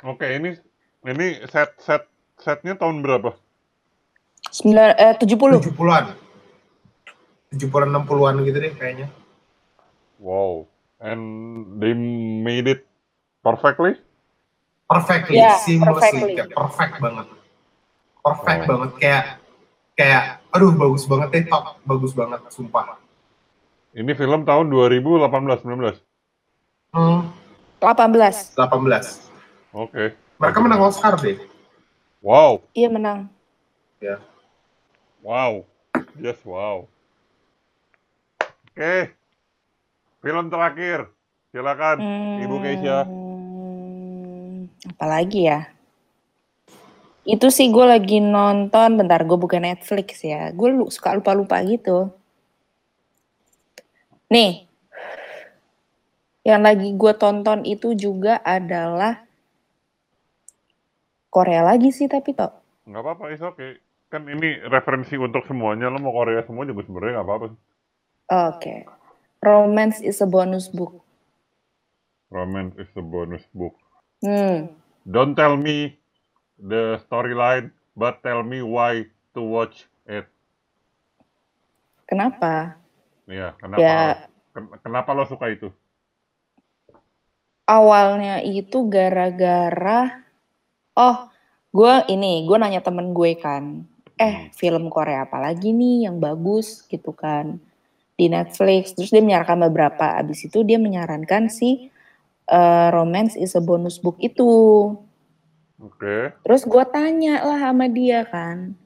Oke, 0.01 0.27
ini 0.27 0.57
ini 1.05 1.41
set 1.49 1.77
set 1.81 2.03
setnya 2.37 2.77
tahun 2.77 3.01
berapa? 3.01 3.37
Sembilan, 4.51 4.89
eh, 4.97 5.15
70. 5.17 5.61
70-an. 5.63 6.05
70-an 7.51 7.89
60-an 7.93 8.35
gitu 8.47 8.59
deh 8.59 8.73
kayaknya. 8.75 9.07
Wow. 10.19 10.67
And 11.01 11.23
they 11.81 11.97
made 12.45 12.69
it 12.69 12.85
perfectly? 13.41 13.97
Perfectly, 14.91 15.39
Yeah, 15.39 15.55
seamlessly, 15.63 15.87
perfectly. 16.19 16.35
kayak 16.35 16.51
perfect 16.51 16.95
banget. 16.99 17.27
Perfect 18.21 18.61
Oh. 18.61 18.69
banget 18.69 18.91
kayak 18.99 19.25
kayak 19.95 20.25
aduh 20.51 20.75
bagus 20.75 21.07
banget 21.07 21.29
deh 21.31 21.45
top, 21.47 21.79
bagus 21.87 22.13
banget 22.13 22.41
sumpah. 22.51 22.99
Ini 23.95 24.13
film 24.15 24.43
tahun 24.45 24.67
2018 24.69 25.63
19. 25.63 25.99
Hmm, 26.91 27.31
18. 27.79 28.55
18. 28.59 29.31
Oke. 29.73 30.15
Mereka 30.41 30.59
menang 30.65 30.81
Oscar 30.81 31.21
deh. 31.21 31.37
Wow. 32.25 32.65
Iya 32.73 32.89
menang. 32.89 33.29
Wow. 35.21 35.69
Yes, 36.17 36.41
wow. 36.49 36.89
Oke. 38.73 39.13
Film 40.25 40.49
terakhir. 40.49 41.13
Silakan, 41.53 42.01
Ibu 42.41 42.57
Keisha. 42.65 43.05
Hmm, 43.05 44.71
Apalagi 44.97 45.41
ya? 45.45 45.69
Itu 47.29 47.53
sih 47.53 47.69
gue 47.69 47.85
lagi 47.85 48.17
nonton, 48.25 48.97
bentar 48.97 49.21
gue 49.29 49.37
buka 49.37 49.61
Netflix 49.61 50.25
ya. 50.25 50.49
Gue 50.57 50.73
lu- 50.73 50.89
suka 50.89 51.13
lupa-lupa 51.13 51.61
gitu. 51.69 52.09
Nih, 54.33 54.65
yang 56.49 56.65
lagi 56.65 56.97
gue 56.97 57.13
tonton 57.13 57.61
itu 57.69 57.93
juga 57.93 58.41
adalah 58.41 59.21
Korea 61.31 61.63
lagi 61.63 61.95
sih 61.95 62.11
tapi 62.11 62.35
toh. 62.35 62.51
Nggak 62.91 63.03
apa-apa, 63.07 63.25
is 63.31 63.41
oke. 63.41 63.79
Kan 64.11 64.27
ini 64.27 64.59
referensi 64.67 65.15
untuk 65.15 65.47
semuanya. 65.47 65.87
Lo 65.87 66.03
mau 66.03 66.11
Korea 66.11 66.43
semua 66.43 66.67
juga 66.67 66.83
sebenarnya 66.83 67.23
nggak 67.23 67.27
apa-apa. 67.27 67.47
Oke. 68.51 68.75
Romance 69.41 70.03
is 70.03 70.19
a 70.21 70.29
bonus 70.29 70.67
book. 70.69 71.01
Romance 72.29 72.75
is 72.77 72.91
a 72.95 73.03
bonus 73.03 73.47
book. 73.55 73.79
Hmm. 74.21 74.75
Don't 75.07 75.33
tell 75.33 75.57
me 75.57 75.97
the 76.59 77.01
storyline, 77.07 77.73
but 77.97 78.21
tell 78.21 78.45
me 78.45 78.61
why 78.61 79.07
to 79.33 79.41
watch 79.41 79.87
it. 80.05 80.27
Kenapa? 82.05 82.75
Iya, 83.31 83.55
kenapa? 83.57 83.79
Ya 83.79 84.27
ken- 84.51 84.75
Kenapa 84.83 85.15
lo 85.15 85.25
suka 85.25 85.47
itu? 85.49 85.71
awalnya 87.71 88.43
itu 88.43 88.83
gara-gara 88.91 90.27
oh 91.01 91.17
gue 91.73 91.95
ini 92.13 92.45
gue 92.45 92.57
nanya 92.61 92.85
temen 92.85 93.17
gue 93.17 93.33
kan 93.41 93.89
eh 94.21 94.53
film 94.53 94.93
Korea 94.93 95.25
apa 95.25 95.41
lagi 95.41 95.73
nih 95.73 96.05
yang 96.05 96.21
bagus? 96.21 96.85
Gitu 96.85 97.17
kan. 97.17 97.57
Di 98.21 98.29
Netflix 98.29 98.93
terus 98.93 99.09
dia 99.09 99.25
menyarankan 99.25 99.65
beberapa. 99.73 100.21
Abis 100.21 100.45
itu 100.45 100.61
dia 100.61 100.77
menyarankan 100.77 101.49
si 101.49 101.89
eh, 102.45 102.89
Romance 102.93 103.41
is 103.41 103.57
a 103.57 103.63
bonus 103.65 103.97
book 103.97 104.21
itu. 104.21 104.45
Oke. 105.81 106.37
terus 106.45 106.69
gue 106.69 106.85
tanya 106.93 107.41
lah 107.41 107.73
sama 107.73 107.89
dia 107.89 108.29
kan 108.29 108.77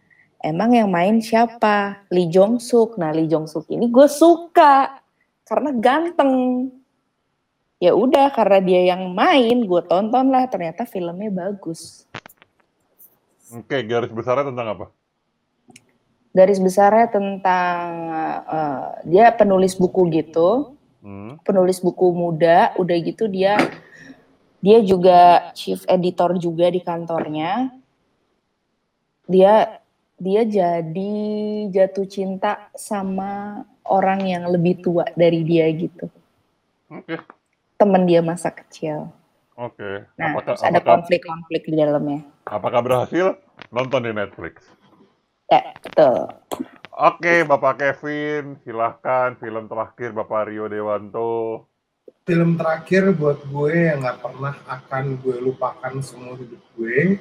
emang 0.44 0.76
yang 0.76 0.92
main 0.92 1.24
siapa? 1.24 2.04
Lee 2.12 2.28
Jong 2.28 2.60
Suk. 2.60 3.00
Nah 3.00 3.10
Lee 3.16 3.26
Jong 3.26 3.48
Suk 3.48 3.64
ini 3.72 3.88
gue 3.88 4.04
suka 4.04 5.00
karena 5.48 5.72
ganteng 5.72 6.68
ya 7.84 7.92
udah 7.92 8.32
karena 8.32 8.58
dia 8.64 8.80
yang 8.96 9.12
main 9.12 9.68
gue 9.68 9.82
tonton 9.84 10.32
lah 10.32 10.48
ternyata 10.48 10.88
filmnya 10.88 11.28
bagus. 11.28 12.08
Oke, 13.52 13.84
garis 13.84 14.08
besarnya 14.08 14.48
tentang 14.48 14.68
apa? 14.72 14.86
garis 16.34 16.58
besarnya 16.58 17.06
tentang 17.14 17.86
eh, 18.50 18.86
dia 19.06 19.30
penulis 19.30 19.78
buku 19.78 20.10
gitu. 20.10 20.74
Hmm. 21.04 21.36
penulis 21.44 21.84
buku 21.84 22.16
muda 22.16 22.72
udah 22.80 22.96
gitu 23.04 23.28
dia 23.28 23.60
dia 24.64 24.80
juga 24.80 25.52
chief 25.52 25.84
editor 25.84 26.40
juga 26.40 26.72
di 26.72 26.80
kantornya. 26.80 27.68
Dia 29.28 29.84
dia 30.16 30.42
jadi 30.48 31.12
jatuh 31.68 32.08
cinta 32.08 32.72
sama 32.72 33.60
orang 33.84 34.24
yang 34.24 34.48
lebih 34.48 34.80
tua 34.80 35.04
dari 35.12 35.44
dia 35.44 35.68
gitu. 35.76 36.08
Oke, 36.88 37.20
temen 37.76 38.02
dia 38.06 38.20
masa 38.24 38.50
kecil 38.50 39.10
oke. 39.58 40.08
nah 40.18 40.34
apakah, 40.34 40.54
terus 40.54 40.62
ada 40.62 40.80
konflik-konflik 40.82 41.62
di 41.66 41.74
dalamnya 41.78 42.20
apakah 42.46 42.80
berhasil? 42.84 43.38
Nonton 43.70 44.02
di 44.02 44.12
Netflix. 44.12 44.66
ya 45.46 45.62
betul 45.78 46.26
Oke, 46.94 47.42
Bapak 47.42 47.82
Kevin, 47.82 48.54
silahkan 48.62 49.34
film 49.42 49.66
terakhir 49.66 50.14
Bapak 50.14 50.46
Rio 50.46 50.70
Dewanto. 50.70 51.66
Film 52.22 52.54
terakhir 52.54 53.10
buat 53.18 53.42
gue 53.50 53.90
yang 53.90 53.98
nggak 53.98 54.22
pernah 54.22 54.54
akan 54.70 55.18
gue 55.18 55.42
lupakan 55.42 55.90
semua 55.98 56.38
hidup 56.38 56.62
gue 56.78 57.18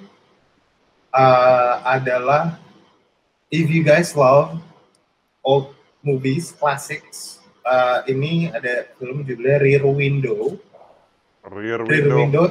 uh, 1.10 1.74
adalah 1.90 2.62
if 3.50 3.66
you 3.66 3.82
guys 3.82 4.14
love 4.14 4.62
old 5.42 5.74
movies, 6.06 6.54
classics, 6.54 7.43
uh, 7.64 8.00
ini 8.12 8.52
ada 8.52 8.88
film 9.00 9.24
judulnya 9.24 9.58
Rear 9.60 9.84
Window. 9.88 10.60
Rear 11.48 11.84
Rear 11.84 12.08
Window. 12.08 12.18
Window, 12.20 12.44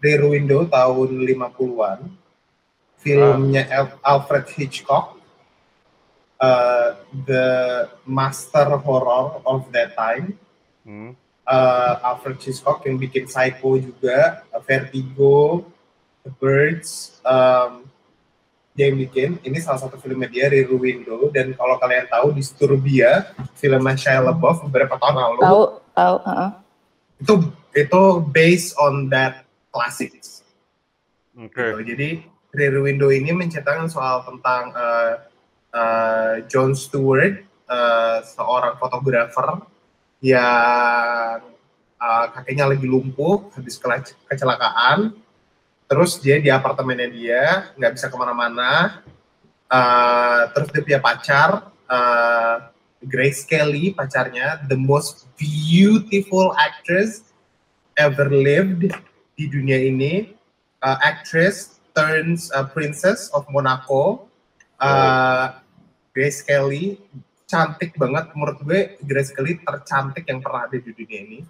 Rear 0.00 0.22
Window 0.26 0.60
tahun 0.66 1.08
50-an. 1.26 2.00
Filmnya 3.00 3.64
Al- 3.68 4.00
Alfred 4.02 4.46
Hitchcock. 4.54 5.18
Uh, 6.40 6.96
the 7.28 7.44
master 8.08 8.80
horror 8.80 9.44
of 9.44 9.68
that 9.76 9.92
time. 9.92 10.40
Hmm. 10.88 11.12
uh, 11.50 11.94
Alfred 12.06 12.38
Hitchcock 12.38 12.86
yang 12.86 12.94
bikin 12.94 13.26
Psycho 13.26 13.74
juga, 13.74 14.46
uh, 14.54 14.62
Vertigo, 14.62 15.66
The 16.22 16.32
Birds, 16.38 17.18
um, 17.26 17.89
dia 18.74 18.88
yang 18.90 18.98
bikin. 18.98 19.30
Ini 19.42 19.58
salah 19.60 19.82
satu 19.82 19.98
filmnya 19.98 20.30
dia, 20.30 20.46
Rear 20.46 20.70
Window. 20.70 21.28
Dan 21.34 21.54
kalau 21.58 21.76
kalian 21.76 22.06
tahu, 22.06 22.32
Disturbia, 22.34 23.34
filmnya 23.58 23.94
Shia 23.98 24.22
LaBeouf 24.22 24.64
beberapa 24.70 24.94
tahun 24.96 25.14
lalu, 25.18 25.40
Tahu, 25.42 25.62
tahu, 25.94 26.16
heeh. 26.26 26.50
itu 27.20 27.34
itu 27.76 28.02
based 28.32 28.72
on 28.80 29.12
that 29.12 29.46
classics. 29.74 30.42
Oke. 31.36 31.60
Gitu. 31.60 31.94
Jadi 31.94 32.08
Rear 32.50 32.82
Window 32.82 33.14
ini 33.14 33.30
menceritakan 33.30 33.86
soal 33.86 34.26
tentang 34.26 34.74
uh, 34.74 35.12
uh, 35.74 36.34
John 36.50 36.74
Stewart, 36.74 37.46
uh, 37.70 38.18
seorang 38.26 38.74
fotografer 38.78 39.62
yang 40.20 41.40
uh, 41.96 42.26
kakinya 42.34 42.74
lagi 42.74 42.86
lumpuh 42.90 43.54
habis 43.54 43.78
kecelakaan. 44.26 45.14
Terus 45.90 46.22
dia 46.22 46.38
di 46.38 46.46
apartemennya 46.46 47.10
dia 47.10 47.42
nggak 47.74 47.98
bisa 47.98 48.06
ke 48.06 48.14
mana-mana. 48.14 49.02
Uh, 49.66 50.46
terus 50.54 50.70
dia 50.70 50.82
punya 50.86 51.00
pacar, 51.02 51.50
uh, 51.90 52.70
Grace 53.02 53.42
Kelly 53.42 53.90
pacarnya, 53.90 54.62
the 54.70 54.78
most 54.78 55.26
beautiful 55.34 56.54
actress 56.54 57.26
ever 57.98 58.30
lived 58.30 58.86
di 59.34 59.44
dunia 59.50 59.78
ini 59.82 60.30
uh, 60.86 60.98
actress 61.02 61.82
turns 61.90 62.54
uh, 62.54 62.66
princess 62.70 63.26
of 63.34 63.42
Monaco. 63.50 64.30
Uh, 64.78 65.58
Grace 66.14 66.40
Kelly 66.46 67.02
cantik 67.50 67.98
banget 67.98 68.30
menurut 68.38 68.62
gue 68.62 68.80
Grace 69.02 69.34
Kelly 69.34 69.58
tercantik 69.58 70.22
yang 70.30 70.38
pernah 70.38 70.70
ada 70.70 70.78
di 70.78 70.90
dunia 70.94 71.20
ini. 71.26 71.40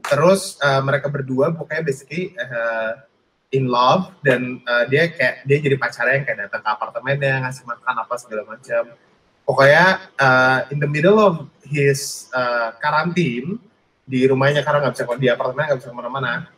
Terus 0.00 0.56
uh, 0.62 0.78
mereka 0.78 1.10
berdua 1.10 1.52
pokoknya 1.52 1.82
basically 1.84 2.32
uh, 2.38 3.09
in 3.50 3.66
love 3.66 4.14
dan 4.22 4.62
uh, 4.62 4.86
dia 4.86 5.10
kayak 5.10 5.42
dia 5.46 5.58
jadi 5.58 5.76
pacarnya 5.78 6.22
yang 6.22 6.26
kayak 6.26 6.38
datang 6.46 6.62
ke 6.62 6.70
apartemennya 6.70 7.34
ngasih 7.46 7.64
makan 7.66 7.94
apa 8.02 8.14
segala 8.18 8.42
macam. 8.46 8.82
Pokoknya 9.42 9.86
uh, 10.14 10.70
in 10.70 10.78
the 10.78 10.86
middle 10.86 11.18
of 11.18 11.50
his 11.66 12.30
uh, 12.30 12.70
di 14.06 14.26
rumahnya 14.26 14.62
karena 14.62 14.86
nggak 14.86 14.94
bisa 14.94 15.04
di 15.18 15.28
apartemen 15.30 15.66
nggak 15.70 15.78
bisa 15.82 15.90
ke 15.90 15.96
mana-mana 15.98 16.50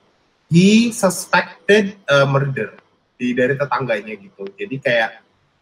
he 0.53 0.93
suspected 0.93 1.97
a 2.05 2.29
murder 2.29 2.77
di 3.17 3.33
dari 3.33 3.57
tetangganya 3.57 4.13
gitu. 4.21 4.45
Jadi 4.53 4.77
kayak 4.77 5.11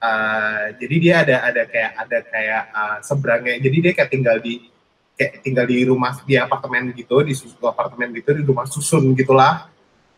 uh, 0.02 0.74
jadi 0.74 0.94
dia 0.98 1.14
ada 1.22 1.36
ada 1.46 1.62
kayak 1.70 1.92
ada 1.94 2.18
kayak 2.26 2.62
uh, 2.74 2.98
seberangnya. 3.06 3.62
Jadi 3.62 3.76
dia 3.78 3.92
kayak 3.94 4.10
tinggal 4.10 4.36
di 4.42 4.66
kayak 5.14 5.46
tinggal 5.46 5.64
di 5.70 5.86
rumah 5.86 6.18
di 6.26 6.34
apartemen 6.34 6.90
gitu, 6.98 7.22
di 7.22 7.38
susu 7.38 7.62
apartemen 7.62 8.10
gitu 8.18 8.34
di 8.34 8.42
rumah 8.42 8.66
susun 8.66 9.14
gitulah. 9.14 9.70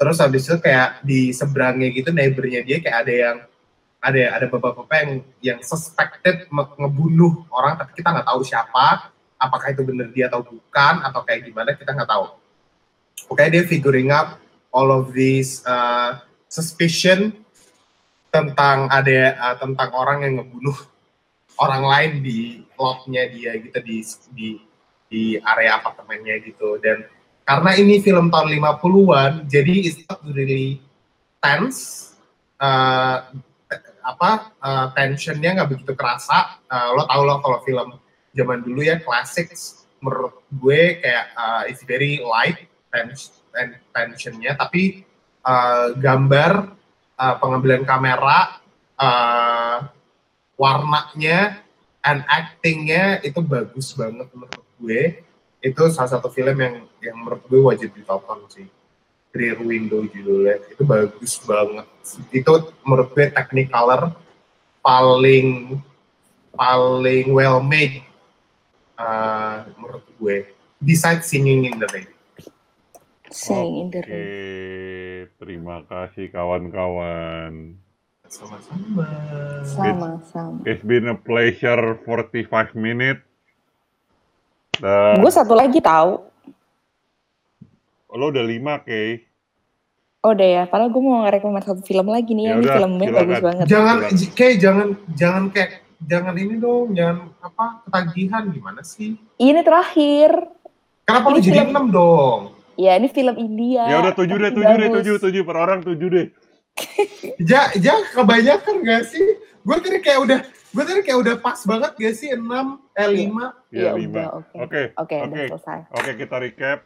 Terus 0.03 0.19
habis 0.19 0.43
itu 0.51 0.59
kayak 0.59 0.99
di 1.07 1.31
seberangnya 1.31 1.95
gitu 1.95 2.11
neighbornya 2.11 2.67
dia 2.67 2.83
kayak 2.83 2.99
ada 3.07 3.15
yang 3.15 3.37
ada 4.03 4.23
ada 4.35 4.47
bapak-bapak 4.51 4.99
yang 4.99 5.13
yang 5.39 5.59
suspected 5.63 6.51
ngebunuh 6.51 7.47
orang 7.55 7.79
tapi 7.79 7.95
kita 8.03 8.11
nggak 8.11 8.27
tahu 8.27 8.43
siapa 8.43 9.15
apakah 9.39 9.71
itu 9.71 9.87
benar 9.87 10.11
dia 10.11 10.27
atau 10.27 10.43
bukan 10.43 10.95
atau 11.07 11.23
kayak 11.23 11.47
gimana 11.47 11.79
kita 11.79 11.95
nggak 11.95 12.11
tahu. 12.11 12.35
Oke 13.31 13.47
dia 13.47 13.63
figuring 13.63 14.11
out 14.11 14.43
all 14.75 14.91
of 14.91 15.15
these 15.15 15.63
uh, 15.71 16.19
suspicion 16.51 17.31
tentang 18.35 18.91
ada 18.91 19.39
uh, 19.39 19.55
tentang 19.63 19.95
orang 19.95 20.27
yang 20.27 20.43
ngebunuh 20.43 20.79
orang 21.63 21.87
lain 21.87 22.13
di 22.27 22.67
lotnya 22.75 23.31
dia 23.31 23.55
gitu 23.55 23.79
di 23.87 24.03
di 24.35 24.49
di 25.07 25.23
area 25.39 25.79
apartemennya 25.79 26.43
gitu. 26.43 26.83
Dan 26.83 27.07
karena 27.43 27.71
ini 27.77 27.99
film 27.99 28.31
tahun 28.31 28.55
50-an 28.55 29.33
jadi 29.51 29.75
it's 29.87 29.99
not 30.07 30.23
really 30.27 30.79
tense 31.43 32.13
uh, 32.63 33.35
apa 34.03 34.53
uh, 34.59 34.87
tensionnya 34.93 35.59
nggak 35.59 35.71
begitu 35.71 35.95
kerasa. 35.95 36.59
Uh, 36.67 36.99
lo 36.99 37.03
tau 37.07 37.23
lo 37.23 37.39
kalau 37.43 37.59
film 37.63 37.89
zaman 38.35 38.61
dulu 38.63 38.83
ya 38.83 38.99
classics 39.03 39.87
menurut 40.03 40.43
gue 40.51 40.99
kayak 40.99 41.27
uh, 41.39 41.63
it's 41.71 41.87
very 41.87 42.19
light 42.23 42.67
tens 42.91 43.31
ten- 43.55 43.79
tensionnya. 43.95 44.59
Tapi 44.59 45.07
uh, 45.47 45.95
gambar 45.97 46.75
uh, 47.17 47.35
pengambilan 47.39 47.87
kamera 47.87 48.59
uh, 48.99 49.87
warnanya 50.59 51.63
and 52.03 52.27
actingnya 52.27 53.23
itu 53.23 53.39
bagus 53.43 53.95
banget 53.95 54.27
menurut 54.35 54.67
gue. 54.83 55.03
Itu 55.63 55.87
salah 55.95 56.11
satu 56.19 56.27
film 56.27 56.59
yang 56.59 56.91
yang 57.03 57.19
menurut 57.19 57.43
gue 57.51 57.61
wajib 57.61 57.91
ditonton 57.93 58.47
sih 58.49 58.67
Rear 59.33 59.59
Window 59.59 60.07
judulnya 60.07 60.63
itu 60.71 60.83
bagus 60.87 61.37
banget 61.43 61.87
itu 62.31 62.53
menurut 62.87 63.11
gue 63.13 63.27
technicolor 63.35 64.15
paling 64.81 65.79
paling 66.55 67.27
well 67.35 67.59
made 67.59 68.07
uh, 68.97 69.67
menurut 69.77 70.07
gue 70.23 70.47
besides 70.79 71.27
Singing 71.27 71.67
in 71.67 71.77
the 71.83 71.89
Rain 71.91 72.13
Sing 73.33 73.81
in 73.81 73.89
the 73.89 74.05
rain. 74.05 75.25
terima 75.41 75.81
kasih 75.89 76.29
kawan-kawan. 76.29 77.81
sama-sama 78.29 79.09
Sama-sama. 79.65 80.61
It's 80.69 80.85
been 80.85 81.09
a 81.09 81.17
pleasure 81.17 81.97
45 82.05 82.77
minutes. 82.77 83.25
Dan 84.77 85.21
Gue 85.21 85.33
satu 85.33 85.57
lagi 85.57 85.81
tahu. 85.81 86.32
Lo 88.13 88.29
udah 88.29 88.43
5, 88.43 88.55
Kay. 88.81 89.11
Oh 90.21 90.31
udah 90.31 90.47
ya, 90.47 90.63
padahal 90.65 90.89
gue 90.89 91.03
mau 91.03 91.25
ngerekomend 91.25 91.65
satu 91.65 91.83
film 91.83 92.07
lagi 92.07 92.31
nih, 92.31 92.45
Ya 92.45 92.53
ini 92.53 92.63
udah, 92.63 92.75
filmnya 92.77 93.05
silakan. 93.05 93.19
bagus 93.19 93.41
banget. 93.43 93.65
jangan 93.67 93.97
kayak 94.31 94.57
jangan 94.57 94.87
jangan 95.11 95.45
kayak 95.51 95.71
jangan 96.01 96.35
ini 96.37 96.55
dong 96.57 96.87
jangan 96.93 97.17
apa 97.41 97.65
ketagihan 97.83 98.43
gimana 98.49 98.81
sih 98.83 99.19
Ini 99.37 99.61
terakhir. 99.61 100.31
kenapa 101.03 101.27
lu 101.29 101.37
Ini 101.37 101.43
jadi 101.45 101.59
film- 101.59 101.71
enam 101.73 101.87
dong 101.89 102.41
Ya 102.73 102.97
ini 102.97 103.07
film 103.07 103.37
India. 103.37 103.85
Ya 103.85 103.97
udah 103.99 104.13
7 104.13 104.33
deh, 104.33 104.51
7 104.51 104.65
deh. 104.73 104.89
7, 104.89 105.21
7 105.21 105.43
per 105.43 105.57
orang 105.57 105.79
7 105.81 105.93
deh. 106.09 106.27
ja 107.45 107.69
ja 107.77 107.95
kebanyakan 108.09 108.75
gak 108.81 109.03
sih 109.07 109.27
gue 109.37 109.77
tadi 109.77 109.99
kayak 109.99 110.21
udah 110.21 110.39
gue 110.43 110.83
tadi 110.83 111.01
kayak 111.01 111.19
udah 111.19 111.35
pas 111.37 111.59
banget 111.61 111.93
gak 111.95 112.15
sih 112.15 112.31
enam 112.31 112.81
eh 112.93 113.07
lima 113.07 113.53
Ya, 113.69 113.91
Ya 113.91 113.93
5. 113.93 114.09
udah, 114.09 114.27
oke. 114.33 114.57
Oke. 114.61 114.83
Oke, 114.97 115.15
udah 115.19 115.27
Oke. 115.27 115.45
selesai. 115.51 115.79
Oke, 115.91 116.11
kita 116.17 116.37
recap. 116.39 116.79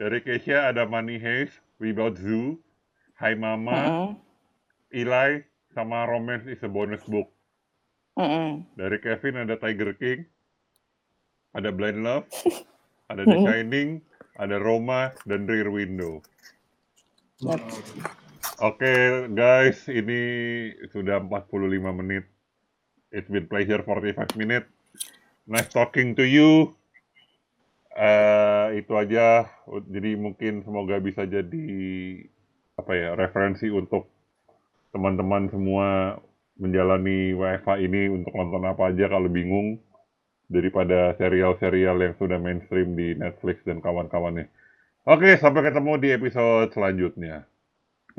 Dari 0.00 0.24
Keisha 0.24 0.72
ada 0.72 0.88
Money 0.88 1.20
Heist, 1.20 1.60
Without 1.76 2.16
Zoo, 2.16 2.56
Hai 3.20 3.36
Mama, 3.36 3.76
Mm-mm. 3.84 4.08
Eli, 4.96 5.44
sama 5.76 6.08
Romance 6.08 6.48
is 6.48 6.56
a 6.64 6.72
Bonus 6.72 7.04
Book. 7.04 7.28
Mm-mm. 8.16 8.64
Dari 8.80 8.96
Kevin 9.04 9.44
ada 9.44 9.60
Tiger 9.60 9.92
King, 10.00 10.24
ada 11.52 11.68
Blind 11.68 12.00
Love, 12.00 12.24
ada 13.12 13.28
The 13.28 13.44
Shining, 13.44 14.00
ada 14.40 14.56
Roma, 14.56 15.12
dan 15.28 15.44
Rear 15.44 15.68
Window. 15.68 16.24
Oke 18.64 19.28
guys, 19.36 19.84
ini 19.84 20.20
sudah 20.96 21.20
45 21.20 21.76
menit. 22.00 22.24
It's 23.12 23.28
been 23.28 23.44
pleasure 23.52 23.84
45 23.84 24.32
minutes. 24.40 24.72
Nice 25.44 25.68
talking 25.68 26.16
to 26.16 26.24
you. 26.24 26.72
Eh 28.00 28.80
itu 28.80 28.92
aja. 28.96 29.44
Jadi 29.68 30.16
mungkin 30.16 30.64
semoga 30.64 30.96
bisa 31.04 31.28
jadi 31.28 31.66
apa 32.80 32.92
ya 32.96 33.12
referensi 33.12 33.68
untuk 33.68 34.08
teman-teman 34.96 35.52
semua 35.52 36.16
menjalani 36.56 37.36
WFH 37.36 37.68
ini 37.84 38.08
untuk 38.08 38.32
nonton 38.32 38.64
apa 38.64 38.88
aja 38.88 39.04
kalau 39.12 39.28
bingung 39.28 39.84
daripada 40.48 41.12
serial-serial 41.20 42.00
yang 42.00 42.14
sudah 42.16 42.40
mainstream 42.40 42.96
di 42.96 43.12
Netflix 43.20 43.60
dan 43.68 43.84
kawan-kawannya. 43.84 44.48
Oke, 45.04 45.36
sampai 45.36 45.68
ketemu 45.68 45.92
di 46.00 46.08
episode 46.16 46.72
selanjutnya. 46.72 47.49